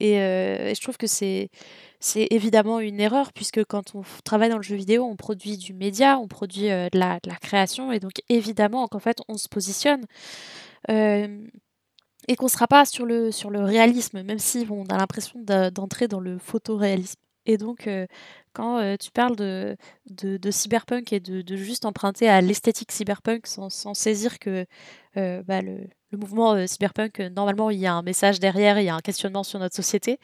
[0.00, 1.48] Et, je trouve que c'est
[2.00, 5.72] c'est évidemment une erreur puisque quand on travaille dans le jeu vidéo, on produit du
[5.74, 9.48] média, on produit de, la, de, la, création et donc évidemment qu'en fait on se
[9.48, 10.04] positionne
[10.90, 11.46] euh,
[12.28, 15.40] et qu'on ne sera pas sur le, sur le réalisme, même si on a l'impression
[15.40, 17.20] d'entrer dans le photoréalisme.
[17.46, 18.06] Et donc, euh,
[18.52, 19.76] quand euh, tu parles de,
[20.50, 24.66] cyberpunk et de, juste emprunter à l'esthétique cyberpunk sans, sans, saisir que
[25.16, 28.84] bah, le, le mouvement euh, cyberpunk, euh, normalement, il y a un message derrière, il
[28.84, 30.18] y a un questionnement sur notre société.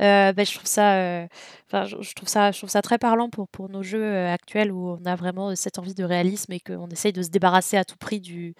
[0.00, 1.26] Euh, ben, je trouve ça,
[1.72, 5.14] je, trouve ça, je trouve ça très parlant pour, nos jeux actuels où on a
[5.14, 8.54] vraiment cette envie de réalisme et qu'on essaye de se débarrasser à tout prix de,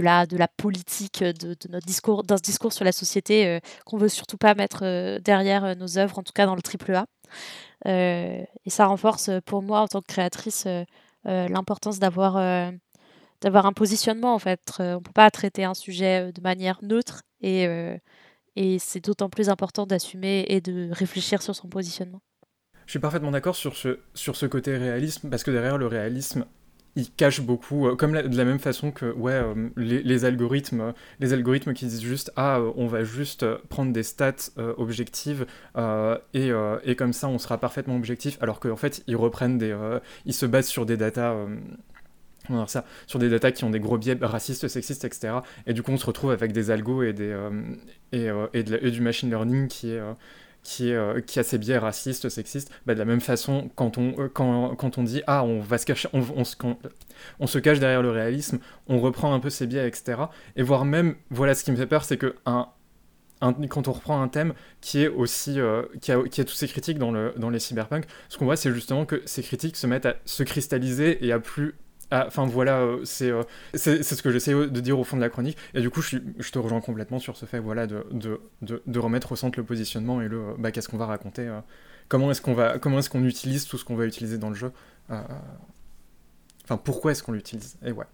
[0.00, 5.18] la, politique, de notre discours, d'un discours sur la société qu'on veut surtout pas mettre
[5.20, 7.06] derrière nos œuvres, en tout cas dans le triple A.
[7.86, 10.66] et ça renforce pour moi en tant que créatrice
[11.24, 12.36] l'importance d'avoir
[13.40, 14.60] d'avoir un positionnement en fait.
[14.80, 17.96] Euh, on peut pas traiter un sujet euh, de manière neutre et, euh,
[18.56, 22.22] et c'est d'autant plus important d'assumer et de réfléchir sur son positionnement.
[22.86, 26.46] Je suis parfaitement d'accord sur ce, sur ce côté réalisme, parce que derrière le réalisme,
[26.94, 29.42] il cache beaucoup, comme de la même façon que ouais,
[29.76, 35.44] les, algorithmes, les algorithmes qui disent juste ah on va juste prendre des stats objectives
[36.32, 36.50] et,
[36.84, 39.76] et, comme ça on sera parfaitement objectif, alors qu'en fait ils reprennent des,
[40.24, 41.36] ils se basent sur des datas
[42.66, 45.34] ça, sur des datas qui ont des gros biais racistes, sexistes, etc.
[45.66, 47.50] Et du coup, on se retrouve avec des algos et, des, euh,
[48.12, 50.12] et, euh, et, du machine learning qui est, euh,
[50.62, 52.70] qui, est, qui a ces biais racistes, sexistes.
[52.86, 55.86] Bah, de la même façon, quand on, quand, quand on dit ah, on va se
[55.86, 56.56] cacher, on, on, se,
[57.40, 58.58] on, se cache derrière le réalisme,
[58.88, 60.22] on reprend un peu ces biais, etc.
[60.56, 62.68] Et voire même, voilà, ce qui me fait peur, c'est que un,
[63.40, 65.58] un, quand on reprend un thème qui est aussi
[66.00, 68.56] qui, a, qui, a, toutes ces critiques dans, le, dans les cyberpunk, ce qu'on voit
[68.56, 71.74] c'est justement que ces critiques se mettent à se cristalliser et à plus
[72.12, 73.42] Enfin voilà, euh, c'est euh,
[73.74, 75.58] c'est ce que j'essaie de dire au fond de la chronique.
[75.74, 78.40] Et du coup, je, te rejoins complètement sur ce fait voilà, de, de,
[78.86, 81.50] de, remettre au centre le positionnement et le euh, bah, qu'est-ce qu'on va raconter.
[82.08, 84.54] comment est-ce qu'on va comment est-ce qu'on utilise tout ce qu'on va utiliser dans le
[84.54, 84.72] jeu.
[85.08, 88.06] Enfin, pourquoi est-ce qu'on l'utilise Et ouais.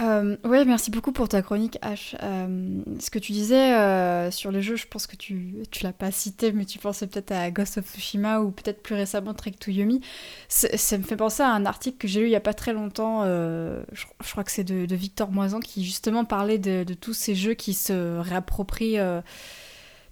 [0.00, 2.16] Euh, ouais, merci beaucoup pour ta chronique, H.
[2.22, 5.92] Euh, ce que tu disais euh, sur les jeux, je pense que tu, tu l'as
[5.92, 9.52] pas cité, mais tu pensais peut-être à Ghost of Tsushima ou peut-être plus récemment Trek
[9.60, 10.00] to Yomi.
[10.48, 12.72] Ça me fait penser à un article que j'ai lu il y a pas très
[12.72, 17.34] longtemps, je, crois que c'est de, Victor Moisan, qui justement parlait de, de tous ces
[17.34, 18.98] jeux qui se réapproprient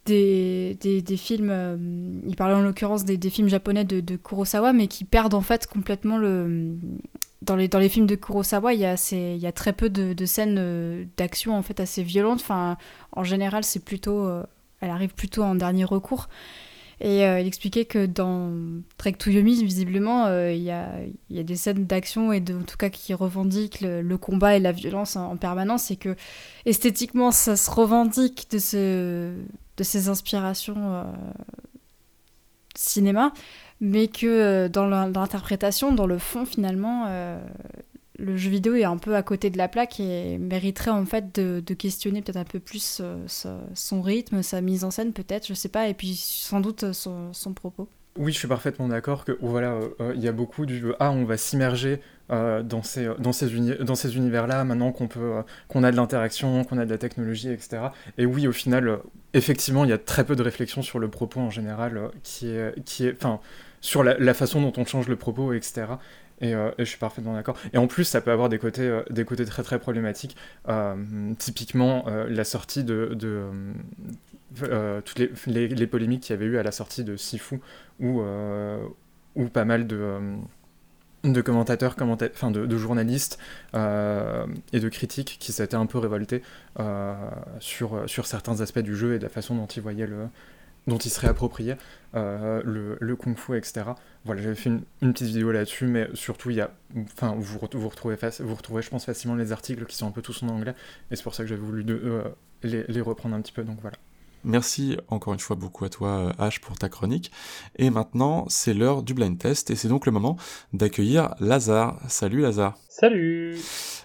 [0.07, 1.51] des, des, des films.
[1.51, 1.77] euh,
[2.27, 5.67] il parlait en l'occurrence des, des films japonais de, Kurosawa, mais qui perdent en fait
[5.67, 6.77] complètement le
[7.43, 9.73] dans les, dans les films de Kurosawa, il y a, assez- il y a très
[9.73, 12.41] peu de, de scènes euh, d'action en fait assez violentes.
[12.43, 12.77] Enfin,
[13.13, 14.43] en général, c'est plutôt, euh,
[14.81, 16.29] elle arrive plutôt en dernier recours.
[17.03, 18.53] Et il expliquait que dans
[18.99, 20.91] Trek to Yomi, visiblement, il y, a,
[21.31, 24.61] y a des scènes d'action et de, en tout cas qui revendiquent le, combat et
[24.61, 26.15] la violence en, en permanence et que
[26.67, 29.33] esthétiquement, ça se revendique de, ce,
[29.81, 31.05] de ces inspirations euh,
[32.75, 33.33] cinéma,
[33.81, 37.41] mais que euh, dans l'interprétation, dans le fond, finalement, euh,
[38.19, 41.35] le jeu vidéo est un peu à côté de la plaque et mériterait en fait
[41.35, 45.71] de, questionner peut-être un peu plus son rythme, sa mise en scène peut-être, je sais
[45.71, 47.89] pas, et puis sans doute son propos.
[48.17, 51.13] Oui, je suis parfaitement d'accord que voilà, euh, euh, il y a beaucoup du ah,
[51.13, 52.01] on va s'immerger
[52.33, 56.65] euh, dans ces dans ces dans ces univers-là maintenant qu'on peut qu'on a de l'interaction,
[56.65, 57.83] qu'on a de la technologie, etc.
[58.19, 58.99] Et oui, au final,
[59.33, 62.83] effectivement, il y a très peu de réflexion sur le propos en général qui est
[62.85, 63.41] qui est enfin
[63.81, 65.87] sur la, façon dont on change le propos, etc.
[66.41, 67.57] Et, et je suis parfaitement d'accord.
[67.73, 70.37] Et en plus, ça peut avoir des côtés, des côtés très très problématiques.
[71.39, 73.45] Typiquement, la sortie de, de,
[74.55, 77.61] toutes les, polémiques qu'il y avait eu à la sortie de Sifu,
[78.01, 78.79] où, euh,
[79.37, 80.37] où pas mal de, euh,
[81.25, 83.39] de commentateurs, commenta- enfin de, journalistes
[83.75, 86.43] euh, et de critiques qui s'étaient un peu révoltés
[86.79, 87.15] euh,
[87.61, 90.29] sur, sur certains aspects du jeu et de la façon dont ils voyaient le
[90.87, 91.77] dont ils se réappropriaient
[92.15, 93.83] euh, le, le kung fu, etc.
[94.25, 96.71] Voilà, j'avais fait une, petite vidéo là-dessus, mais surtout, il y a,
[97.03, 100.23] enfin, vous, vous, retrouvez vous retrouvez, je pense, facilement les articles qui sont un peu
[100.23, 100.75] tous en anglais,
[101.11, 102.25] et c'est pour ça que j'avais voulu euh,
[102.63, 103.99] les reprendre un petit peu, donc voilà.
[104.45, 107.31] Merci encore une fois beaucoup à toi, euh, H, pour ta chronique.
[107.77, 110.37] Et maintenant, c'est l'heure du blind test, et c'est donc le moment
[110.73, 111.99] d'accueillir Lazare.
[112.09, 112.77] Salut Lazare.
[112.89, 113.57] Salut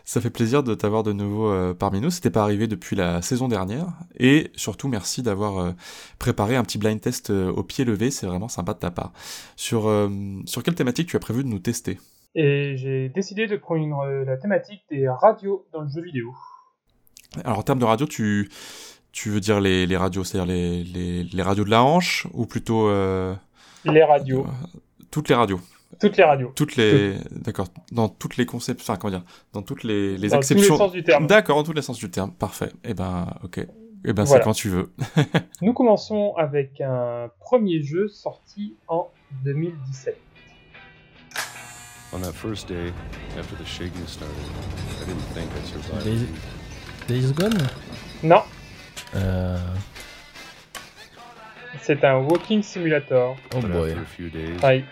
[0.06, 2.10] Ça fait plaisir de t'avoir de nouveau euh, parmi nous.
[2.10, 3.88] C'était pas arrivé depuis la saison dernière.
[4.18, 5.72] Et surtout, merci d'avoir euh,
[6.20, 8.12] préparé un petit blind test euh, au pied levé.
[8.12, 9.14] C'est vraiment sympa de ta part.
[9.56, 10.10] Sur, euh,
[10.46, 11.98] sur quelle thématique tu as prévu de nous tester?
[12.36, 16.34] Et j'ai décidé de prendre euh, la thématique des radios dans le jeu vidéo.
[17.44, 18.50] Alors, en termes de radio, tu,
[19.16, 22.46] tu veux dire les, les radios, c'est-à-dire les, les, les radios de la hanche ou
[22.46, 22.90] plutôt.
[22.90, 23.34] euh,
[23.86, 24.46] Les radios.
[25.10, 25.62] toutes les radios
[26.02, 26.52] Toutes les radios.
[26.54, 27.16] Toutes les.
[27.32, 27.68] D'accord.
[27.94, 28.82] Dans toutes les concepts.
[28.82, 29.24] Enfin, comment dire
[29.54, 30.78] Dans toutes les, les Dans tous les exceptions.
[30.78, 31.28] sens du terme.
[31.28, 32.32] D'accord, dans tous les sens du terme.
[32.34, 32.72] Parfait.
[32.84, 33.66] Eh ben, ok.
[34.08, 34.92] Eh ben, c'est quand tu veux.
[35.62, 39.08] Nous commençons avec un premier jeu sorti en
[39.46, 40.18] 2017.
[42.14, 42.92] On that first day,
[43.40, 44.36] after the shaking started,
[45.02, 46.04] I didn't think I'd survive.
[46.04, 46.28] Days,
[47.08, 47.58] Days Gone?
[48.24, 48.44] Non,
[49.16, 49.58] Euh,
[51.82, 53.36] c'est un walking simulator.
[53.56, 53.92] Oh boy.
[53.92, 54.84] after a few days, Ouais, I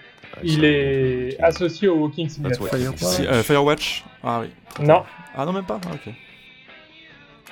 [0.43, 2.67] il est associé au walking simulator.
[2.97, 4.03] Si, euh, Firewatch?
[4.23, 4.49] Ah oui.
[4.85, 5.03] Non,
[5.35, 5.79] Ah non, même pas?
[5.87, 6.13] Ah, Ok.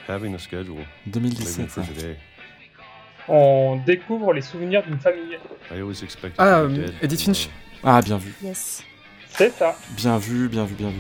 [0.08, 1.48] Having a schedule, 2017.
[1.58, 1.92] living for ça.
[1.94, 2.16] today.
[3.30, 5.38] on découvre les souvenirs d'une famille.
[5.72, 7.50] I always expected Ah, euh, Edith Finch.
[7.84, 8.34] Ah, bien vu.
[8.44, 8.84] Yes.
[9.30, 9.76] C'est ça.
[9.96, 11.00] Bien vu, bien vu, bien vu.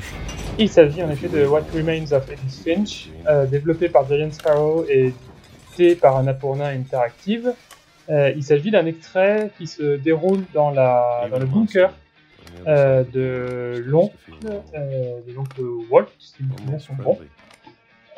[0.57, 4.85] Il s'agit en effet de What Remains of Edith Finch, euh, développé par Giant Sparrow
[4.87, 5.13] et
[5.81, 7.53] édité par Annapurna Interactive.
[8.09, 11.91] Euh, il s'agit d'un extrait qui se déroule dans, la, dans le bunker
[12.67, 14.15] euh, de l'oncle,
[14.75, 17.17] euh, de l'oncle Walt, si mes souvenirs sont bons.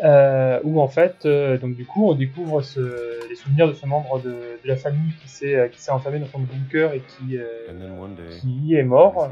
[0.03, 1.26] Euh, où en fait,
[1.61, 5.14] donc du coup, on découvre ce- les souvenirs de ce membre de, de la famille
[5.22, 7.38] qui s'est qui s'est enfermé dans son bunker et qui,
[8.76, 9.30] est mort.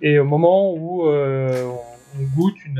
[0.00, 1.78] Et au moment où on,
[2.18, 2.78] on goûte une,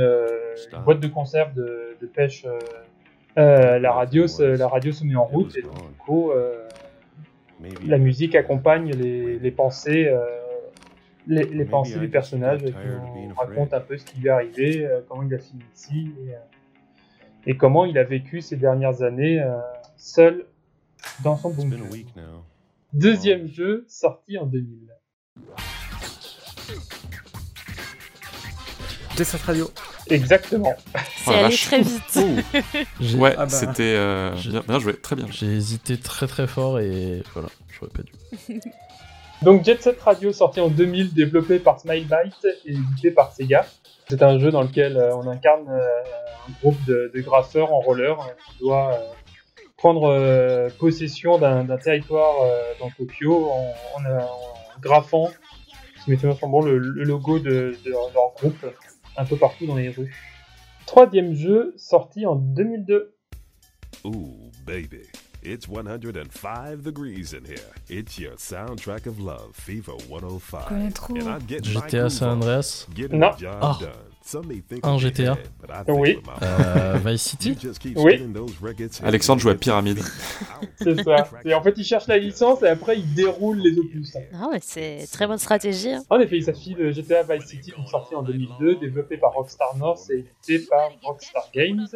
[0.72, 2.46] une boîte de conserve de, de pêche,
[3.38, 6.66] euh, la radio, se, la radio se met en route et donc, du coup, euh,
[7.86, 10.24] la musique accompagne les, les pensées, euh,
[11.26, 15.00] les, pensées du personnage qui nous raconte un peu ce qui lui est arrivé, euh,
[15.08, 16.12] comment il a fini ici
[17.46, 19.56] et, et comment il a vécu ces dernières années euh,
[19.96, 20.46] seul
[21.22, 21.78] dans son bunker.
[22.92, 24.88] Deuxième jeu sorti en 2000.
[29.16, 29.70] Jet Set Radio.
[30.10, 30.74] Exactement.
[31.24, 32.02] C'est allé très vite.
[32.16, 32.62] Oh.
[33.00, 33.48] J'ai- Ouais, Ah bah.
[33.48, 35.26] c'était euh, bien, bien joué, très bien.
[35.30, 38.60] J'ai hésité très très fort et voilà, j'aurais pas dû.
[39.42, 43.66] Donc Jet Set Radio sorti en 2000, développé par Smilebyte et édité par Sega.
[44.08, 45.82] C'est un jeu dans lequel euh, on incarne euh,
[46.48, 48.98] un groupe de, de graffeurs en roller euh, qui doit euh,
[49.76, 54.30] prendre euh, possession d'un territoire euh, dans Tokyo en, en, en
[54.80, 55.28] graffant,
[56.02, 58.64] si mes souvenirs sont bons, le, le logo de, leur groupe
[59.16, 60.14] un peu partout dans les rues.
[60.86, 63.14] Troisième jeu sorti en 2002.
[64.04, 65.02] Ooh, baby.
[65.42, 67.72] It's 105 degrees in here.
[67.88, 70.66] It's your soundtrack of love, Fever 105.
[70.68, 71.16] connais trop.
[71.16, 73.32] And I'm getting my GTA groove San on, Andreas getting Non.
[73.32, 73.78] the job Ah.
[73.80, 73.90] done.
[74.84, 75.36] I'm GTA
[75.88, 76.18] Oui.
[76.42, 76.98] Euh.
[77.04, 77.56] Vice City
[77.96, 78.20] Oui.
[79.02, 79.98] Alexandre joue à it's- Pyramide.
[80.76, 81.28] C'est ça.
[81.44, 84.14] Et en fait, il cherche la licence et après, il déroule les opus.
[84.32, 85.92] Non, mais c'est très bonne stratégie.
[85.92, 86.02] hein.
[86.10, 89.76] En effet, il s'agit de GTA Vice City, donc sorti en 2002, développé par Rockstar
[89.76, 91.86] North et édité par Rockstar Games.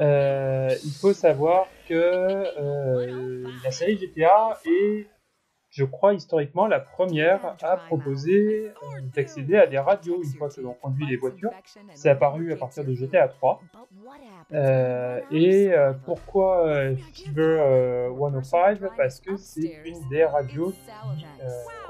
[0.00, 5.06] Euh, il faut savoir que euh, la série GTA est,
[5.72, 10.60] je crois historiquement, la première à proposer euh, d'accéder à des radios une fois que
[10.60, 11.50] l'on conduit les voitures.
[11.94, 13.62] C'est apparu à partir de GTA 3.
[14.52, 21.24] Euh, et euh, pourquoi euh, Fever euh, 105 Parce que c'est une des radios qui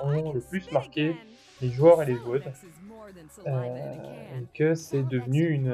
[0.05, 1.17] ont le plus marqué
[1.61, 2.45] les joueurs et les joueuses.
[3.47, 5.73] Et que c'est devenu une,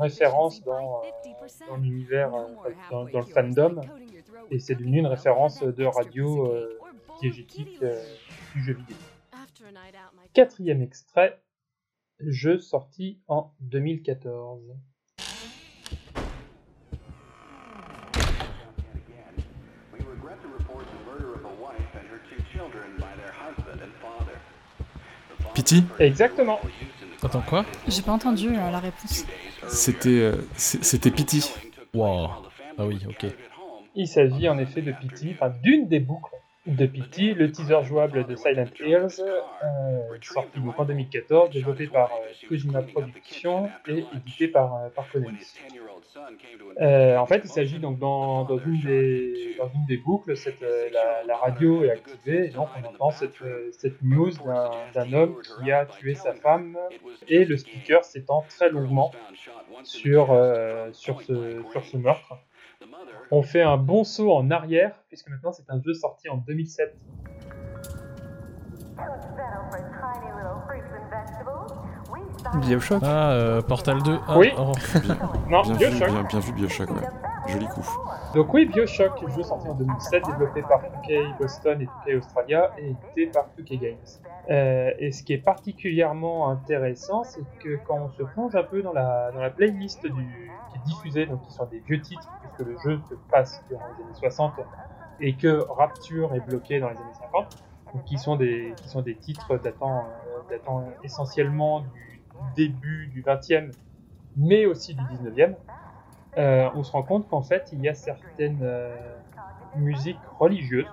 [0.00, 1.00] référence dans,
[1.80, 2.30] l'univers,
[2.90, 3.80] dans, le fandom.
[4.50, 6.52] Et c'est devenu une référence de radio
[7.22, 8.02] diégétique euh,
[8.54, 8.96] du jeu vidéo.
[10.34, 11.40] Quatrième extrait,
[12.18, 14.60] jeu sorti en 2014.
[25.54, 26.58] Pity Exactement.
[27.22, 27.64] Attends, quoi?
[27.86, 29.26] J'ai pas entendu euh, la réponse.
[29.68, 31.52] C'était euh, c'était Pity.
[31.94, 32.30] Wow.
[32.78, 33.26] Ah oui, ok.
[33.94, 36.34] Il s'agit en effet de Pity, enfin d'une des boucles
[36.66, 42.48] de Pity, le teaser jouable de Silent Hills, euh, sorti en 2014, développé par euh,
[42.48, 45.06] Kojima Productions et édité par, euh, par.
[46.80, 48.80] Euh, en fait, il s'agit donc dans, une
[49.88, 50.88] des, boucles, euh,
[51.26, 54.30] la, radio est activée et donc on entend cette, news
[54.94, 56.78] d'un homme qui a tué sa femme
[57.26, 59.10] et le speaker s'étend très longuement
[59.82, 62.36] sur ce meurtre.
[63.30, 66.94] On fait un bon saut en arrière, puisque maintenant c'est un jeu sorti en 2007.
[72.66, 74.18] Bioshock Ah, euh, Portal 2.
[74.28, 74.50] Ah, Oui.
[74.58, 74.72] oh.
[75.48, 76.08] Non, Bien vu, Bioshock.
[76.10, 76.96] bien, bien vu Bioshock, ouais.
[77.48, 77.82] Joli coup.
[78.34, 82.90] Donc oui, Bioshock, jeu sorti en 2007, développé par 2K Boston et 2K Australia, et
[82.90, 83.96] édité par 2K Games.
[84.50, 88.82] Euh, et ce qui est particulièrement intéressant, c'est que quand on se plonge un peu
[88.82, 93.00] dans la, playlist qui est diffusée, donc qui sont des vieux titres, puisque le jeu
[93.08, 94.54] se passe durant les années 60,
[95.20, 97.64] et que Rapture est bloqué dans les années 50,
[97.94, 102.20] donc qui sont des, qui sont des titres datant, euh, datant essentiellement du
[102.56, 103.72] début du 20e,
[104.36, 105.54] mais aussi du 19e,
[106.38, 108.96] euh, on se rend compte qu'en fait, il y a certaines euh,
[109.76, 110.86] musiques religieuses,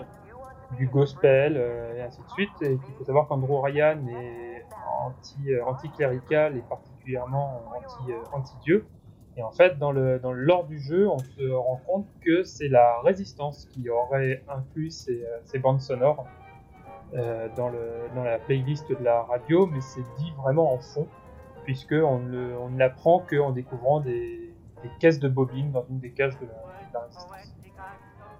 [0.77, 4.65] du gospel euh, et ainsi de suite, et qu'il faut savoir qu'Andrew Ryan est
[5.01, 8.85] anti, anticlérical et particulièrement anti, anti-dieu.
[9.37, 12.99] Et en fait, dans le, lore du jeu, on se rend compte que c'est la
[13.01, 16.25] résistance qui aurait inclus ces, bandes sonores
[17.13, 17.71] dans,
[18.23, 21.07] la playlist de la radio, mais c'est dit vraiment en fond,
[21.63, 24.48] puisqu'on ne, on ne l'apprend qu'en découvrant des,
[24.83, 27.27] des caisses de bobines dans une des cages de la, de la résistance.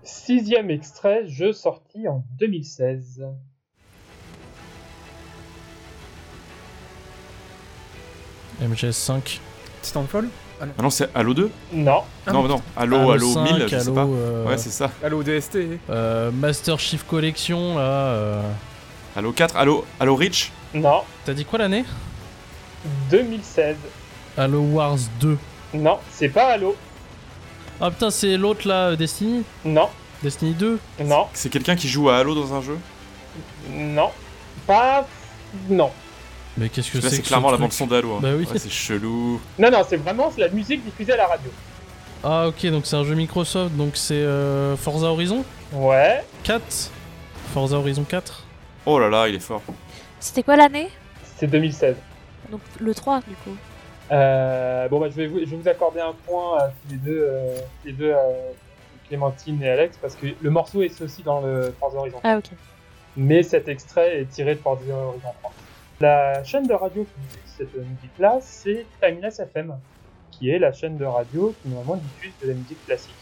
[0.03, 3.23] Sixième extrait, jeu sorti en 2016.
[8.61, 9.39] MGS5.
[9.81, 10.27] Titanfall?
[10.61, 10.73] Ah non.
[10.77, 12.01] Ah non, c'est Halo 2 Non.
[12.27, 14.05] Non, non, Halo, Halo, 5, 1000, je sais Halo, pas.
[14.05, 14.91] euh, Ouais, c'est ça.
[15.01, 15.57] Halo DST
[15.89, 17.81] Euh, Master Chief Collection, là.
[17.81, 18.41] euh,
[19.15, 20.51] Halo 4, Halo, Halo Reach?
[20.73, 21.01] Non.
[21.23, 21.85] T'as dit quoi l'année?
[23.09, 23.77] 2016.
[24.37, 25.37] Halo Wars 2.
[25.73, 26.75] Non, c'est pas Halo.
[27.81, 29.89] Ah putain, c'est l'autre là, euh, Destiny Non.
[30.23, 31.27] Destiny 2 Non.
[31.33, 32.77] C'est quelqu'un qui joue à Halo dans un jeu
[33.71, 34.09] Non.
[34.67, 35.07] Pas.
[35.69, 35.91] Non.
[36.57, 38.13] Mais qu'est-ce que Là, c'est c'est clairement ce la truc bande son d'Halo.
[38.15, 38.19] hein.
[38.21, 38.45] Bah oui.
[38.51, 39.39] Ouais, c'est chelou.
[39.57, 41.51] Non, non, c'est vraiment la musique diffusée à la radio.
[42.23, 46.21] Ah ok, donc c'est un jeu Microsoft, donc c'est euh, Forza Horizon Ouais.
[46.43, 46.91] 4
[47.53, 48.43] Forza Horizon 4
[48.85, 49.61] Oh là là, il est fort.
[50.19, 50.89] C'était quoi l'année?
[51.37, 51.95] C'est 2016.
[52.51, 53.55] Donc le 3 du coup.
[54.11, 56.97] Euh, bon, bah, je vais, vous, je vais vous accorder un point à tous les
[56.97, 58.51] deux, euh, les deux euh,
[59.07, 62.19] Clémentine et Alex, parce que le morceau est aussi dans le Forza Horizon.
[62.23, 62.49] Ah ok.
[63.17, 65.53] Mais cet extrait est tiré de Forza Horizon 3.
[65.99, 69.75] La chaîne de radio qui diffuse cette musique-là, c'est Timeless FM,
[70.31, 73.15] qui est la chaîne de radio qui normalement diffuse de la musique classique.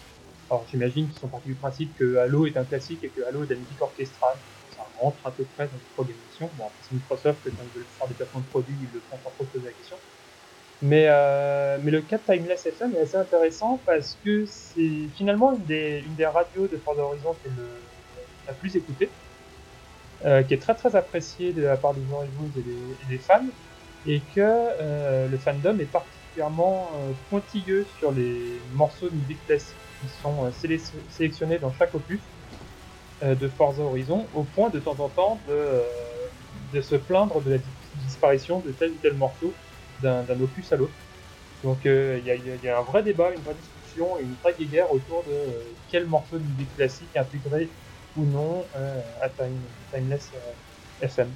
[0.49, 3.43] Alors j'imagine qu'ils sont partis du principe que Halo est un classique et que Halo
[3.43, 4.35] est de la musique orchestrale.
[4.75, 6.49] Ça rentre à peu près dans le programmation.
[6.57, 9.31] Bon, c'est Microsoft, quand ils veulent faire des placements de produits, ils le font sans
[9.31, 9.97] trop se poser la question.
[10.81, 15.53] Mais, euh, mais le cas de Timeless FM est assez intéressant parce que c'est finalement
[15.57, 17.51] une des, radios de Forza Horizon qui est
[18.47, 19.17] la plus écoutée,
[20.25, 22.29] euh, qui est très très appréciée de la part des gens et
[22.63, 23.47] des, et des fans,
[24.05, 29.81] et que euh, le fandom est particulièrement euh, pointilleux sur les morceaux de musique classique
[29.99, 32.31] qui sont euh, sélec- sélectionnés dans chaque opus
[33.23, 35.83] euh, de Forza Horizon, au point de temps en temps de,
[36.53, 39.59] de se plaindre de la dis- disparition de tel ou tel morceau
[40.01, 40.93] d'un d'un opus à l'autre.
[41.63, 44.23] Donc euh, il y, a- il y a un vrai débat, une vraie discussion et
[44.23, 47.67] une vraie guerre autour de euh, quel morceau de musique classique intégrer
[48.15, 49.59] ou non euh, à Time-
[49.93, 51.29] Timeless euh, FM.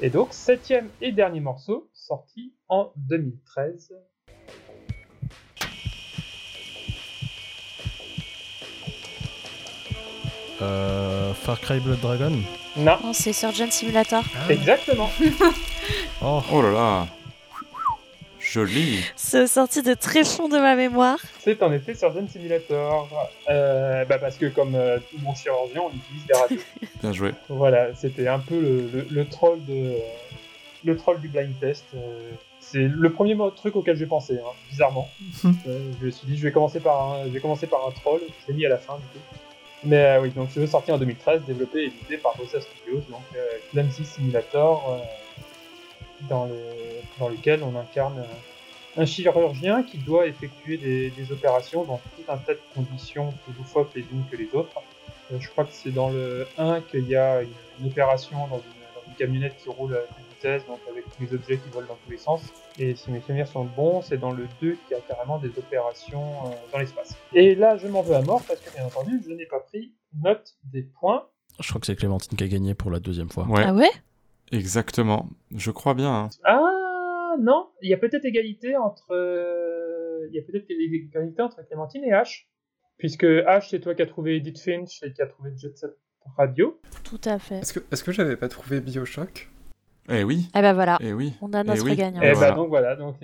[0.00, 3.92] Et donc, septième et dernier morceau, sorti en 2013.
[10.60, 12.32] Euh, Far Cry Blood Dragon?
[12.76, 12.96] Non.
[13.02, 14.24] Non, c'est Surgeon Simulator.
[14.48, 15.10] Exactement.
[16.20, 16.42] Oh.
[16.52, 17.06] Oh là là
[18.52, 21.18] Joli C'est sorti de très fond de ma mémoire.
[21.40, 23.08] C'est en effet Surgeon Simulator.
[23.50, 26.60] Euh, bah parce que comme euh, tout bon chirurgien, on utilise des radios.
[27.02, 27.32] Bien joué.
[27.48, 29.94] Voilà, c'était un peu le, le- le troll de
[30.84, 31.84] le troll du blind test.
[31.94, 32.30] euh,
[32.60, 35.08] c'est le premier truc auquel j'ai pensé, hein, bizarrement.
[35.44, 37.90] Euh, je me suis dit, je vais commencer par un, je vais commencer par un
[37.92, 38.20] troll.
[38.42, 39.24] Je l'ai mis à la fin du coup.
[39.84, 43.00] Mais euh, oui, donc ce jeu sorti en 2013, développé et édité par Bossa Studios,
[43.10, 43.38] donc euh,
[43.70, 45.04] Clumsy Simulator, euh,
[46.28, 46.58] dans, le,
[47.18, 48.24] dans lequel on incarne
[48.96, 53.52] un, chirurgien qui doit effectuer des, des opérations dans tout un tas de conditions plus
[53.56, 54.82] loufoques les unes que les autres.
[55.32, 57.50] Euh, je crois que c'est dans le 1 qu'il y a une,
[57.80, 58.62] une opération dans une,
[58.94, 61.86] dans une camionnette qui roule à toute vitesse, donc avec tous les objets qui volent
[61.86, 62.42] dans tous les sens.
[62.78, 65.50] Et si mes souvenirs sont bons, c'est dans le 2 qu'il y a carrément des
[65.58, 67.16] opérations euh, dans l'espace.
[67.34, 69.92] Et là, je m'en veux à mort parce que, bien entendu, je n'ai pas pris
[70.22, 71.26] note des points.
[71.60, 73.44] Je crois que c'est Clémentine qui a gagné pour la deuxième fois.
[73.44, 73.62] Ouais.
[73.64, 73.90] Ah ouais?
[74.52, 75.28] Exactement.
[75.54, 76.12] Je crois bien.
[76.14, 76.28] hein.
[76.44, 81.62] Ah non, il y a peut-être égalité entre euh, il y a peut-être égalité entre
[81.66, 82.46] Clémentine et H,
[82.96, 85.90] puisque H c'est toi qui as trouvé Edith Finch et qui a trouvé Jet Set
[86.36, 86.80] Radio.
[87.04, 87.56] Tout à fait.
[87.58, 89.50] Est-ce que, est-ce que j'avais pas trouvé Bioshock?
[90.10, 90.48] Eh oui.
[90.56, 90.98] Eh ben voilà.
[91.00, 91.34] Eh oui.
[91.42, 91.96] On a Eh notre oui.
[91.96, 92.20] gagnant.
[92.20, 92.34] Voilà.
[92.50, 93.16] bah donc voilà, donc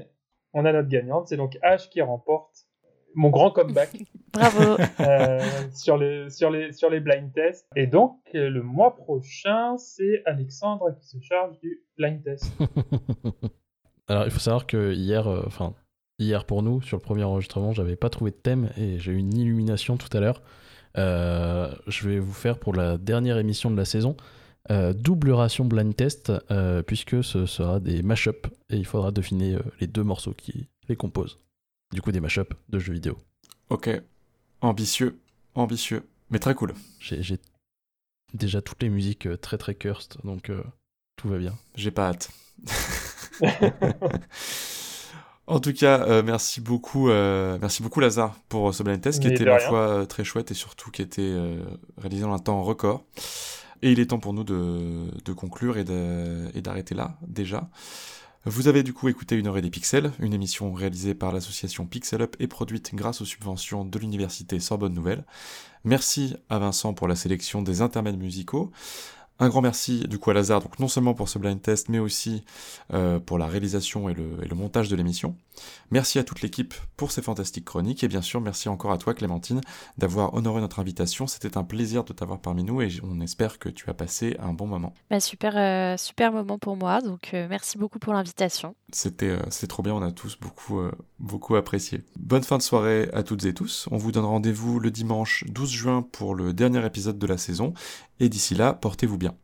[0.52, 2.66] on a notre gagnante, c'est donc H qui remporte
[3.14, 3.90] mon grand comeback
[4.32, 4.76] Bravo.
[5.00, 5.40] euh,
[5.72, 7.66] sur les sur les sur les blind tests.
[7.76, 12.52] Et donc euh, le mois prochain, c'est Alexandre qui se charge du blind test.
[14.08, 15.74] Alors, il faut savoir que hier, euh, enfin,
[16.18, 19.16] hier pour nous, sur le premier enregistrement, j'avais pas trouvé de thème et j'ai eu
[19.16, 20.42] une illumination tout à l'heure.
[20.98, 24.16] Euh, je vais vous faire pour la dernière émission de la saison
[24.70, 29.54] euh, double ration blind test euh, puisque ce sera des mashups et il faudra deviner
[29.56, 31.38] euh, les deux morceaux qui les composent.
[31.94, 33.16] Du coup, des mashups de jeux vidéo.
[33.70, 33.88] Ok.
[34.60, 35.20] Ambitieux.
[35.54, 36.02] Ambitieux.
[36.28, 36.74] Mais très cool.
[36.98, 37.38] J'ai
[38.32, 40.64] déjà toutes les musiques euh, très très cursed, donc euh,
[41.14, 41.54] tout va bien.
[41.76, 42.30] J'ai pas hâte.
[45.46, 49.28] En tout cas, euh, merci beaucoup, euh, merci beaucoup Lazare pour ce blind test qui
[49.28, 51.62] était fois euh, très chouette et surtout qui était euh,
[51.98, 53.04] réalisé en un temps record.
[53.82, 57.68] Et il est temps pour nous de, de conclure et d'arrêter là déjà.
[58.46, 61.86] Vous avez du coup écouté Une heure et des pixels, une émission réalisée par l'association
[61.86, 65.24] Pixel Up et produite grâce aux subventions de l'université Sorbonne Nouvelle.
[65.84, 68.70] Merci à Vincent pour la sélection des intermèdes musicaux.
[69.40, 71.98] Un grand merci du coup à Lazare, donc non seulement pour ce blind test, mais
[71.98, 72.44] aussi
[72.92, 75.36] euh, pour la réalisation et le, et le montage de l'émission.
[75.90, 79.12] Merci à toute l'équipe pour ces fantastiques chroniques, et bien sûr merci encore à toi
[79.12, 79.60] Clémentine
[79.98, 81.26] d'avoir honoré notre invitation.
[81.26, 84.52] C'était un plaisir de t'avoir parmi nous, et on espère que tu as passé un
[84.52, 84.94] bon moment.
[85.10, 87.00] Bah, super, euh, super moment pour moi.
[87.00, 88.76] Donc, euh, merci beaucoup pour l'invitation.
[88.92, 89.36] C'était
[89.68, 90.80] trop bien, on a tous beaucoup,
[91.18, 92.02] beaucoup apprécié.
[92.16, 93.88] Bonne fin de soirée à toutes et tous.
[93.90, 97.74] On vous donne rendez-vous le dimanche 12 juin pour le dernier épisode de la saison.
[98.20, 99.36] Et d'ici là, portez-vous bien.